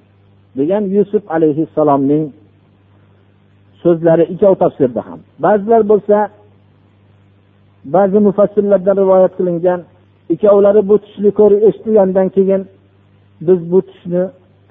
Degan 0.60 0.84
yusuf 0.96 1.24
alayhissalomning 1.36 2.24
so'zlari 3.84 4.26
ikkov 4.34 4.54
tafsirda 4.64 5.02
ham. 5.08 5.20
Ba'zilar 5.46 5.82
bo'lsa 5.92 6.18
ba'zi 7.96 8.20
mufassirlardan 8.28 8.96
rivoyat 9.02 9.34
qilingan 9.40 9.80
ikkovlari 10.34 10.82
bu 10.90 10.96
tushni 11.04 11.32
ko'rib 11.40 11.62
eshitgandan 11.70 12.28
keyin 12.36 12.62
biz 13.47 13.61
bu 13.73 13.79
tushni 13.89 14.23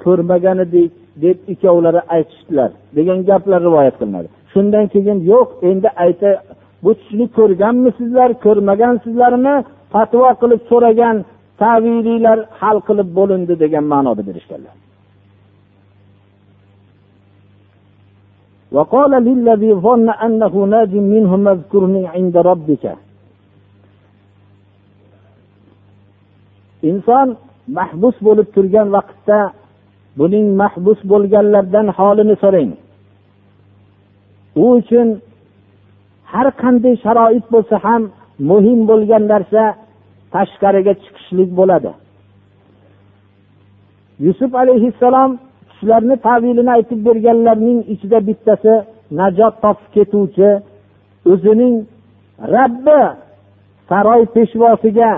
ko'rmagan 0.03 0.57
edik 0.65 0.91
deb 1.23 1.37
ikkovlari 1.53 2.01
aytishdilar 2.15 2.69
degan 2.97 3.19
gaplar 3.29 3.59
rivoyat 3.67 3.95
qilinadi 3.99 4.27
shundan 4.53 4.85
keyin 4.93 5.19
yo'q 5.31 5.47
endi 5.69 5.89
ayta 6.05 6.29
bu 6.83 6.91
tushni 6.99 7.25
ko'rganmisizlar 7.37 8.29
ko'rmagansizlarmi 8.45 9.55
fatvo 9.93 10.29
qilib 10.41 10.61
so'ragan 10.71 11.17
taviliylar 11.61 12.37
hal 12.59 12.77
qilib 12.87 13.09
bo'lindi 13.17 13.53
degan 13.63 13.85
ma'noda 13.93 14.23
berishganlar 14.29 14.75
وقال 18.75 19.11
للذي 19.29 19.71
ظن 19.85 20.09
أنه 20.25 20.53
ناج 20.73 20.93
منهم 21.13 21.43
اذكرني 21.55 22.03
عند 22.15 22.35
ربك 22.51 22.85
inson 26.89 27.27
mahbus 27.68 28.16
bo'lib 28.26 28.48
turgan 28.54 28.88
vaqtda 28.96 29.38
buning 30.18 30.46
mahbus 30.62 30.98
bo'lganlardan 31.10 31.86
holini 31.98 32.36
so'rang. 32.42 32.72
U 34.62 34.64
uchun 34.78 35.08
har 36.32 36.46
qanday 36.62 36.94
sharoit 37.04 37.46
bo'lsa 37.54 37.76
ham 37.86 38.02
muhim 38.50 38.80
bo'lgan 38.90 39.24
narsa 39.32 39.62
tashqariga 40.34 40.94
chiqishlik 41.02 41.50
bo'ladi. 41.58 41.92
Yusuf 44.26 44.50
alayhissalom 44.62 45.30
shularni 45.76 46.16
tavilini 46.26 46.70
aytib 46.76 47.00
berganlarning 47.06 47.78
ichida 47.94 48.18
bittasi 48.28 48.74
najot 49.18 49.54
topib 49.64 49.88
ketuvchi 49.94 50.50
o'zining 51.32 51.74
rabbi 52.56 53.00
saroy 53.88 54.22
peshvosiga 54.34 55.12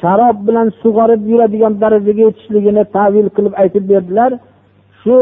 sharob 0.00 0.36
bilan 0.46 0.68
sug'orib 0.82 1.22
yuradigan 1.30 1.74
darajaga 1.82 2.22
yetishligini 2.28 2.82
tavil 2.96 3.26
qilib 3.36 3.54
aytib 3.62 3.84
berdilar. 3.92 4.30
Shu 5.00 5.16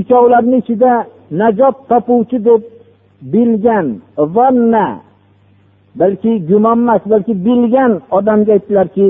ikkovlarni 0.00 0.56
ichida 0.62 0.92
najot 1.40 1.76
topuvchi 1.90 2.38
deb 2.48 2.62
bilgan 3.32 3.86
vanna 4.34 4.86
balki 6.00 6.32
gumon 6.48 6.78
emas 6.82 7.02
balki 7.12 7.34
bilgan 7.46 7.92
odamga 8.18 8.52
aytdilarki 8.56 9.06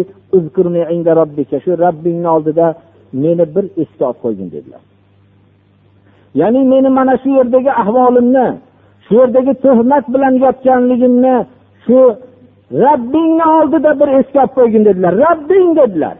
shu 1.64 1.70
robbingni 1.84 2.28
oldida 2.36 2.66
meni 3.22 3.44
bir 3.54 3.64
esga 3.82 4.04
olib 4.10 4.20
qo'ygin 4.24 4.48
dedilar. 4.54 4.82
Ya'ni 6.40 6.60
meni 6.72 6.88
mana 6.98 7.14
shu 7.22 7.28
yerdagi 7.38 7.72
ahvolimni 7.82 8.46
shu 9.04 9.12
yerdagi 9.20 9.52
tuhmat 9.64 10.04
bilan 10.14 10.34
yotganligimni 10.44 11.34
shu 11.84 11.98
robbingni 12.72 13.44
oldida 13.44 14.00
bir 14.00 14.08
eslab 14.20 14.50
qo'ygin 14.56 14.84
dedilar. 14.84 15.12
Robbing 15.24 15.76
dedilar. 15.76 16.16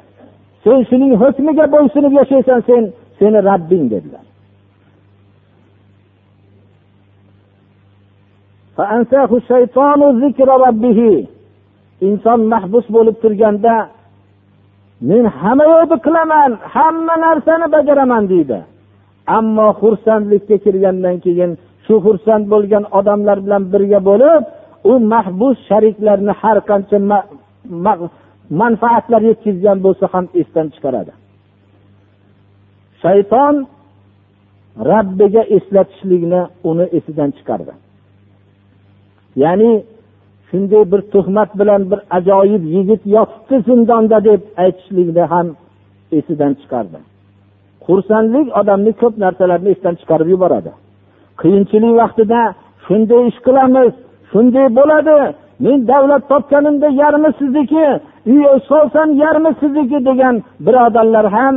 Sen 0.64 0.78
shuning 0.88 1.12
hukmiga 1.22 1.66
bo'ysunib 1.74 2.12
yashaysan 2.20 2.60
sen 2.68 2.82
seni 3.18 3.38
robbing 3.48 3.84
dedilar. 3.90 4.24
Inson 12.00 12.40
mahbus 12.52 12.86
bo'lib 12.96 13.16
turganda 13.22 13.74
men 15.08 15.24
hamma 15.40 15.64
yo'lni 15.72 15.96
qilaman 16.06 16.50
hamma 16.74 17.14
narsani 17.26 17.66
bajaraman 17.74 18.24
deydi. 18.32 18.58
Ammo 19.38 19.68
xursandlikka 19.80 20.56
kirgandan 20.64 21.16
keyin 21.24 21.50
shu 21.86 21.94
xursand 22.04 22.44
bo'lgan 22.52 22.84
odamlar 22.98 23.38
bilan 23.44 23.62
birga 23.72 24.00
bo'lib 24.08 24.42
u 24.84 24.92
mahbus 25.12 25.56
shariklarni 25.68 26.32
har 26.40 26.58
qancha 26.70 26.98
manfaatlar 28.62 29.22
yetkazgan 29.30 29.78
bo'lsa 29.86 30.06
ham 30.12 30.26
esdan 30.40 30.66
chiqaradi. 30.74 31.12
Shayton 33.02 33.54
rabbiga 34.90 35.42
eslatishlikni 35.56 36.42
uni 36.70 36.86
esidan 36.98 37.30
chiqardi. 37.38 37.72
Ya'ni 39.42 39.72
shunday 40.48 40.84
bir 40.92 41.00
tuhmat 41.14 41.50
bilan 41.60 41.82
bir 41.90 42.00
ajoyib 42.18 42.62
yigit 42.74 43.02
yotibdi 43.16 43.56
zindonda 43.68 44.18
deb 44.28 44.42
aytishlikni 44.64 45.24
ham 45.32 45.46
esidan 46.18 46.52
chiqardi. 46.60 46.98
Xursandlik 47.86 48.48
odamni 48.60 48.92
ko'p 49.02 49.14
narsalarni 49.24 49.68
esdan 49.74 49.94
chiqarib 50.00 50.28
yuboradi. 50.34 50.72
Qiyinchilik 51.40 51.94
vaqtida 52.02 52.40
shunday 52.86 53.22
ish 53.30 53.38
qilamiz. 53.46 53.92
Shunday 54.30 54.66
bo'ladi. 54.78 55.16
Men 55.64 55.78
davlat 55.88 56.22
topganimda 56.32 56.88
yarmi 57.02 57.30
sizniki 57.38 57.86
uy 58.32 58.44
solsam 58.70 59.08
yarmi 59.24 59.50
sizniki 59.60 59.98
degan 60.08 60.34
birodarlar 60.66 61.26
ham 61.36 61.54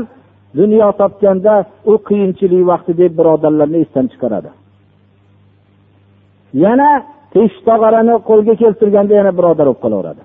dunyo 0.59 0.87
topganda 1.01 1.55
u 1.91 1.93
qiyinchilik 2.07 2.63
vaqti 2.71 2.91
deb 3.01 3.11
birodarlarni 3.19 3.77
esdan 3.85 4.05
chiqaradi. 4.11 4.49
Yana 6.63 6.89
teshik 7.33 7.61
tog'orani 7.69 8.15
qo'lga 8.29 8.53
keltirganda 8.61 9.13
yana 9.19 9.31
birodar 9.39 9.65
bo'lib 9.67 9.81
qolaveradi. 9.83 10.23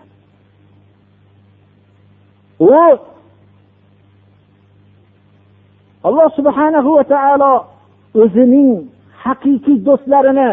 U 2.68 2.70
alloh 6.08 6.28
subhanahu 6.38 6.90
va 6.98 7.04
taolo 7.14 7.52
o'zining 8.22 8.70
haqiqiy 9.24 9.78
do'stlarini 9.88 10.50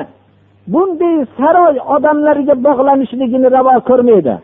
bunday 0.73 1.17
saroy 1.37 1.75
odamlariga 1.95 2.55
bog'lanishligini 2.67 3.47
ravo 3.55 3.75
ko'rmaydi. 3.89 4.35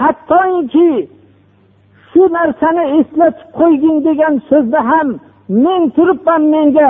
Hattoki 0.00 0.90
shu 2.10 2.22
narsani 2.36 2.84
eslatib 2.98 3.48
qo'ygin 3.58 3.96
degan 4.08 4.34
so'zda 4.50 4.80
ham 4.90 5.08
men 5.64 5.82
turibman 5.96 6.42
menga 6.54 6.88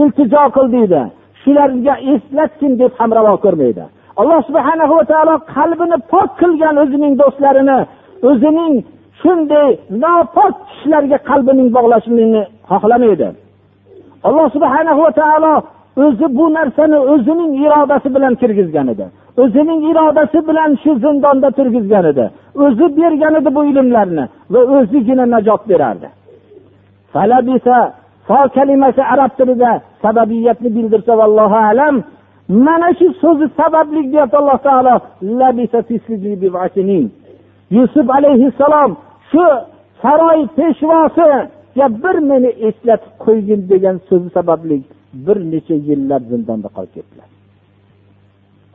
iltijo 0.00 0.44
qil 0.56 0.66
deydi. 0.76 1.02
Shularga 1.40 1.94
eslatgin 2.12 2.72
deb 2.80 2.92
ham 2.98 3.10
ravo 3.18 3.34
ko'rmaydi. 3.44 3.84
Alloh 4.20 4.40
subhana 4.48 4.84
va 4.92 5.00
taolo 5.10 5.34
qalbini 5.54 5.98
pok 6.12 6.28
qilgan 6.40 6.76
o'zining 6.82 7.12
do'stlarini 7.20 7.78
o'zining 8.30 8.74
shunday 9.20 9.70
nopok 10.02 10.54
kishilarga 10.68 11.18
qalbining 11.30 11.68
bog'lashligini 11.76 12.42
xohlamaydi. 12.70 13.28
Alloh 14.28 14.46
subhana 14.54 14.92
va 15.00 15.08
taolo 15.20 15.54
o'zi 16.04 16.26
bu 16.38 16.54
narsani 16.54 16.98
o'zining 17.12 17.52
irodasi 17.64 18.08
bilan 18.14 18.34
kirgizgan 18.40 18.88
edi. 18.94 19.06
O'zining 19.42 19.80
irodasi 19.90 20.38
bilan 20.48 20.70
shu 20.82 20.90
zindonda 21.04 21.48
turgizgan 21.58 22.04
edi. 22.12 22.24
O'zi 22.64 22.86
bergan 22.98 23.34
edi 23.40 23.50
bu 23.56 23.64
ilmlarni 23.70 24.24
va 24.52 24.60
o'zigina 24.76 25.24
najot 25.34 25.62
berardi. 25.70 26.08
Fo 28.28 28.48
kalimasi 28.54 29.02
arab 29.02 29.30
tilida 29.38 29.80
sababiyatni 30.02 30.68
bildirsa 30.76 31.12
vallohu 31.18 31.58
alam 31.70 31.94
mana 32.48 32.88
shu 32.98 33.06
so'zi 33.22 33.46
sababli 33.56 34.12
deyapti 34.12 34.36
alloh 34.36 34.58
taolo 34.66 34.94
yusuf 37.70 38.10
alayhissalom 38.10 38.96
shu 39.30 39.44
saroy 40.02 40.40
peshvosiga 40.56 41.86
bir 42.02 42.16
meni 42.30 42.50
eslatib 42.68 43.12
qo'ygin 43.24 43.60
degan 43.70 43.96
so'zi 44.08 44.28
sababli 44.36 44.76
bir 45.12 45.36
necha 45.52 45.76
yillar 45.88 46.20
zindonda 46.30 46.68
qolib 46.76 46.92
ketdilar. 46.96 47.28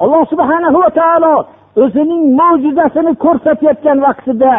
Alloh 0.03 0.23
subhana 0.31 0.69
va 0.77 0.89
taolo 0.99 1.33
o'zining 1.83 2.23
mo'jizasini 2.39 3.11
ko'rsatayotgan 3.25 3.97
vaqtida 4.05 4.53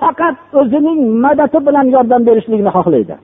faqat 0.00 0.36
o'zining 0.60 1.00
madadi 1.24 1.58
bilan 1.66 1.86
yordam 1.94 2.22
berishlikni 2.28 2.70
xohlaydi. 2.76 3.16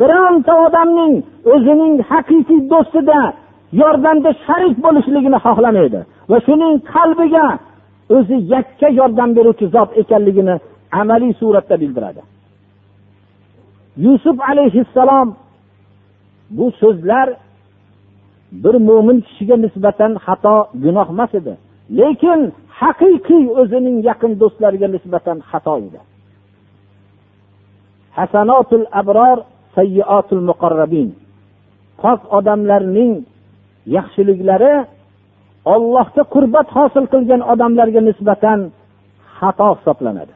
Bironta 0.00 0.52
odamning 0.66 1.12
o'zining 1.54 1.94
haqiqiy 2.10 2.60
do'stida 2.72 3.20
yordamda 3.80 4.30
sharik 4.46 4.74
bo'lishligini 4.84 5.38
xohlamaydi 5.46 6.00
va 6.30 6.38
shuning 6.46 6.74
qalbiga 6.94 7.46
o'zi 8.16 8.36
yakka 8.54 8.88
yordam 9.00 9.30
beruvchi 9.36 9.66
zot 9.74 9.90
ekanligini 10.02 10.54
amaliy 11.00 11.32
suratda 11.40 11.76
bildiradi. 11.82 12.22
Yusuf 13.96 14.36
alayhissalom 14.50 15.36
bu 16.50 16.70
so'zlar 16.80 17.28
bir 18.52 18.74
mo'min 18.88 19.18
kishiga 19.26 19.56
nisbatan 19.56 20.12
xato 20.26 20.56
gunoh 20.84 21.08
emas 21.14 21.32
edi. 21.40 21.54
Lekin 21.98 22.40
haqiqiy 22.80 23.44
o'zining 23.60 23.96
yaqin 24.08 24.32
do'stlariga 24.40 24.88
nisbatan 24.96 25.38
xato 25.50 25.74
edi. 25.86 26.00
Hasanotul 28.16 28.86
abror 29.00 29.38
sayyotul 29.76 30.42
muqarrabin. 30.50 31.08
Pok 32.02 32.20
odamlarning 32.38 33.12
yaxshiliklari 33.96 34.74
ollohga 35.74 36.22
qurbat 36.34 36.68
hosil 36.76 37.04
qilgan 37.12 37.42
odamlarga 37.52 38.00
nisbatan 38.08 38.58
xato 39.38 39.68
hisoblanadi. 39.78 40.34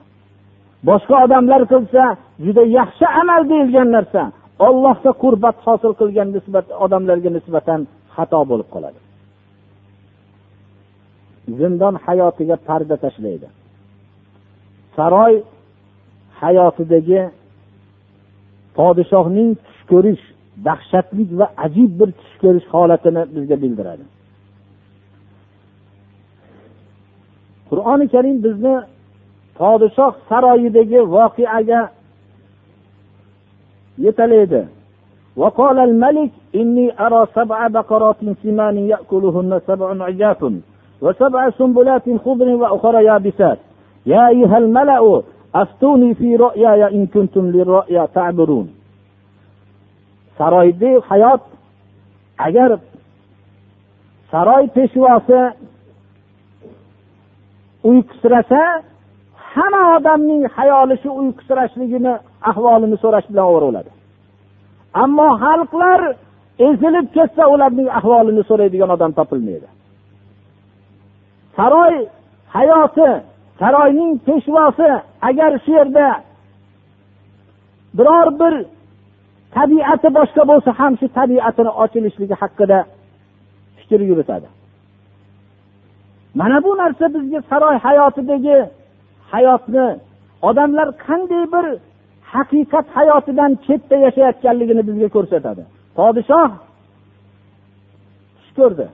Boshqa 0.89 1.15
odamlar 1.25 1.63
qilsa 1.73 2.03
juda 2.45 2.63
yaxshi 2.79 3.07
amal 3.21 3.43
deyilgan 3.51 3.89
narsa. 3.97 4.23
Ollohga 4.69 5.13
qurbat 5.23 5.57
hosil 5.67 5.93
qilgan 6.01 6.29
nisbat 6.37 6.67
odamlarga 6.85 7.31
nisbatan 7.37 7.81
xato 8.15 8.41
bo'lib 8.51 8.69
qoladi. 8.75 8.99
Zindon 11.59 11.95
hayotiga 12.07 12.57
parda 12.69 12.97
tashlaydi. 13.05 13.49
Saroy 14.97 15.35
hayotidagi 16.41 17.21
podshohning 18.79 19.51
tush 19.65 19.83
ko'rish 19.91 20.25
dahshatli 20.67 21.25
va 21.41 21.47
ajib 21.67 21.91
bir 22.01 22.09
tush 22.21 22.35
ko'rish 22.43 22.67
holatini 22.75 23.23
bizga 23.35 23.57
bildiradi. 23.63 24.05
Qur'oni 27.69 28.07
karim 28.15 28.37
bizni 28.47 28.75
podshoh 29.58 30.14
saroyidagi 30.30 31.00
voqeaga 31.14 31.82
yetalaydi 33.98 34.64
وقال 35.38 35.80
الملك 35.80 36.32
إني 36.56 36.94
أرى 37.06 37.28
سبع 37.36 37.68
بقرات 37.68 38.18
سمان 38.44 38.78
يأكلهن 38.78 39.62
سبع 39.68 40.04
عجاف 40.06 40.42
وسبع 41.02 41.50
سنبلات 41.50 42.06
خضر 42.26 42.48
وأخرى 42.62 43.06
يابسات 43.06 43.60
يا 44.06 44.28
أيها 44.28 44.58
الملأ 44.58 45.22
أفتوني 45.56 46.14
في 46.14 46.36
رؤياي 46.36 46.82
إن 46.96 47.06
كنتم 47.08 47.46
للرؤيا 47.52 48.06
تعبرون 48.16 48.68
saroyda 50.38 50.92
hayot 51.10 51.42
agar 52.38 52.80
saroy 54.32 54.66
peshvosi 54.76 55.42
uyqusirasa 57.90 58.62
hamma 59.59 59.83
odamning 59.97 60.43
hayoli 60.57 60.95
shu 61.03 61.11
uyqusirashligini 61.21 62.13
ahvolini 62.51 62.97
so'rash 63.03 63.27
bilan 63.31 63.47
overaveradi 63.51 63.91
ammo 65.05 65.29
xalqlar 65.45 66.01
ezilib 66.69 67.07
ketsa 67.17 67.45
ularning 67.55 67.89
ahvolini 67.99 68.43
so'raydigan 68.51 68.91
odam 68.97 69.13
topilmaydi. 69.19 69.69
Saroy 71.57 71.95
hayoti 72.57 73.09
saroyning 73.61 74.13
peshvosi 74.27 74.91
agar 75.29 75.53
shu 75.65 75.73
yerda 75.79 76.07
biror 77.99 78.29
bir 78.41 78.55
tabiati 79.57 80.09
boshqa 80.19 80.43
bo'lsa 80.51 80.71
ham 80.79 80.93
shu 81.01 81.07
tabiatini 81.19 81.71
ochilishligi 81.83 82.37
haqida 82.43 82.79
fikr 83.79 84.01
yuritadi. 84.11 84.49
Mana 86.41 86.59
bu 86.65 86.71
narsa 86.83 87.07
bizga 87.15 87.41
saroy 87.51 87.77
hayotidagi 87.87 88.57
hayotni 89.33 89.87
odamlar 90.49 90.89
qanday 91.07 91.45
bir 91.55 91.67
haqiqat 92.33 92.87
hayotidan 92.97 93.53
chetda 93.67 93.97
yashayotganligini 94.07 94.83
bizga 94.89 95.09
ko'rsatadi. 95.17 95.63
Podshoh 95.99 96.51
tush 98.37 98.51
ko'rdi. 98.59 98.87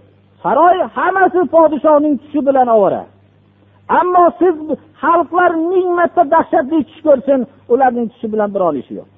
Saroy 0.42 0.76
hammasi 0.96 1.40
podshohning 1.54 2.14
tushi 2.22 2.40
bilan 2.48 2.68
ovora. 2.76 3.02
Ammo 4.00 4.24
siz 4.40 4.56
xalqlar 5.02 5.50
ming 5.70 5.88
marta 5.98 6.22
dahshatli 6.34 6.78
tush 6.88 7.00
ko'rsin 7.06 7.40
ularning 7.72 8.06
tushi 8.12 8.26
bilan 8.32 8.48
biror 8.54 8.74
ishi 8.82 8.94
yo'q. 8.98 9.08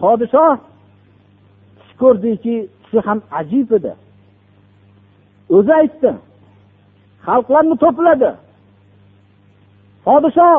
Podshoh 0.00 0.54
tush 1.78 1.92
ko'rdiki 2.02 2.56
tushi 2.82 2.98
ham 3.06 3.18
ajib 3.40 3.68
edi. 3.78 3.92
O'zi 5.56 5.72
aytdi 5.80 6.10
xalqlarni 7.26 7.76
to'pladi. 7.84 8.30
Podshoh 10.06 10.56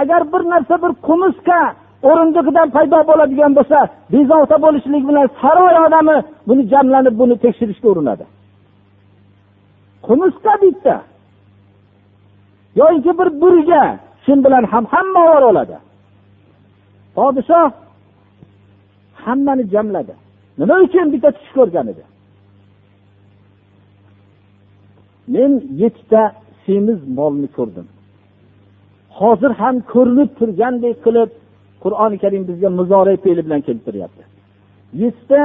agar 0.00 0.22
bir 0.32 0.42
narsa 0.52 0.74
bir 0.84 0.92
qumushka 1.06 1.60
o'rindig'idan 2.08 2.68
paydo 2.76 2.98
bo'ladigan 3.10 3.52
bo'lsa 3.58 3.78
bezovta 4.12 4.56
bo'lishlik 4.64 5.02
bilan 5.08 5.26
saroy 5.40 5.74
odami 5.86 6.16
buni 6.48 6.62
jamlanib 6.72 7.14
buni 7.20 7.36
tekshirishga 7.44 7.88
urinadi. 7.94 8.24
Qumushka 10.06 10.52
bitta 10.62 10.96
yoki 12.80 13.12
bir 13.18 13.28
burga 13.42 13.84
shu 14.24 14.32
bilan 14.44 14.64
ham 14.72 14.84
hamma 14.92 15.20
ovora 15.26 15.46
oladi 15.52 15.76
podshoh 17.16 17.66
hammani 19.24 19.64
jamladi. 19.74 20.14
Nima 20.58 20.74
uchun 20.86 21.06
bitta 21.14 21.28
tush 21.36 21.50
ko'rgan 21.58 21.86
edi? 21.92 22.04
Men 25.34 25.52
yettita 25.82 26.22
semiz 26.64 26.98
molni 27.18 27.48
ko'rdim. 27.56 27.86
Hozir 29.20 29.52
ham 29.60 29.76
ko'rinib 29.92 30.30
turgandek 30.38 30.96
qilib 31.04 31.30
qur'oni 31.82 32.16
karim 32.22 32.42
bizga 32.48 32.68
muzore 32.78 33.14
fe'li 33.24 33.40
bilan 33.46 33.60
keltiryapti 33.68 34.22
yettita 35.02 35.42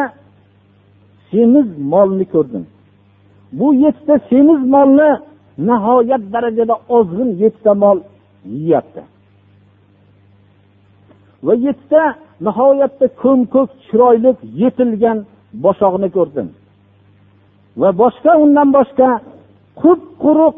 semiz 1.31 1.67
molni 1.93 2.25
ko'rdim. 2.33 2.63
Bu 3.51 3.73
yettita 3.73 4.19
semiz 4.29 4.61
molni 4.75 5.09
nihoyat 5.69 6.23
darajada 6.33 6.75
ozg'in 6.97 7.29
yettita 7.43 7.73
mol 7.83 7.97
yeyapti. 8.45 9.01
Va 11.45 11.53
yettita 11.65 12.03
nihoyatda 12.47 13.05
ko'mko'k 13.23 13.69
chiroyli 13.85 14.31
yetilgan 14.61 15.17
boshoqni 15.63 16.09
ko'rdim. 16.17 16.47
Va 17.81 17.89
boshqa 18.01 18.31
undan 18.43 18.69
boshqa 18.77 19.09
qup 19.81 20.01
quruq 20.23 20.57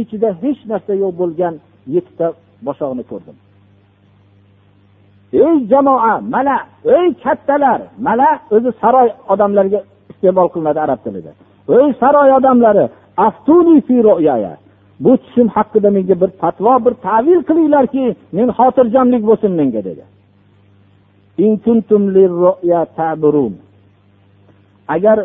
ichida 0.00 0.28
hech 0.42 0.60
narsa 0.70 0.92
yo'q 1.02 1.12
bo'lgan 1.20 1.54
yettita 1.94 2.26
bosog'ini 2.66 3.04
ko'rdim. 3.10 3.36
Ey 5.32 5.56
jamoa 5.70 6.14
mana 6.34 6.56
ey 6.96 7.08
kattalar 7.24 7.80
mana 8.06 8.28
o'zi 8.54 8.70
saroy 8.80 9.08
odamlariga 9.32 9.80
iste'mol 10.10 10.48
qilinadi 10.54 10.80
arab 10.86 11.00
tilida. 11.04 11.32
Ey 11.76 11.88
saroy 12.00 12.30
odamlari 12.38 12.84
bu 15.04 15.12
tushim 15.22 15.48
haqida 15.56 15.90
menga 15.96 16.14
bir 16.22 16.30
fatvo 16.40 16.74
bir 16.84 16.94
tavil 17.06 17.40
qilinglarki 17.48 18.04
men 18.36 18.48
xotirjamlik 18.58 19.22
bo'lsin 19.28 19.52
menga 19.60 19.80
dedi. 19.88 20.04
Agar 24.94 25.18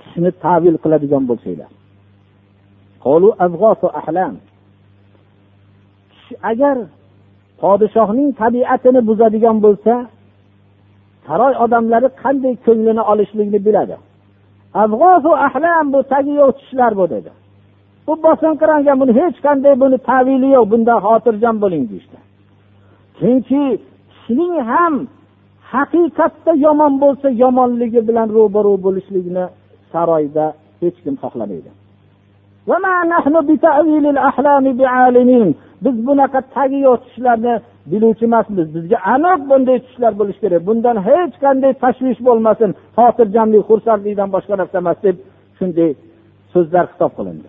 tushni 0.00 0.30
tavil 0.44 0.76
qiladigan 0.82 1.22
bo'lsanglar. 1.30 1.70
Agar 6.50 6.76
podshohning 7.60 8.30
tabiatini 8.42 9.00
buzadigan 9.08 9.56
bo'lsa 9.64 9.94
saroy 11.26 11.54
odamlari 11.64 12.08
qanday 12.22 12.54
ko'nglini 12.66 13.02
olishlikni 13.12 13.58
biladi. 13.66 13.96
Ahlam 14.82 15.84
bu 15.94 16.00
tagi 16.12 16.32
yo'q 16.40 16.50
tushlar 16.58 16.92
bu 17.00 17.04
dedi. 17.14 17.30
Bu 18.06 18.12
bosinqirangan 18.24 18.96
buni 19.00 19.12
hech 19.20 19.36
qanday 19.46 19.74
buni 19.82 19.98
tavili 20.08 20.48
yo'q 20.56 20.66
bundan 20.72 20.98
xotirjam 21.06 21.56
bo'ling 21.62 21.84
deyishdi. 21.90 22.18
Chunki 23.18 23.62
kishining 24.12 24.54
ham 24.70 24.94
haqiqatda 25.72 26.52
yomon 26.66 26.92
bo'lsa 27.02 27.28
yomonligi 27.42 28.00
bilan 28.08 28.28
ro'baro 28.36 28.72
bo'lishlikni 28.86 29.44
saroyda 29.92 30.46
hech 30.82 30.98
kim 31.04 31.14
xohlamaydi. 31.22 31.70
Biz 35.84 35.96
bunaqa 36.06 36.40
tagi 36.54 36.78
yo'q 36.86 36.96
tushlarni 37.04 37.54
biluvchi 37.90 38.24
emasmiz. 38.30 38.66
Bizga 38.76 38.98
aniq 39.14 39.40
bunday 39.50 39.78
tushlar 39.86 40.12
bo'lishi 40.20 40.40
kerak. 40.44 40.60
Bundan 40.68 40.96
hech 41.08 41.34
qanday 41.44 41.72
tashvish 41.82 42.20
bo'lmasin. 42.28 42.70
Xotirjamlik 42.96 43.62
xursandlikdan 43.70 44.28
boshqa 44.34 44.54
narsa 44.60 44.76
emas 44.82 44.98
deb 45.06 45.16
shunday 45.58 45.90
so'zlar 46.52 46.84
xitob 46.92 47.12
qilindi. 47.18 47.48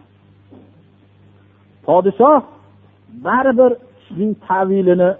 Podshoh 1.86 2.40
baribir 3.26 3.72
shuning 4.06 4.34
tavilini 4.48 5.12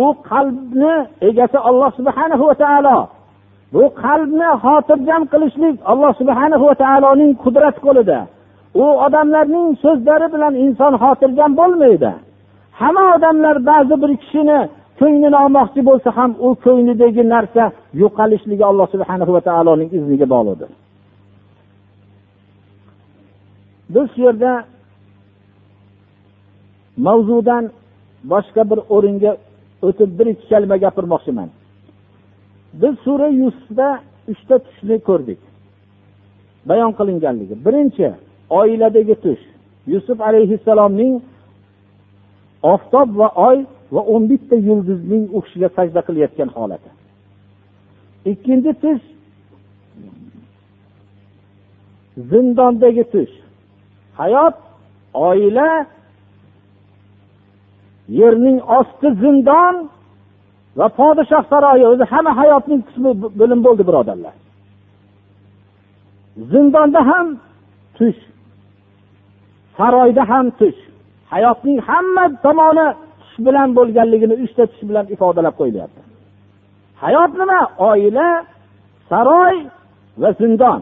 u 0.00 0.04
qalbni 0.30 0.94
egasi 1.28 1.58
olloh 1.68 1.90
subhana 1.98 2.36
va 2.42 2.54
taolo. 2.62 2.98
Bu 3.74 3.84
qalbni 4.04 4.48
xotirjam 4.64 5.22
qilishlik 5.32 5.76
alloh 5.90 6.12
subhana 6.20 6.56
va 6.64 6.74
taoloning 6.82 7.32
qudrat 7.44 7.76
qo'lida. 7.86 8.18
U 8.74 8.84
odamlarning 9.06 9.68
so'zlari 9.84 10.26
bilan 10.34 10.54
inson 10.64 10.92
xotirjam 11.02 11.52
bo'lmaydi. 11.60 12.10
Hamma 12.80 13.04
odamlar 13.16 13.56
ba'zi 13.70 13.94
bir 14.02 14.12
kishini 14.22 14.58
ko'nglini 15.00 15.38
olmoqchi 15.44 15.80
bo'lsa 15.88 16.08
ham 16.18 16.30
u 16.46 16.48
ko'nglidagi 16.64 17.22
narsa 17.34 17.64
yo'qolishligi 18.02 18.64
alloh 18.70 18.86
subhana 18.94 19.24
va 19.36 19.40
taoloning 19.48 19.90
izniga 19.98 20.26
bog'liqdir. 20.34 20.70
Biz 23.94 24.06
shu 24.14 24.20
yerda 24.26 24.52
mavzudan 27.06 27.64
boshqa 28.32 28.62
bir 28.70 28.78
o'ringa 28.94 29.32
o'tib 29.86 30.10
bir 30.18 30.26
ikki 30.32 30.46
kalima 30.52 30.76
gapirmoqchiman. 30.84 31.48
Biz 32.82 32.94
sura 33.04 33.28
yusufda 33.42 33.88
uchta 34.32 34.56
tushni 34.66 34.96
ko'rdik. 35.08 35.40
Bayon 36.70 36.92
qilinganligi. 36.98 37.54
Birinchi 37.66 38.06
oiladagi 38.58 39.16
tush. 39.24 39.44
Yusuf 39.92 40.18
alayhissalomning 40.28 41.14
oftob 42.72 43.08
va 43.20 43.28
oy 43.48 43.58
va 43.94 44.02
o'n 44.14 44.28
bitta 44.30 44.56
yulduzning 44.68 45.24
u 45.36 45.38
kishiga 45.44 45.68
sajda 45.76 46.00
qilayotgan 46.06 46.50
holati. 46.56 46.90
Ikkinchi 48.32 48.72
tush 48.82 49.04
zindondagi 52.30 53.04
tush. 53.14 53.34
Hayot 54.20 54.56
oila 55.28 55.70
yerning 58.20 58.58
osti 58.78 59.08
zindon 59.22 59.76
va 60.78 60.86
podshoh 60.98 61.44
saroyi. 61.50 61.84
O'zi 61.92 62.04
hamma 62.12 62.32
hayotning 62.40 62.80
qismi 62.88 63.10
bo'lim 63.40 63.60
bo'ldi 63.66 63.82
birodarlar. 63.88 64.34
Zindonda 66.52 67.00
ham 67.10 67.26
tush 67.96 68.20
saroyda 69.78 70.22
ham 70.30 70.46
tush. 70.58 70.80
Hayotning 71.32 71.78
hamma 71.88 72.24
tomoni 72.44 72.86
tush 73.20 73.36
bilan 73.46 73.68
bo'lganligini 73.78 74.34
uchta 74.44 74.62
tush 74.70 74.84
bilan 74.88 75.06
ifodalab 75.14 75.54
qo'yilyapti. 75.60 76.00
Hayot 77.02 77.32
nima? 77.40 77.60
Oila 77.90 78.28
saroy 79.10 79.56
va 80.22 80.30
zindon. 80.40 80.80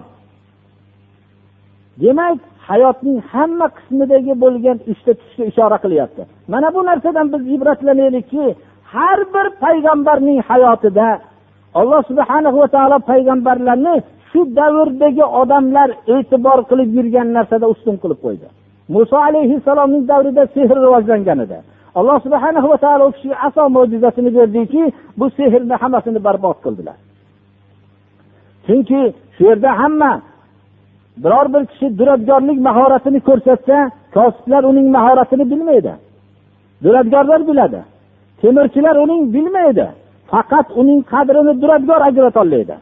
Demak 2.02 2.38
hayotning 2.68 3.18
hamma 3.32 3.66
qismidagi 3.76 4.32
bo'lgan 4.44 4.78
uchta 4.92 5.12
tushga 5.20 5.44
ishora 5.50 5.78
qilyapti. 5.84 6.22
Mana 6.52 6.68
bu 6.74 6.80
narsadan 6.88 7.26
biz 7.32 7.42
ibratlanaylikki 7.54 8.44
har 8.94 9.18
bir 9.34 9.46
payg'ambarning 9.64 10.38
hayotida 10.50 11.08
alloh 11.80 12.00
subhana 12.10 12.50
va 12.60 12.66
taolo 12.74 12.98
payg'ambarlarni 13.10 13.96
shu 14.30 14.40
davrdagi 14.58 15.24
odamlar 15.40 15.88
e'tibor 16.14 16.58
qilib 16.70 16.90
yurgan 16.96 17.28
narsada 17.36 17.66
ustun 17.74 17.96
qilib 18.02 18.20
qo'ydi. 18.26 18.46
Muso 18.94 19.16
alayhissalomning 19.28 20.04
davrida 20.10 20.44
sehr 20.54 20.70
rivojlangan 20.84 21.38
edi. 21.44 21.58
Alloh 21.98 22.18
subhana 22.24 22.60
va 22.72 22.76
taolo 22.84 23.04
u 23.08 23.12
kishiga 23.16 23.36
aso 23.46 23.62
mo'jizasini 23.76 24.30
berdiki 24.38 24.82
bu 25.18 25.26
sehrni 25.38 25.74
hammasini 25.82 26.20
barbod 26.26 26.58
qildilar. 26.64 26.96
Chunki 28.66 29.00
shu 29.34 29.42
yerda 29.48 29.70
hamma 29.80 30.12
biror 31.24 31.46
bir 31.54 31.62
kishi 31.70 31.86
duradgorlik 31.98 32.58
mahoratini 32.68 33.20
ko'rsatsa 33.28 33.76
kosiblar 34.14 34.62
uning 34.70 34.86
mahoratini 34.96 35.44
bilmaydi. 35.52 35.92
Duradgorlar 36.84 37.40
biladi. 37.48 37.80
Temirchilar 38.40 38.96
uning 39.04 39.22
bilmaydi. 39.34 39.86
Faqat 40.30 40.66
uning 40.80 41.00
qadrini 41.12 41.52
duradgor 41.62 42.00
ajratolmaydi. 42.08 42.76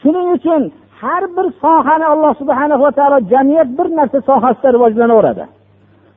Shuning 0.00 0.26
uchun 0.36 0.62
har 1.00 1.22
bir 1.36 1.46
sohani 1.62 2.06
alloh 2.12 2.32
subhana 2.40 2.76
va 2.84 2.90
taolo 2.98 3.18
jamiyat 3.32 3.68
bir 3.78 3.86
narsa 3.98 4.18
sohasida 4.28 4.68
rivojlanaveradi. 4.76 5.44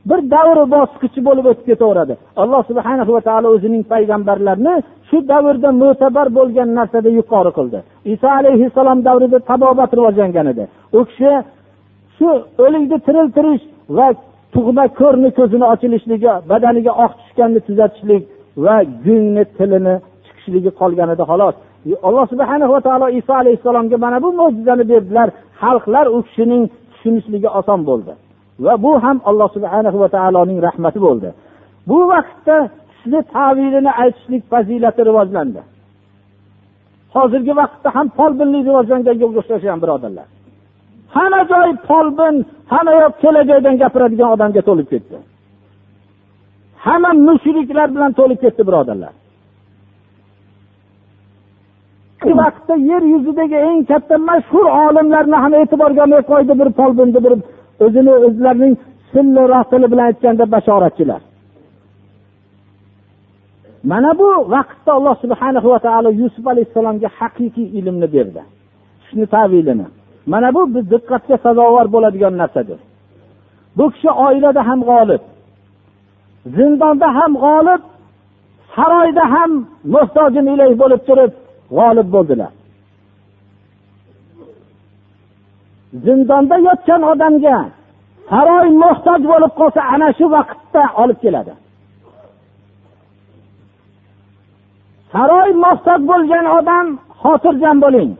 Bir 0.09 0.19
davr 0.35 0.57
bosqichi 0.75 1.19
bo'lib 1.27 1.45
o'tib 1.51 1.65
ketaveradi. 1.69 2.13
Alloh 2.41 2.61
subhana 2.69 3.03
va 3.15 3.21
taolo 3.27 3.47
o'zining 3.55 3.83
payg'ambarlarini 3.93 4.75
shu 5.09 5.17
davrda 5.31 5.69
mo'tabar 5.83 6.27
bo'lgan 6.37 6.69
narsada 6.79 7.09
yuqori 7.19 7.51
qildi. 7.57 7.79
Iso 8.13 8.27
alayhissalom 8.39 8.99
davrida 9.07 9.39
tabobat 9.51 9.91
rivojlangan 9.97 10.47
edi. 10.53 10.63
U 10.97 10.99
kishi 11.09 11.31
shu 12.17 12.29
o'likni 12.65 12.97
tiriltirish 13.07 13.63
va 13.97 14.07
tug'ma 14.55 14.85
ko'rni 14.99 15.29
ko'zini 15.39 15.65
ochilishligi 15.73 16.31
badaniga 16.51 16.91
oq 17.05 17.11
tushganni 17.19 17.59
tuzatishlik 17.67 18.23
va 18.65 18.75
gungni 19.05 19.43
tilini 19.57 19.95
chiqishligi 20.25 20.71
qolgan 20.81 21.09
edi 21.15 21.23
xolos. 21.31 21.55
Alloh 22.07 22.25
subhana 22.33 22.65
va 22.73 22.79
taolo 22.87 23.07
iso 23.19 23.33
alayhissalomga 23.41 23.97
mana 24.05 24.17
bu 24.23 24.29
mo'jizani 24.39 24.83
berdilar. 24.91 25.29
Xalqlar 25.61 26.05
u 26.15 26.17
kishining 26.27 26.63
tushunishligi 26.91 27.49
oson 27.59 27.79
bo'ldi. 27.89 28.13
Va 28.65 28.73
bu 28.85 28.91
ham 29.03 29.17
alloh 29.29 29.49
subhana 29.55 29.89
va 30.01 30.07
taoloning 30.15 30.59
rahmati 30.67 30.99
bo'ldi. 31.07 31.29
Bu 31.89 31.97
vaqtda 32.13 32.57
tushni 32.89 33.19
tavilini 33.35 33.91
aytishlik 34.01 34.43
fazilati 34.51 35.01
rivojlandi. 35.09 35.61
Hozirgi 37.15 37.53
vaqtda 37.61 37.89
ham 37.95 38.07
folbinlik 38.17 38.63
rivojlanganga 38.69 39.25
o'xshagan 39.29 39.79
birodarlar. 39.83 40.27
Hamma 41.15 41.41
joy 41.51 41.69
folbin 41.89 42.35
hamma 42.71 42.91
yoq 43.03 43.13
kelajakdan 43.23 43.75
gapiradigan 43.83 44.29
odamga 44.35 44.61
to'lib 44.69 44.87
ketdi. 44.93 45.17
Hamma 46.85 47.11
mushriklar 47.27 47.87
bilan 47.95 48.11
to'lib 48.19 48.39
ketdi 48.43 48.61
birodarlar. 48.69 49.13
Shu 52.27 52.37
vaqtda 52.43 52.75
yer 52.91 53.03
yuzidagi 53.13 53.57
eng 53.69 53.81
katta 53.91 54.15
mashhur 54.29 54.65
olimlarni 54.85 55.37
ham 55.43 55.53
e'tiborga 55.61 56.01
olmay 56.05 56.21
qo'ydi 56.31 56.53
bir 56.59 56.69
folbinni 56.79 57.19
bir 57.25 57.33
o'zini 57.85 58.13
o'zlarining 58.27 58.73
silliroq 59.11 59.65
tili 59.71 59.87
bilan 59.91 60.05
aytganda 60.11 60.45
bashoratchilar. 60.55 61.21
Mana 63.91 64.11
bu 64.19 64.29
vaqtda 64.53 64.91
alloh 64.97 65.15
subhana 65.23 65.59
va 65.73 65.79
taolo 65.85 66.09
yusuf 66.21 66.45
alayhissalomga 66.53 67.09
haqiqiy 67.19 67.67
ilmni 67.79 68.07
berdi. 68.15 68.41
Shuni 69.07 69.25
tavilini. 69.35 69.87
Mana 70.31 70.49
bu 70.55 70.61
biz 70.75 70.85
diqqatga 70.93 71.35
sazovor 71.45 71.87
bo'ladigan 71.95 72.33
narsadir. 72.41 72.79
Bu 73.77 73.85
kishi 73.93 74.09
oilada 74.25 74.61
ham 74.69 74.79
g'olib 74.89 75.23
zindonda 76.55 77.07
ham 77.17 77.31
g'olib 77.43 77.81
saroyda 78.75 79.25
ham 79.33 79.51
muhtojim 79.93 80.45
ilay 80.53 80.71
bo'lib 80.81 81.01
turib 81.07 81.31
g'olib 81.75 82.07
bo'ldilar. 82.15 82.51
Zindonda 86.05 86.55
yotgan 86.67 87.01
odamga 87.11 87.57
saroy 88.29 88.67
muhtoj 88.83 89.21
bo'lib 89.31 89.53
qolsa 89.59 89.81
ana 89.93 90.09
shu 90.17 90.25
vaqtda 90.35 90.83
olib 91.01 91.17
keladi. 91.23 91.53
Saroy 95.13 95.49
muhtoj 95.65 95.99
bo'lgan 96.11 96.45
odam 96.57 96.87
xotirjam 97.21 97.77
bo'ling. 97.85 98.11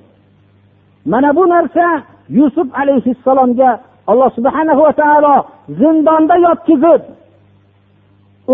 Mana 1.11 1.29
bu 1.37 1.43
narsa 1.53 1.85
yusuf 2.39 2.67
alayhissalomga 2.81 3.71
alloh 4.11 4.29
subhana 4.37 4.73
va 4.79 4.91
taolo 5.01 5.35
zindonda 5.79 6.35
yotkizib 6.47 7.01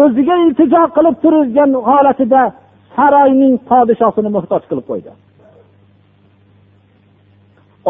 o'ziga 0.02 0.36
iltijo 0.46 0.84
qilib 0.96 1.16
turgan 1.24 1.72
holatida 1.90 2.44
saroyning 2.96 3.54
podshosini 3.70 4.30
muhtoj 4.38 4.64
qilib 4.70 4.86
qo'ydi. 4.92 5.12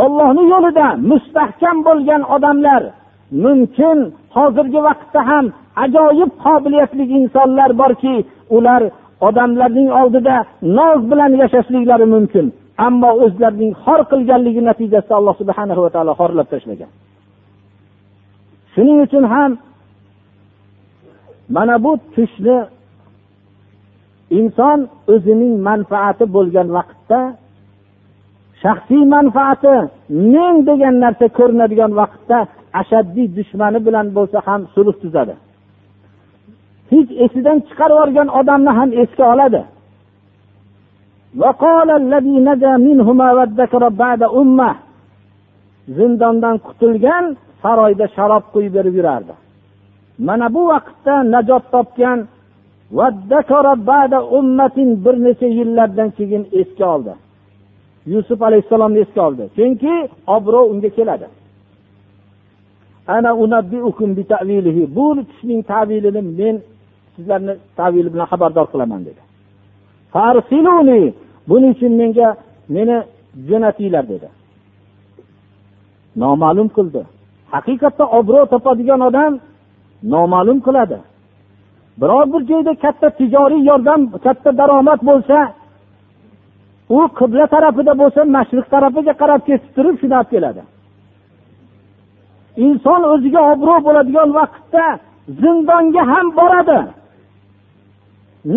Ollohni 0.03 0.43
yo'lida 0.53 0.87
mustahkam 1.11 1.77
bo'lgan 1.87 2.21
odamlar 2.35 2.83
mumkin 3.45 3.97
hozirgi 4.35 4.79
vaqtda 4.87 5.21
ham 5.29 5.45
ajoyib 5.83 6.31
qobiliyatli 6.45 7.03
insonlar 7.17 7.69
borki 7.81 8.15
ular 8.57 8.81
odamlarning 9.27 9.89
oldida 10.01 10.35
noz 10.77 10.99
bilan 11.11 11.31
yashashliklari 11.41 12.05
mumkin 12.15 12.45
ammo 12.87 13.09
o'zlarining 13.25 13.73
xor 13.83 14.01
qilganligi 14.11 14.61
natijasida 14.69 15.13
alloh 15.19 15.35
subhana 15.41 15.73
va 15.85 15.89
taolo 15.95 16.13
xorlab 16.21 16.47
tashlagan. 16.53 16.91
Shuning 18.73 18.97
uchun 19.05 19.23
ham 19.33 19.51
mana 21.55 21.75
bu 21.85 21.91
tushni 22.15 22.57
inson 24.39 24.79
o'zining 25.13 25.55
manfaati 25.67 26.25
bo'lgan 26.35 26.67
vaqtda 26.77 27.19
shaxsiy 28.63 29.03
manfaati 29.15 29.75
men 30.33 30.55
degan 30.69 30.95
narsa 31.03 31.25
ko'rinadigan 31.37 31.91
vaqtda 32.01 32.37
ashaddiy 32.81 33.27
dushmani 33.37 33.79
bilan 33.87 34.07
bo'lsa 34.17 34.37
ham 34.47 34.61
sulh 34.73 34.95
tuzadi. 35.01 35.35
Hech 36.91 37.11
esidan 37.25 37.57
chiqarib 37.67 37.95
yuborgan 37.97 38.29
odamni 38.39 38.71
ham 38.79 38.89
esga 39.03 39.25
oladi. 39.33 39.61
Zindondan 45.97 46.55
qutulgan 46.67 47.25
saroyda 47.61 48.05
sharob 48.15 48.43
quyib 48.53 48.73
berib 48.77 48.95
yurardi. 48.99 49.33
Mana 50.27 50.47
bu 50.55 50.61
vaqtda 50.73 51.15
najot 51.33 51.63
topgan 51.73 52.19
bir 55.05 55.15
necha 55.23 55.45
yillardan 55.45 56.09
keyin 56.09 56.47
esga 56.51 56.95
oldi 56.95 57.13
yusuf 58.05 58.41
alayhissalomni 58.41 58.99
esga 58.99 59.27
oldi 59.27 59.43
chunki 59.55 60.09
obro' 60.27 60.65
unga 60.71 60.89
keladi 60.89 61.27
bu 64.95 65.05
tushning 65.29 65.61
tavilini 65.71 66.21
men 66.21 66.55
sizlarni 67.15 67.53
tavili 67.75 68.13
bilan 68.13 68.27
xabardor 68.31 68.65
qilaman 68.73 69.01
dedi 69.07 69.21
buning 71.49 71.71
uchun 71.75 71.93
menga 72.01 72.27
meni 72.75 72.97
jo'natinglar 73.49 74.03
dedi 74.13 74.27
noma'lum 76.21 76.67
qildi 76.77 77.01
haqiqatda 77.53 78.03
obro' 78.19 78.45
topadigan 78.53 79.01
odam 79.09 79.33
noma'lum 80.13 80.59
qiladi 80.67 80.97
biror 82.01 82.25
bir 82.33 82.41
joyda 82.51 82.73
katta 82.83 83.09
tijoriy 83.19 83.61
yordam 83.69 84.01
katta 84.25 84.49
daromad 84.59 85.01
bo'lsa 85.09 85.37
u 86.89 86.99
qibla 87.19 87.45
tarafida 87.55 87.93
bo'lsa 88.01 88.21
mashriq 88.35 88.65
tarafiga 88.73 89.13
qarab 89.21 89.41
ketib 89.47 89.71
turib 89.75 89.95
shuni 90.01 90.15
olib 90.19 90.29
keladi. 90.33 90.63
Inson 92.65 93.01
o'ziga 93.13 93.41
obro' 93.53 93.79
bo'ladigan 93.87 94.29
vaqtda 94.39 94.85
zindonga 95.41 96.03
ham 96.11 96.27
boradi. 96.39 96.79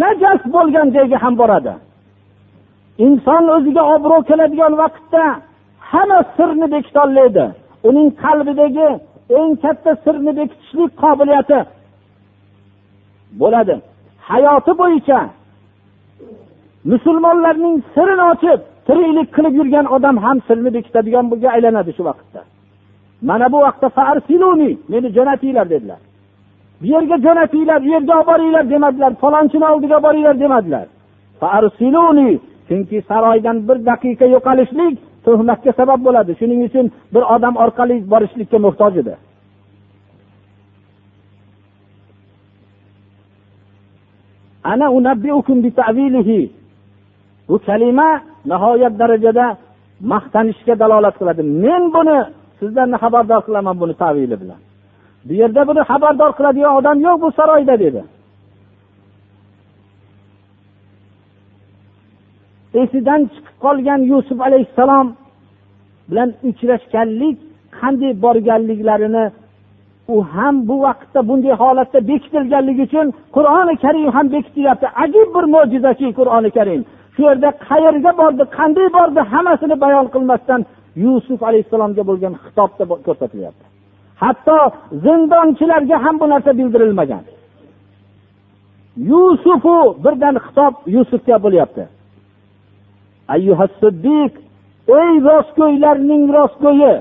Najas 0.02 0.40
bo'lgan 0.54 0.88
joyga 0.96 1.18
ham 1.24 1.34
boradi. 1.40 1.74
Inson 3.06 3.44
o'ziga 3.56 3.82
obro' 3.94 4.22
keladigan 4.28 4.72
vaqtda 4.82 5.24
hamma 5.90 6.20
sirni 6.36 6.66
bekitolmaydi 6.74 7.44
uning 7.88 8.08
qalbidagi 8.22 8.88
eng 9.38 9.52
katta 9.64 9.92
sirni 10.04 10.32
bekitishlik 10.38 10.90
qobiliyati 11.02 11.58
bo'ladi. 13.40 13.74
Hayoti 14.30 14.72
bo'yicha 14.80 15.20
musulmonlarning 16.90 17.76
sirini 17.94 18.24
ochib 18.32 18.60
tiriklik 18.86 19.28
qilib 19.36 19.54
yurgan 19.60 19.86
odam 19.96 20.16
ham 20.24 20.38
sirni 20.48 20.70
bo'lga 21.30 21.48
aylanadi 21.56 21.90
shu 21.96 22.02
vaqtda. 22.08 22.40
Mana 23.28 23.46
bu 23.52 23.58
vaqtda 23.66 23.88
meni 24.92 25.08
jo'natinglar 25.16 25.66
dedilar. 25.74 26.00
Bu 26.80 26.86
yerga 26.94 27.16
jo'natinglar 27.26 27.78
bu 27.84 27.88
yerga 27.94 28.12
olib 28.18 28.28
boringlar 28.32 28.64
demadilar 28.74 29.12
falonchini 29.22 29.66
oldiga 29.72 29.98
boringlar 30.06 30.36
demadilar. 30.44 30.86
Chunki 32.68 32.96
saroydan 33.08 33.56
bir 33.68 33.78
daqiqa 33.90 34.26
yo'qolishlik 34.34 34.94
tuhmatga 35.24 35.72
sabab 35.80 36.00
bo'ladi. 36.06 36.32
Shuning 36.40 36.60
uchun 36.68 36.86
bir 37.14 37.22
odam 37.34 37.54
orqali 37.64 37.96
borishlikka 38.12 38.58
muhtoj 38.66 38.92
edi. 39.02 39.14
Ana 44.72 44.86
bu 47.48 47.56
kalima 47.66 48.08
nihoyat 48.50 48.94
darajada 49.00 49.46
maqtanishga 50.12 50.74
dalolat 50.82 51.14
qiladi. 51.20 51.42
Men 51.64 51.82
buni 51.94 52.18
sizlarni 52.58 52.96
xabardor 53.02 53.40
qilaman 53.46 53.76
buni 53.82 53.94
tavili 54.02 54.36
bilan. 54.42 54.60
Bu 55.26 55.32
yerda 55.40 55.62
buni 55.68 55.82
xabardor 55.90 56.30
qiladigan 56.38 56.72
odam 56.78 56.96
yo'q 57.06 57.16
bu 57.22 57.28
saroyda 57.38 57.74
dedi. 57.84 58.02
Esidan 62.82 63.20
chiqib 63.32 63.56
qolgan 63.64 64.00
yusuf 64.12 64.38
alayhissalom 64.48 65.06
bilan 66.10 66.28
uchrashganlik 66.48 67.36
qanday 67.78 68.12
borganliklarini 68.24 69.24
u 70.14 70.16
ham 70.32 70.68
bu 70.68 70.76
vaqtda 70.86 71.20
bunday 71.28 71.54
holatda 71.62 71.98
bekitilganligi 72.10 72.82
uchun 72.88 73.06
qur'oni 73.36 73.74
karim 73.84 74.08
ham 74.16 74.26
bekitilyapti 74.34 74.86
ajib 75.04 75.28
bir 75.36 75.44
mo'jizaki 75.54 76.06
qur'oni 76.18 76.50
karim. 76.58 76.80
Shu 77.14 77.22
yerda 77.28 77.50
qayerga 77.68 78.10
bordi 78.20 78.44
qanday 78.58 78.88
bordi 78.96 79.20
hammasini 79.32 79.76
bayon 79.84 80.06
qilmasdan 80.14 80.60
yusuf 81.04 81.40
alayhissalomga 81.48 82.02
bo'lgan 82.10 82.34
xitobda 82.44 82.84
ko'rsatilyapti. 83.06 83.64
Hatto 84.22 84.58
zindonchilarga 85.04 85.96
ham 86.04 86.14
bu 86.20 86.26
narsa 86.32 86.50
bildirilmagan. 86.58 87.24
Yusufu 89.10 89.76
birdan 90.04 90.36
xitob 90.44 90.74
yusufga 90.94 91.36
bo'lyapti. 91.44 91.82
Ey 94.98 95.12
rostgo'ylarning 95.28 96.22
rostgo'yi 96.36 96.94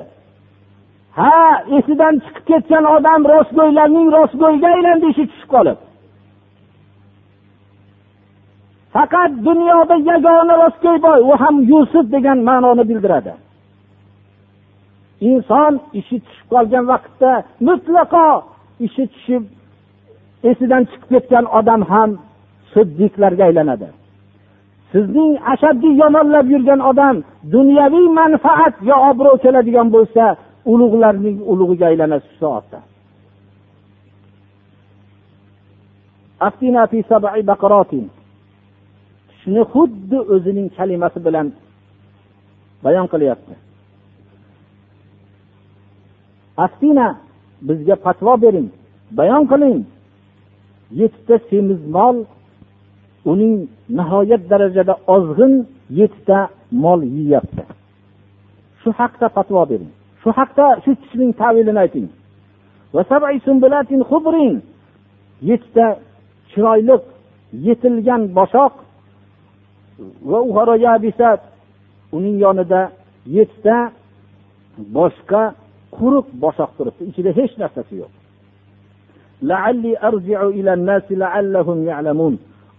ha 1.19 1.33
esidan 1.77 2.15
chiqib 2.23 2.45
ketgan 2.49 2.85
odam 2.95 3.21
rostgo'ylarning 3.33 4.07
rostgo'yiga 4.17 4.69
aylandi 4.75 5.05
ishi 5.13 5.23
tushib 5.31 5.49
qolib. 5.55 5.77
Faqat 8.93 9.31
dunyoda 9.47 9.95
yagona 10.11 10.55
rostgo'y 10.63 10.97
bor 11.05 11.17
u 11.29 11.31
ham 11.41 11.55
yusuf 11.71 12.05
degan 12.15 12.39
ma'noni 12.49 12.83
bildiradi. 12.89 13.33
Inson 15.29 15.73
ishi 15.99 16.17
tushib 16.25 16.47
qolgan 16.53 16.85
vaqtda 16.91 17.31
mutlaqo 17.67 18.27
ishi 18.85 19.03
tushib 19.13 19.43
esidan 20.49 20.83
chiqib 20.89 21.09
ketgan 21.13 21.45
odam 21.59 21.81
ham 21.91 22.09
siddiqlarga 22.73 23.43
aylanadi. 23.49 23.89
Sizning 24.91 25.33
ashaddiy 25.53 25.93
yomonlab 26.03 26.47
yurgan 26.53 26.81
odam 26.89 27.15
dunyoviy 27.55 28.07
manfaat 28.19 28.75
yo 28.89 28.95
obro' 29.09 29.37
keladigan 29.43 29.87
bo'lsa 29.95 30.25
ulug'larning 30.71 31.37
ulug'iga 31.51 31.85
aylanasiz 31.91 32.29
shu 32.31 32.37
soatda. 32.43 32.79
Shuni 39.39 39.63
xuddi 39.73 40.17
o'zining 40.33 40.67
kalimasi 40.77 41.19
bilan 41.27 41.47
bayon 42.85 43.07
qilyapti. 43.13 43.53
Astina 46.65 47.07
bizga 47.67 47.95
fatvo 48.05 48.33
bering 48.43 48.69
bayon 49.19 49.43
qiling. 49.51 49.79
Yettita 50.99 51.35
semiz 51.49 51.81
mol 51.97 52.17
uning 53.31 53.55
nihoyat 53.97 54.43
darajada 54.51 54.93
ozg'in 55.15 55.53
yettita 55.99 56.39
mol 56.83 56.99
yeyapti. 57.17 57.63
Shu 58.81 58.89
haqda 58.99 59.27
fatvo 59.35 59.61
bering. 59.71 59.91
Shu 60.25 60.31
haqda 60.39 60.67
shu 60.83 60.91
tushning 61.01 61.31
tavilini 61.41 61.79
ayting. 61.85 62.07
Yettita 65.49 65.87
chiroyli 66.49 66.95
yetilgan 67.67 68.21
boshoq 68.37 68.73
va 70.29 70.39
uning 72.17 72.35
yonida 72.45 72.81
yettita 73.37 73.77
boshqa 74.97 75.41
quruq 75.97 76.27
boshoq 76.43 76.71
turibdi. 76.77 77.01
Ichida 77.11 77.31
hech 77.39 77.53
narsasi 77.61 77.95
yo'q. 78.01 78.13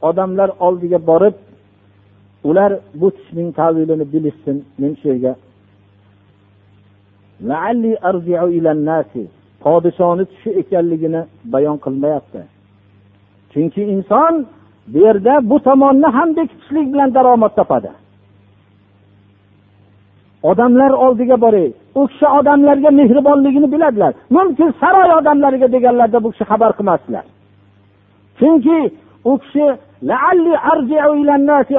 Odamlar 0.08 0.50
oldiga 0.66 0.98
borib 1.10 1.36
ular 2.48 2.72
bu 3.00 3.08
tushning 3.16 3.48
tavilini 3.58 4.04
bilishsin 4.12 4.56
men 4.80 4.92
shu 5.00 5.06
yerga 5.12 5.32
podshoni 9.66 10.24
tushi 10.30 10.50
ekanligini 10.60 11.20
bayon 11.52 11.76
qilmayapti. 11.84 12.40
Chunki 13.52 13.82
inson 13.94 14.34
bu 14.92 14.98
yerda 15.06 15.34
bu 15.50 15.56
tomonni 15.66 16.08
ham 16.16 16.28
bekitishlik 16.36 16.86
bilan 16.92 17.14
daromad 17.14 17.52
topadi. 17.58 17.90
Odamlar 20.50 20.90
oldiga 20.90 21.36
boray 21.44 21.72
u 21.94 22.06
kishi 22.06 22.26
odamlarga 22.38 22.90
mehribonligini 22.90 23.72
biladilar. 23.72 24.12
Mumkin 24.30 24.74
saroy 24.80 25.10
odamlariga 25.18 25.72
deganlarda 25.72 26.18
bu 26.24 26.28
kishi 26.32 26.44
xabar 26.50 26.70
qilmasdilar. 26.78 27.24
Chunki 28.38 28.78
u 29.30 29.38
kishi 29.42 29.66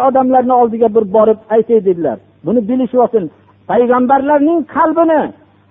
odamlarni 0.07 0.53
oldiga 0.61 0.87
bir 0.95 1.13
borib 1.15 1.39
aytay 1.49 1.85
dedilar. 1.85 2.17
Buni 2.45 2.69
bilishib 2.69 2.99
olsin 2.99 3.31
payg'ambarlarning 3.69 4.59
qalbini 4.75 5.21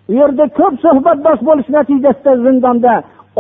u 0.09 0.13
yerda 0.21 0.45
ko'p 0.59 0.75
suhbatdosh 0.85 1.41
bo'lish 1.49 1.69
natijasida 1.77 2.33
zindonda 2.45 2.95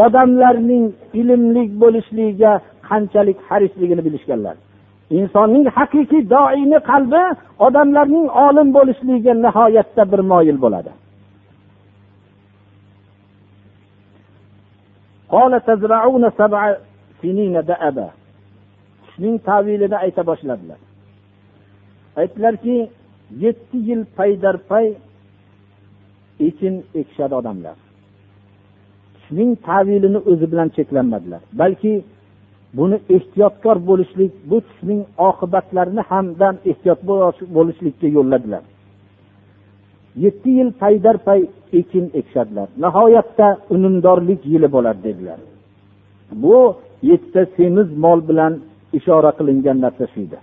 odamlarning 0.05 0.87
ilmli 1.21 1.62
bo'lishligiga 1.83 2.53
qanchalik 2.89 3.39
harisligini 3.49 4.03
bilishganlar. 4.07 4.57
Insonning 5.19 5.64
haqiqiy 5.77 6.23
doini 6.35 6.79
qalbi 6.91 7.23
odamlarning 7.67 8.27
olim 8.47 8.69
bo'lishligiga 8.77 9.33
nihoyatda 9.45 10.03
bir 10.12 10.21
moyil 10.31 10.59
bo'ladi. 10.64 10.93
Shuning 19.11 19.37
tavilini 19.49 19.97
ayta 20.05 20.23
boshladilar. 20.31 20.79
Aytdilarki 22.21 22.77
yetti 23.45 23.79
yil 23.89 24.03
paydar 24.17 24.57
pay 24.71 24.87
ekin 26.41 26.84
ekishadi 26.95 27.34
odamlar. 27.34 27.76
Shuning 29.24 29.57
tavilini 29.66 30.18
o'zi 30.30 30.47
bilan 30.53 30.68
cheklanmadilar. 30.76 31.41
Balki 31.61 31.93
buni 32.78 32.99
ehtiyotkor 33.16 33.76
bo'lishlik 33.89 34.32
bu 34.51 34.61
tushning 34.66 35.03
oqibatlarini 35.28 36.03
hamdan 36.11 36.55
ehtiyot 36.70 37.01
bo'lishlikka 37.57 38.07
yo'lladilar. 38.16 38.62
Yetti 40.24 40.51
yil 40.59 40.70
paydarpay 40.82 41.41
ekin 41.80 42.11
ekishadilar. 42.18 42.68
Nihoyatda 42.84 43.49
unumdorlik 43.74 44.41
yili 44.53 44.68
bo'ladi 44.72 45.01
dedilar. 45.09 45.39
Bu 46.43 46.57
yettita 47.03 47.43
semiz 47.57 47.89
mol 48.05 48.28
bilan 48.28 48.53
ishora 48.99 49.30
qilingan 49.39 49.78
narsa 49.84 50.07
shu 50.12 50.20
edi. 50.26 50.39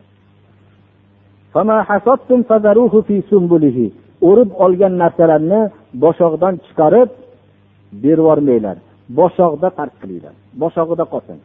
O'rib 4.27 4.49
olgan 4.63 4.93
narsalarni 5.03 5.61
boshog'dan 6.03 6.53
chiqarib 6.65 7.09
berib 8.03 8.23
yubormanglar 8.23 8.77
tark 9.77 9.93
qilinglar. 10.01 10.33
Boshog'ida 10.61 11.05
qolsin. 11.13 11.37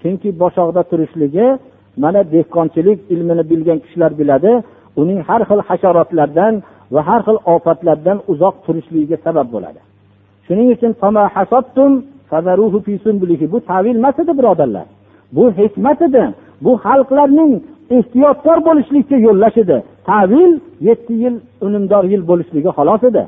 Chunki 0.00 0.28
boshog'da 0.42 0.82
turishligi 0.90 1.46
mana 2.02 2.20
dehqonchilik 2.34 2.98
ilmini 3.14 3.44
bilgan 3.50 3.78
kishilar 3.84 4.12
biladi 4.20 4.52
uning 5.00 5.20
har 5.28 5.42
xil 5.48 5.60
hasharotlardan 5.68 6.54
va 6.94 7.00
har 7.08 7.20
xil 7.26 7.38
ofatlardan 7.54 8.18
uzoq 8.32 8.54
turishligiga 8.66 9.16
sabab 9.26 9.46
bo'ladi. 9.54 9.80
Shuning 10.46 10.68
uchun 10.76 10.92
bu 13.52 13.58
tavil 13.70 13.96
emas 14.00 14.16
edi 14.22 14.32
birodarlar. 14.38 14.86
Bu 15.36 15.44
hikmat 15.58 16.00
edi. 16.08 16.24
Bu 16.64 16.72
xalqlarning 16.84 17.52
ehtiyotkor 17.96 18.58
bo'lishlikka 18.66 19.16
yo'llash 19.26 19.56
edi. 19.64 19.78
Tavil 20.08 20.52
yetti 20.88 21.14
yil 21.22 21.36
unumdor 21.66 22.04
yil 22.12 22.22
bo'lishligi 22.30 22.70
xolos 22.78 23.02
edi. 23.10 23.22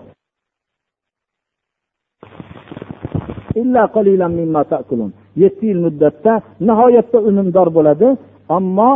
Yetti 5.42 5.64
yil 5.70 5.80
muddatda 5.86 6.32
nihoyatda 6.68 7.18
unumdor 7.28 7.68
bo'ladi 7.76 8.08
ammo 8.56 8.90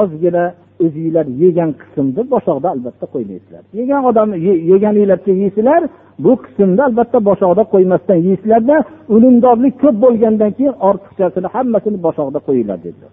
ozgina 0.00 0.44
o'zinglar 0.84 1.26
yegan 1.42 1.70
qismni 1.80 2.22
boshoqda 2.32 2.68
albatta 2.74 3.06
qo'ymaysizlar. 3.14 3.62
Yegan 3.78 4.02
odam 4.10 4.28
yeganinglarcha 4.70 5.32
yeysizlar 5.42 5.82
bu 6.24 6.32
qismni 6.44 6.82
albatta 6.88 7.18
boshoqda 7.28 7.62
qo'ymasdan 7.74 8.18
yeysizlarda 8.26 8.76
unumdorlik 9.16 9.74
ko'p 9.82 9.96
bo'lgandan 10.04 10.50
keyin 10.56 10.74
ortiqchasini 10.88 11.48
hammasini 11.54 11.98
boshoqda 12.06 12.38
qo'yinglar 12.46 12.78
dedilar. 12.86 13.12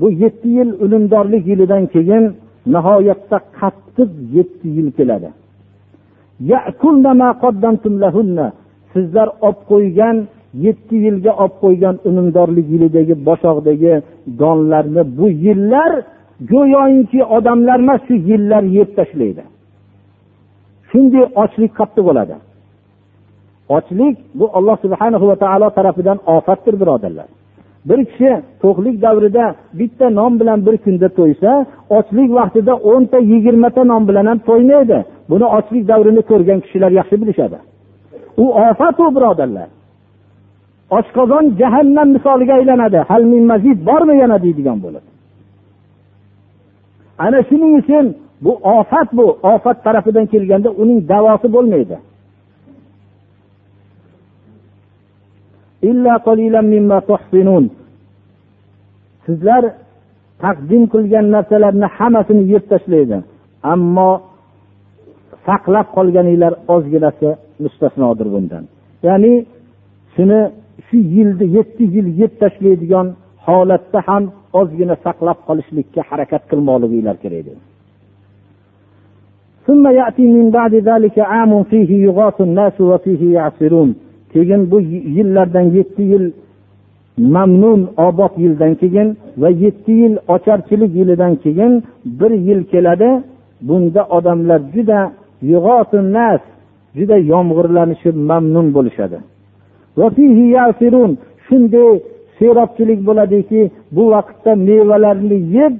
Bu 0.00 0.10
yetti 0.22 0.48
yil 0.56 0.70
unumdorlik 0.84 1.46
yilidan 1.50 1.84
keyin 1.94 2.24
nihoyatda 2.74 3.38
qattiq 3.58 4.10
yetti 4.36 4.68
yil 4.76 4.88
keladi. 4.96 5.30
sizlar 8.92 9.28
olib 9.46 9.60
qo'ygan 9.70 10.16
yetti 10.64 10.96
yilga 11.04 11.32
olib 11.42 11.56
qo'ygan 11.62 11.96
unumdorlik 12.08 12.66
yilidagi 12.74 13.14
boshoqdagi 13.28 13.94
donlarni 14.40 15.02
bu 15.18 15.26
yillar 15.44 15.92
go'yoki 16.52 17.20
odamlar 17.36 17.78
emas 17.84 18.00
shu 18.08 18.14
yillar 18.30 18.62
yeb 18.78 18.90
tashlaydi. 18.98 19.42
Shunday 20.90 21.24
ochlik 21.42 21.72
qattiq 21.78 22.04
bo'ladi. 22.08 22.34
Ochlik 23.68 24.18
bu 24.34 24.50
alloh 24.56 24.76
subhana 24.84 25.20
va 25.20 25.36
taolo 25.36 25.70
tarafidan 25.70 26.18
ofatdir 26.26 26.80
birodarlar. 26.80 27.28
Bir 27.88 28.04
kishi 28.10 28.32
to'qlik 28.62 28.96
davrida 29.02 29.54
bitta 29.78 30.06
non 30.10 30.40
bilan 30.40 30.58
bir 30.66 30.76
kunda 30.84 31.08
to'ysa 31.18 31.66
ochlik 31.98 32.30
vaqtida 32.38 32.74
o'nta 32.92 33.18
yigirmata 33.18 33.82
non 33.84 34.08
bilan 34.08 34.26
ham 34.30 34.38
to'ymaydi. 34.48 34.98
Buni 35.30 35.46
ochlik 35.58 35.88
davrini 35.88 36.22
ko'rgan 36.30 36.58
kishilar 36.64 36.90
yaxshi 36.98 37.16
bilishadi. 37.22 37.58
U 38.44 38.44
ofat 38.68 39.00
u 39.00 39.06
birodarlar. 39.16 39.68
Oshqozon 40.98 41.44
jahannam 41.60 42.08
misoliga 42.16 42.54
aylanadi. 42.60 42.98
Halmin 43.10 43.44
mazid 43.52 43.78
bormi 43.88 44.14
yana 44.22 44.36
deydigan 44.44 44.78
bo'ladi 44.84 45.08
ana 47.18 47.42
shuning 47.48 47.72
uchun 47.80 48.14
bu 48.40 48.52
ofat 48.54 49.08
bu. 49.12 49.38
Ofat 49.42 49.84
tarafidan 49.84 50.26
kelganda 50.26 50.70
uning 50.70 51.08
davosi 51.08 51.52
bo'lmaydi. 51.52 51.96
Sizlar 59.26 59.62
taqdim 60.42 60.82
qilgan 60.92 61.26
narsalarni 61.34 61.86
hammasini 61.96 62.42
yeb 62.52 62.64
tashlaydi. 62.72 63.16
Ammo 63.72 64.10
saqlab 65.46 65.86
qolganinglar 65.96 66.52
ozginasi 66.74 67.28
mustasnodir 67.62 68.28
bundan. 68.34 68.64
Ya'ni 69.06 69.32
shuni 70.14 70.40
shu 70.86 70.96
yilni 71.14 71.46
yetti 71.56 71.84
yil 71.94 72.08
yeb 72.20 72.32
tashlaydigan 72.42 73.06
holatda 73.46 74.00
ham 74.08 74.22
ozgina 74.60 74.94
saqlab 75.06 75.38
qolishlikka 75.48 76.00
harakat 76.10 76.42
qilmoqliginglar 76.50 77.16
kerak 77.22 77.42
dedi. 77.48 77.62
Keyin 84.32 84.70
bu 84.70 84.80
yillardan 85.16 85.66
yetti 85.76 86.02
yil 86.12 86.26
mamnun 87.18 87.80
obod 88.08 88.32
yildan 88.44 88.74
keyin 88.80 89.08
va 89.40 89.48
yetti 89.64 89.92
yil 90.02 90.14
ocharchilik 90.34 90.92
yilidan 90.98 91.34
keyin 91.44 91.72
bir 92.04 92.30
yil 92.30 92.60
keladi 92.72 93.10
bunda 93.68 94.02
odamlar 94.16 94.60
juda 94.74 95.00
nas 96.16 96.42
juda 96.98 97.16
yomg'irlanishib 97.32 98.16
mamnun 98.30 98.66
bo'lishadi. 98.76 99.18
Shunday 101.46 101.90
serobchilik 102.38 103.00
bo'ladiki 103.08 103.60
bu 103.96 104.04
vaqtda 104.14 104.52
mevalarni 104.68 105.38
yeb 105.58 105.74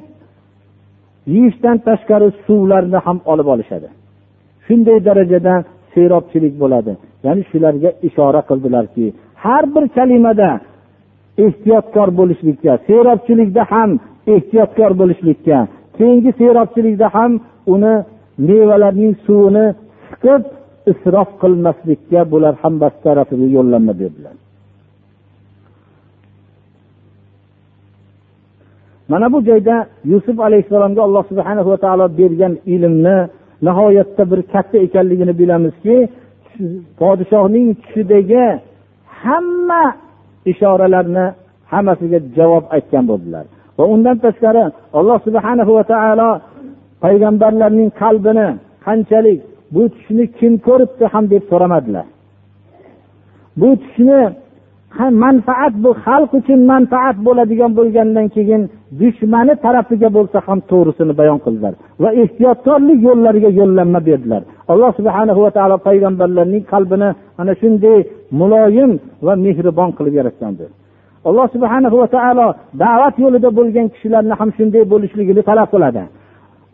yeyishdan 1.34 1.76
tashqari 1.86 2.28
suvlarni 2.46 2.98
ham 3.06 3.18
olib 3.32 3.46
olishadi. 3.54 3.88
Shunday 4.66 4.98
darajada 5.08 5.54
serobchilik 5.94 6.54
bo'ladi. 6.62 6.92
Ya'ni 7.24 7.42
shularga 7.50 7.90
ishora 8.08 8.40
qildilarki 8.48 9.06
har 9.44 9.64
bir 9.74 9.84
kalimada 9.96 10.50
ehtiyotkor 11.44 12.08
bo'lishlikka 12.18 12.72
serobchilikda 12.88 13.62
ham 13.72 13.90
ehtiyotkor 14.34 14.92
bo'lishlikka 15.00 15.58
keyingi 15.96 16.30
serobchilikda 16.40 17.06
ham 17.16 17.32
uni 17.74 17.94
mevalarning 18.48 19.14
suvini 19.26 19.66
siqib 20.08 20.42
isrof 20.92 21.28
qilmaslikka 21.42 22.20
bular 22.32 22.54
hammasi 22.62 22.98
tarafiga 23.04 23.46
yo'llanma 23.56 23.92
berdilar 24.00 24.36
mana 29.10 29.26
bu 29.32 29.38
joyda 29.48 29.76
yusuf 30.12 30.36
alayhissalomga 30.46 31.02
alloh 31.06 31.24
subhana 31.30 31.62
va 31.70 31.76
taolo 31.84 32.06
bergan 32.20 32.54
ilmni 32.74 33.18
nihoyatda 33.66 34.22
bir 34.30 34.40
katta 34.52 34.76
ekanligini 34.86 35.34
bilamizki 35.40 35.96
podshohning 37.00 37.68
tushidagi 37.82 38.46
hamma 39.22 39.84
ishoralarni 40.50 41.26
hammasiga 41.72 42.18
javob 42.36 42.64
aytgan 42.76 43.04
bo'ldilar. 43.10 43.44
Va 43.78 43.84
undan 43.94 44.16
tashqari 44.24 44.64
alloh 44.98 45.18
subhana 45.26 45.62
va 45.78 45.84
taolo 45.92 46.30
payg'ambarlarning 47.04 47.90
qalbini 48.02 48.48
qanchalik 48.86 49.40
bu 49.74 49.82
tushni 49.94 50.24
kim 50.38 50.52
ko'ribdi 50.66 51.04
ham 51.12 51.24
deb 51.32 51.42
so'ramadilar. 51.50 52.06
Bu 53.60 53.68
tushni 53.82 54.20
manfaat 55.24 55.74
bu 55.84 55.90
xalq 56.04 56.30
uchun 56.38 56.60
manfaat 56.72 57.16
bo'ladigan 57.26 57.72
bo'lgandan 57.78 58.26
keyin 58.36 58.62
dushmani 59.00 59.54
tarafiga 59.64 60.08
bo'lsa 60.16 60.38
ham 60.46 60.58
to'g'risini 60.70 61.14
bayon 61.20 61.38
qildilar. 61.44 61.74
Va 62.02 62.10
ehtiyotkorlik 62.22 62.98
yo'llariga 63.08 63.50
yo'llanma 63.60 64.00
berdilar. 64.08 64.42
Alloh 64.72 64.90
subhana 64.98 65.32
va 65.44 65.50
taolo 65.56 65.76
payg'ambarlarning 65.88 66.64
qalbini 66.72 67.08
ana 67.40 67.52
shunday 67.60 67.98
muloyim 68.40 68.92
va 69.26 69.34
mehribon 69.44 69.90
qilib 69.96 70.14
yaratgandir. 70.20 70.68
Alloh 71.28 71.46
subhana 71.54 71.88
va 72.00 72.06
taolo 72.16 72.46
da'vat 72.84 73.14
yo'lida 73.24 73.48
bo'lgan 73.58 73.86
kishilarni 73.92 74.34
ham 74.40 74.50
shunday 74.56 74.82
bo'lishligini 74.92 75.42
talab 75.50 75.68
qiladi. 75.74 76.02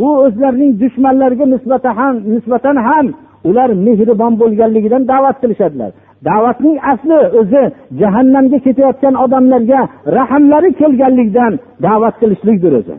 U 0.07 0.09
o'zlarining 0.25 0.73
dushmanlariga 0.83 1.47
nisbatan 1.55 1.95
ham 2.01 2.15
nisbatan 2.35 2.77
ham 2.89 3.07
ular 3.49 3.69
mehribon 3.87 4.33
bo'lganligidan 4.43 5.03
da'vat 5.13 5.37
qilishadilar. 5.43 5.91
Da'vatning 6.29 6.77
asli 6.93 7.21
o'zi 7.41 7.65
jahannamga 8.01 8.59
ketayotgan 8.67 9.15
odamlarga 9.25 9.81
rahmlari 10.19 10.71
kelganligidan 10.81 11.53
da'vat 11.87 12.15
qilishlikdir 12.21 12.73
o'zi. 12.81 12.95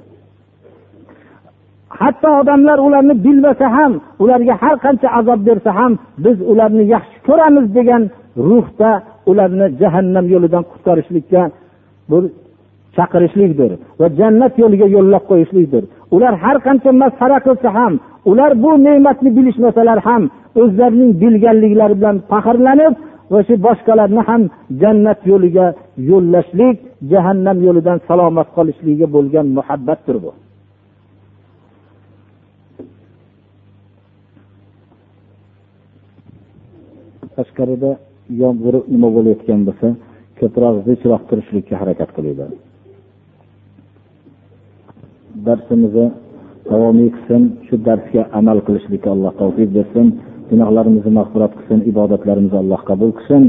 Hatto 1.99 2.29
odamlar 2.41 2.77
ularni 2.87 3.15
bilmasa 3.25 3.67
ham 3.75 3.93
ularga 4.23 4.53
har 4.61 4.75
qancha 4.85 5.07
azob 5.19 5.39
bersa 5.47 5.71
ham 5.79 5.93
biz 6.25 6.37
ularni 6.51 6.83
yaxshi 6.95 7.17
ko'ramiz 7.27 7.65
degan 7.77 8.03
ruhda 8.47 8.91
ularni 9.31 9.67
jahannam 9.81 10.25
yo'lidan 10.33 10.63
qutqarishlikka 10.71 11.41
bu 12.09 12.17
chaqirishlikdir 12.95 13.71
va 13.99 14.07
jannat 14.19 14.53
yo'liga 14.63 14.87
yo'llab 14.95 15.23
qo'yishlikdir. 15.31 15.83
Ular 16.15 16.33
har 16.43 16.57
qancha 16.65 16.91
masxara 17.01 17.37
qilsa 17.45 17.69
ham 17.77 17.93
ular 18.31 18.51
bu 18.63 18.71
ne'matni 18.85 19.29
bilishmasalar 19.37 19.99
ham 20.07 20.23
o'zlarining 20.61 21.11
bilganliklari 21.21 21.95
bilan 21.99 22.15
faxrlanib 22.31 22.93
va 23.31 23.39
shu 23.47 23.53
boshqalarni 23.67 24.21
ham 24.29 24.41
jannat 24.81 25.19
yo'liga 25.31 25.65
yo'llashlik 26.09 26.77
jahannam 27.11 27.57
yo'lidan 27.67 27.97
salomat 28.07 28.47
qolishligiga 28.55 29.07
bo'lgan 29.15 29.47
muhabbatdir 29.57 30.17
bu. 30.23 30.31
Tashqarida 37.35 37.91
yomg'ir 38.41 38.75
nima 38.93 39.09
bo'layotgan 39.15 39.61
bo'lsa 39.67 39.87
ko'proq 40.39 40.75
zichroq 40.87 41.21
turishlikka 41.29 41.75
harakat 41.81 42.09
qilinglar. 42.15 42.51
Darsimizni 45.45 46.07
davomiy 46.69 47.09
qilsin 47.15 47.43
shu 47.67 47.75
darsga 47.87 48.21
amal 48.39 48.57
qilishlikka 48.67 49.09
alloh 49.15 49.31
tavfiq 49.41 49.69
bersin. 49.77 50.07
Gunohlarimizni 50.49 51.11
mag'firat 51.19 51.51
qilsin 51.57 51.79
ibodatlarimizni 51.91 52.57
alloh 52.63 52.81
qabul 52.89 53.11
qilsin. 53.17 53.43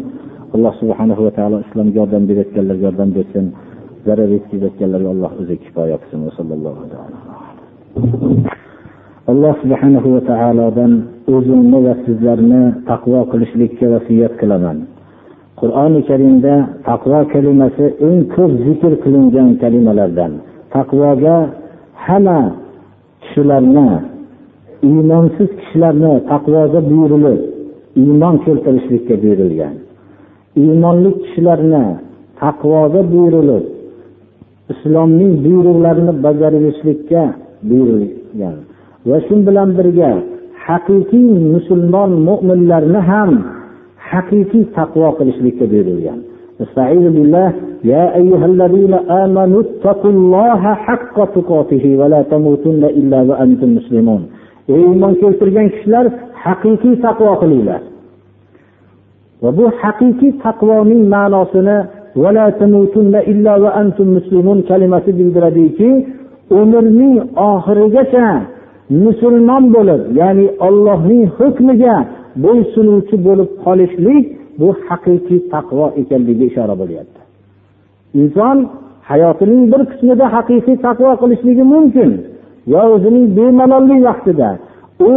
Alloh 0.55 0.75
subhanahu 0.81 1.21
va 1.27 1.33
taolo 1.39 1.57
islomga 1.67 1.97
yordam 2.01 2.23
berayotganlarga 2.31 2.85
yordam 2.89 3.11
bersin. 3.17 3.45
Zarar 4.07 4.29
yetkazayotganlarga 4.37 5.09
alloh 5.15 5.33
o'zi 5.41 5.55
kifoya 5.65 5.97
qilsin. 6.03 6.21
Alloh 9.33 9.55
subhanahu 9.63 10.09
va 10.15 10.23
taolodan 10.31 10.93
o'zimni 11.35 11.79
va 11.87 11.95
sizlarni 12.05 12.63
taqvo 12.91 13.21
qilishlikka 13.33 13.87
vasiyat 13.95 14.33
qilaman. 14.41 14.77
Qur'oni 15.61 16.01
karimda 16.11 16.55
taqvo 16.89 17.19
kalimasi 17.35 17.85
eng 18.07 18.19
ko'p 18.35 18.53
zikr 18.67 18.93
qilingan 19.05 19.49
kalimalardan. 19.63 20.33
Taqvoga 20.75 21.37
hamma 22.07 22.41
kishilarni 23.23 23.89
iymonsiz 24.90 25.50
kishilarni 25.60 26.14
taqvoga 26.32 26.80
buyurilib 26.90 27.42
iymon 28.02 28.36
keltirishlikka 28.46 29.16
buyurilgan 29.24 29.76
iymonli 30.62 31.10
kishilarni 31.24 31.84
taqvoga 32.42 33.02
buyurilib 33.12 33.66
islomning 34.74 35.34
buyruqlarini 35.46 36.14
bajarishlikka 36.26 37.24
buyurilgan 37.70 38.58
va 39.10 39.18
shu 39.26 39.36
bilan 39.48 39.70
birga 39.78 40.12
haqiqiy 40.68 41.30
musulmon 41.54 42.12
mo'minlarni 42.28 43.02
ham 43.12 43.32
haqiqiy 44.12 44.64
taqvo 44.78 45.08
qilishlikka 45.18 45.66
buyurilgan 45.74 46.20
استعيذ 46.66 47.06
بالله 47.16 47.50
يا 47.94 48.06
أيها 48.22 48.46
الذين 48.54 48.94
آمنوا 49.24 49.62
اتقوا 49.66 50.12
الله 50.18 50.62
حق 50.86 51.18
تقاته 51.36 51.84
ولا 52.00 52.22
تموتن 52.32 52.84
إلا 53.00 53.20
وأنتم 53.30 53.70
مسلمون 53.78 54.22
ey 54.28 54.33
iymon 54.73 55.15
keltirgan 55.21 55.69
kishilar 55.75 56.07
haqiqiy 56.45 56.95
taqvo 57.05 57.33
qilinglar. 57.43 57.83
Va 59.43 59.51
bu 59.59 59.65
haqiqiy 59.81 60.33
taqvoning 60.45 61.03
ma'nosini 61.15 61.79
kalimasi 64.71 65.11
bildiradiki 65.19 65.91
umrning 66.61 67.17
oxirigacha 67.51 68.27
musulmon 69.05 69.65
bo'lib 69.75 70.01
ya'ni 70.21 70.47
ollohning 70.67 71.25
hukmiga 71.37 71.97
bo'ysunuvchi 72.45 73.17
bo'lib 73.27 73.51
qolishlik 73.65 74.25
bu 74.61 74.69
haqiqiy 74.87 75.41
taqvo 75.55 75.87
ekanligiga 76.01 76.45
ishora 76.51 76.75
bo'lyapti. 76.81 77.21
Inson 78.21 78.59
hayotining 79.11 79.63
bir 79.73 79.83
qismida 79.91 80.27
haqiqiy 80.37 80.77
taqvo 80.87 81.11
qilishligi 81.23 81.65
mumkin. 81.75 82.11
Yo 82.73 82.83
o'zining 82.95 83.27
bemalollik 83.37 84.01
vaqtida 84.09 84.51
u 85.09 85.13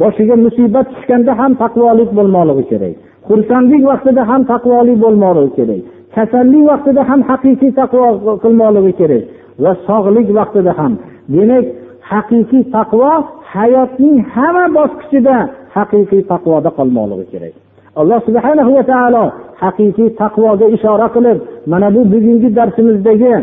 boshiga 0.00 0.36
musibat 0.44 0.86
tushganda 0.92 1.32
ham 1.40 1.52
taqvolik 1.62 2.10
bo'lmoqligi 2.18 2.64
kerak. 2.70 2.94
Xursandlik 3.28 3.82
vaqtida 3.90 4.22
ham 4.30 4.42
taqvolik 4.52 4.98
bo'lmoqligi 5.04 5.52
kerak. 5.58 5.82
Kasallik 6.14 6.64
vaqtida 6.70 7.02
ham 7.10 7.20
haqiqiy 7.30 7.72
taqvo 7.80 8.06
qilmoqligi 8.44 8.92
kerak 9.00 9.24
va 9.62 9.72
sog'lik 9.88 10.28
vaqtida 10.38 10.72
ham. 10.78 10.92
Demak 11.34 11.64
haqiqiy 12.12 12.64
taqvo 12.76 13.12
hayotning 13.54 14.16
hamma 14.34 14.64
bosqichida 14.78 15.36
haqiqiy 15.76 16.22
taqvoda 16.32 16.70
qolmoqligi 16.78 17.26
kerak. 17.32 17.54
Alloh 18.00 18.20
subhana 18.26 18.62
va 18.76 18.82
taolo 18.92 19.24
haqiqiy 19.62 20.08
taqvoga 20.22 20.66
ishora 20.76 21.06
qilib 21.14 21.38
mana 21.70 21.88
bu 21.94 22.00
bugungi 22.12 22.48
darsimizdagi 22.58 23.34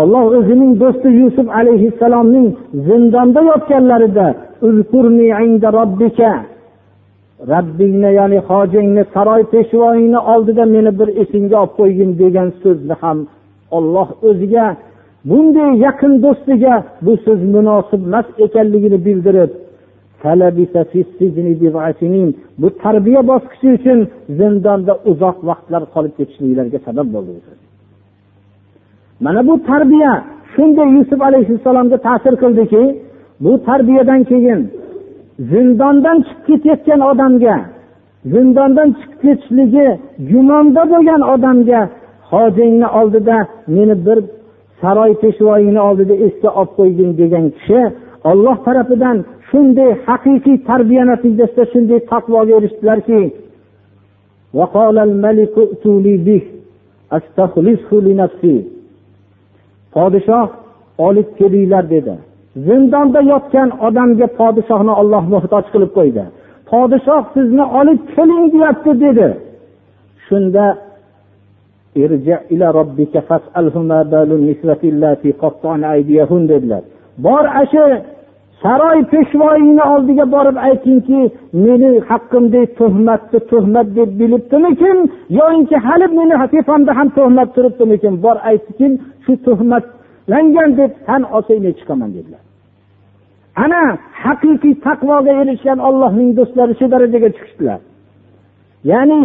olloh 0.00 0.24
o'zining 0.38 0.72
do'sti 0.82 1.08
yusuf 1.20 1.46
alayhissalomning 1.60 2.48
zindonda 2.86 3.40
yotganlarida 3.50 4.26
robbingni 7.52 8.10
ya'ni 8.18 8.38
hojingni 8.48 9.02
saroy 9.14 9.42
peshvoyingni 9.52 10.20
oldida 10.32 10.64
meni 10.74 10.90
bir 10.98 11.08
esingga 11.22 11.56
olib 11.62 11.72
qo'ygin 11.78 12.10
degan 12.22 12.48
so'zni 12.62 12.94
ham 13.02 13.18
olloh 13.76 14.08
o'ziga 14.28 14.66
bunday 15.28 15.70
yaqin 15.86 16.12
do'stiga 16.24 16.74
bu 17.04 17.12
so'z 17.24 17.40
munosib 17.54 18.00
emas 18.08 18.26
ekanligini 18.46 18.98
bildirib 19.06 19.52
bu 22.60 22.68
tarbiya 22.82 23.20
bosqichi 23.30 23.68
uchun 23.76 23.98
zindonda 24.38 24.92
uzoq 25.10 25.36
vaqtlar 25.48 25.82
qolib 25.94 26.12
ketishliklariga 26.18 26.78
sabab 26.86 27.08
bo'ldi. 27.14 27.63
Mana 29.20 29.46
bu 29.46 29.62
tarbiya 29.62 30.24
shunday 30.56 30.88
yusuf 30.96 31.20
alayhissalomga 31.22 31.96
ta'sir 31.96 32.34
qildiki 32.42 32.82
bu 33.40 33.64
tarbiyadan 33.68 34.24
keyin 34.30 34.60
zindondan 35.38 36.18
chiqib 36.28 36.44
ketayotgan 36.46 37.00
odamga 37.10 37.56
zindondan 38.32 38.88
chiqib 38.98 39.20
ketishligi 39.22 39.86
gumonda 40.30 40.82
bo'lgan 40.92 41.20
odamga 41.34 41.80
hojingni 42.30 42.88
oldida 43.00 43.36
meni 43.74 43.96
bir 44.06 44.18
saroy 44.80 45.12
peshvoyingni 45.22 45.80
oldida 45.88 46.14
esga 46.26 46.50
olib 46.60 46.72
qo'ygin 46.78 47.10
degan 47.20 47.46
kishi 47.56 47.80
olloh 48.30 48.56
tarafidan 48.66 49.16
shunday 49.48 49.90
haqiqiy 50.06 50.56
tarbiya 50.68 51.04
natijasida 51.10 51.64
shunday 51.72 52.00
taqvoga 52.12 52.52
erishdilarki 52.58 53.20
podshoh 59.94 60.48
olib 61.06 61.28
kelinglar 61.38 61.84
dedi. 61.94 62.14
Zindonda 62.66 63.20
yotgan 63.32 63.68
odamga 63.86 64.26
podshohni 64.38 64.92
olloh 65.00 65.24
muhtoj 65.34 65.64
qilib 65.72 65.92
qo'ydi. 65.98 66.24
Podshoh 66.70 67.22
sizni 67.34 67.64
olib 67.80 68.00
keling 68.14 68.44
deyapti 68.54 68.92
dedi. 69.04 69.28
Shunda 70.26 70.66
dedilar. 76.52 76.82
Bor 77.26 77.44
ana 77.58 77.64
shu 77.72 77.82
saroy 78.64 78.98
peshvoyingni 79.12 79.84
oldiga 79.94 80.24
borib 80.34 80.56
aytingki 80.68 81.20
meni 81.64 81.90
haqqimda 82.10 82.62
tuhmatni 82.78 83.38
tuhmat 83.50 83.88
deb 83.98 84.10
bilibdimikin? 84.20 84.98
Yoinki 85.38 85.76
hali 85.86 86.06
meni 86.18 86.34
tepamda 86.54 86.92
ham 86.98 87.08
tuhmat 87.18 87.48
turibdimikin? 87.56 88.14
Bor 88.24 88.36
aytgin 88.50 88.92
shu 89.24 89.32
tuhmatlangan 89.46 90.70
deb 90.80 90.90
tan 91.06 91.22
olsang 91.36 91.66
chiqaman 91.78 92.10
dedilar. 92.16 92.42
Ana 93.64 93.82
haqiqiy 94.24 94.74
taqvoga 94.86 95.32
erishgan 95.42 95.78
ollohning 95.88 96.30
do'stlari 96.38 96.74
shu 96.80 96.86
darajaga 96.94 97.28
chiqishdilar. 97.36 97.80
Ya'ni 98.90 99.20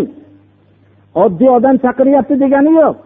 oddiy 1.24 1.50
odam 1.58 1.76
chaqiryapti 1.86 2.36
degani 2.44 2.72
yo'q. 2.82 2.98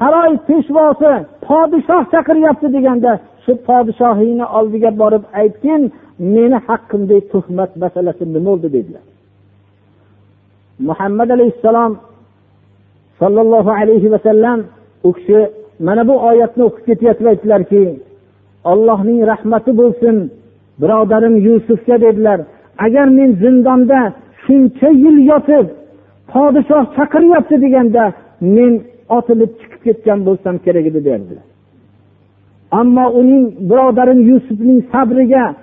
Saroy 0.00 0.32
peshvosi 0.48 1.12
podshoh 1.46 2.02
chaqiryapti 2.12 2.68
deganda 2.76 3.12
shu 3.44 3.52
podshohingni 3.68 4.46
oldiga 4.58 4.90
borib 5.02 5.24
aytgin 5.40 5.82
meni 6.34 6.58
haqqimda 6.66 7.16
tuhmat 7.32 7.70
masalasi 7.82 8.24
nima 8.26 8.40
bo'ldi 8.48 8.68
dedilar. 8.76 9.04
Muhammad 10.88 11.28
alayhissalom 11.36 11.92
sollallohu 13.20 13.70
alayhi 13.80 14.08
vasallam 14.14 14.58
u 15.08 15.10
kishi 15.16 15.40
mana 15.86 16.02
bu 16.08 16.14
oyatni 16.30 16.62
o'qib 16.68 16.84
ketayotib 16.88 17.26
aytdilarki 17.32 17.82
ollohning 18.72 19.20
rahmati 19.32 19.72
bo'lsin 19.80 20.16
birodarim 20.80 21.34
yusufga 21.46 21.96
dedilar. 22.04 22.38
Agar 22.86 23.06
men 23.18 23.30
zindonda 23.42 24.00
shuncha 24.44 24.88
yil 25.02 25.18
yotib 25.30 25.66
podshoh 26.32 26.84
chaqiryapti 26.96 27.56
deganda 27.64 28.04
men 28.56 28.72
otilib 29.16 29.52
chiqib 29.80 30.02
ketgan 30.04 30.18
bo'lsam 30.26 30.58
kerak 30.64 30.86
edi 30.86 31.00
derdilar. 31.04 31.44
Ammo 32.70 33.06
uning 33.20 33.44
birodarim 33.70 34.20
yusufning 34.30 34.80
sabriga 34.92 35.54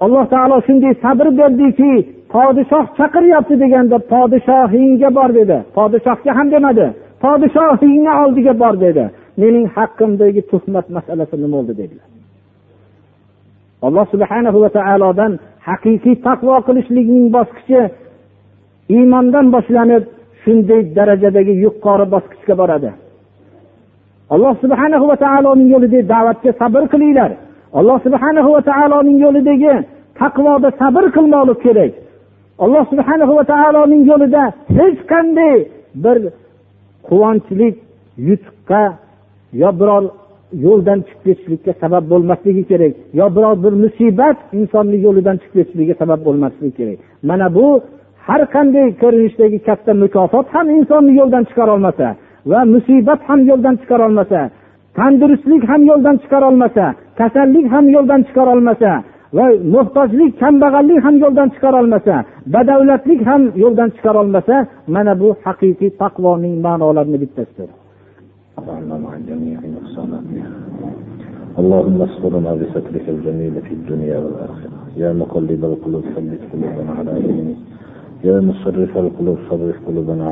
alloh 0.00 0.24
taolo 0.32 0.56
shunday 0.66 0.94
sabr 1.04 1.26
berdiki 1.40 1.92
podshoh 2.32 2.84
chaqiryapti 2.98 3.54
deganda 3.62 3.98
podshohingga 4.12 5.08
bor 5.18 5.30
dedi. 5.38 5.58
Podshohga 5.76 6.32
ham 6.38 6.48
demadi. 6.54 6.86
Podshohingni 7.22 8.12
oldiga 8.22 8.52
bor 8.62 8.74
dedi. 8.84 9.04
Mening 9.40 9.66
haqqimdagi 9.76 10.42
tuhmat 10.50 10.86
masalasi 10.96 11.36
nima 11.42 11.56
bo'ldi 11.56 11.74
dedilar. 11.80 12.08
Alloh 13.86 14.06
subhana 14.12 14.50
va 14.64 14.70
taolodan 14.78 15.32
haqiqiy 15.68 16.16
taqvo 16.26 16.56
qilishlikning 16.66 17.26
bosqichi 17.36 17.80
iymondan 18.94 19.46
boshlanib 19.54 20.02
shunday 20.46 20.80
darajadagi 20.96 21.54
yuqori 21.64 22.06
bosqichga 22.14 22.54
boradi. 22.60 22.90
Alloh 24.34 24.54
subhana 24.62 24.96
va 25.10 25.16
taoloning 25.24 25.68
yo'lidagi 25.74 26.08
da'vatga 26.14 26.50
sabr 26.60 26.82
qilinglar. 26.92 27.30
Alloh 27.78 27.98
subhana 28.06 28.40
va 28.54 28.60
taoloning 28.70 29.18
yo'lidagi 29.24 29.74
taqvoda 30.20 30.68
sabr 30.80 31.04
qilmoqlik 31.16 31.58
kerak. 31.66 31.92
Alloh 32.64 32.84
subhana 32.92 33.24
va 33.38 33.44
taoloning 33.52 34.02
yo'lida 34.10 34.42
hech 34.78 35.00
qanday 35.12 35.56
bir 36.04 36.16
quvonchlik 37.08 37.74
yutuqqa 38.28 38.82
yo 39.62 39.70
biror 39.80 40.04
yo'ldan 40.66 40.98
chiqib 41.06 41.22
ketishlikka 41.26 41.72
sabab 41.82 42.04
bo'lmasligi 42.12 42.62
kerak 42.70 42.94
yo 43.20 43.26
biror 43.36 43.54
bir 43.64 43.72
musibat 43.84 44.38
insonni 44.58 44.98
yo'lidan 45.06 45.36
chiqib 45.42 45.56
ketishligiga 45.58 45.94
sabab 46.02 46.20
bo'lmasligi 46.26 46.72
kerak. 46.78 46.98
Mana 47.28 47.46
bu 47.56 47.66
har 48.27 48.41
qanday 48.55 48.87
ko'rinishdagi 49.01 49.59
katta 49.67 49.91
mukofot 50.03 50.47
ham 50.55 50.67
insonni 50.77 51.13
yo'ldan 51.19 51.43
chiqarolmasa 51.49 52.07
va 52.51 52.59
musibat 52.73 53.19
ham 53.29 53.39
yo'ldan 53.49 53.75
chiqarolmasa 53.81 54.41
tandurustlik 54.97 55.63
ham 55.71 55.81
yo'ldan 55.91 56.15
chiqarolmasa 56.23 56.85
kasallik 57.19 57.65
ham 57.73 57.85
yo'ldan 57.95 58.21
chiqarolmasa 58.27 58.91
va 59.37 59.45
muhtojlik 59.75 60.31
kambag'allik 60.41 60.99
ham 61.05 61.15
yo'ldan 61.23 61.49
chiqarolmasa 61.55 62.15
badavlatlik 62.53 63.21
ham 63.29 63.41
yo'ldan 63.63 63.89
chiqarolmasa 63.95 64.55
mana 64.95 65.13
bu 65.21 65.29
haqiqiy 65.45 65.91
taqvoning 66.01 66.55
ma'nolarini 66.65 67.17
bittasidir 67.23 67.69
اللهم 71.61 71.99
استرنا 72.09 72.51
بسترك 72.59 73.05
الجميل 73.15 73.55
في 73.67 73.73
الدنيا 73.79 74.17
والآخرة 74.23 74.77
يا 75.03 75.09
مقلب 75.21 75.61
القلوب 75.71 76.03
ثبت 76.15 76.41
قلوبنا 76.51 76.91
على 76.99 77.11
دينك 77.27 77.57
يا 78.23 78.39
مصرف 78.39 78.97
القلوب 78.97 79.37
صرف 79.49 79.75
قلوبنا 79.87 80.29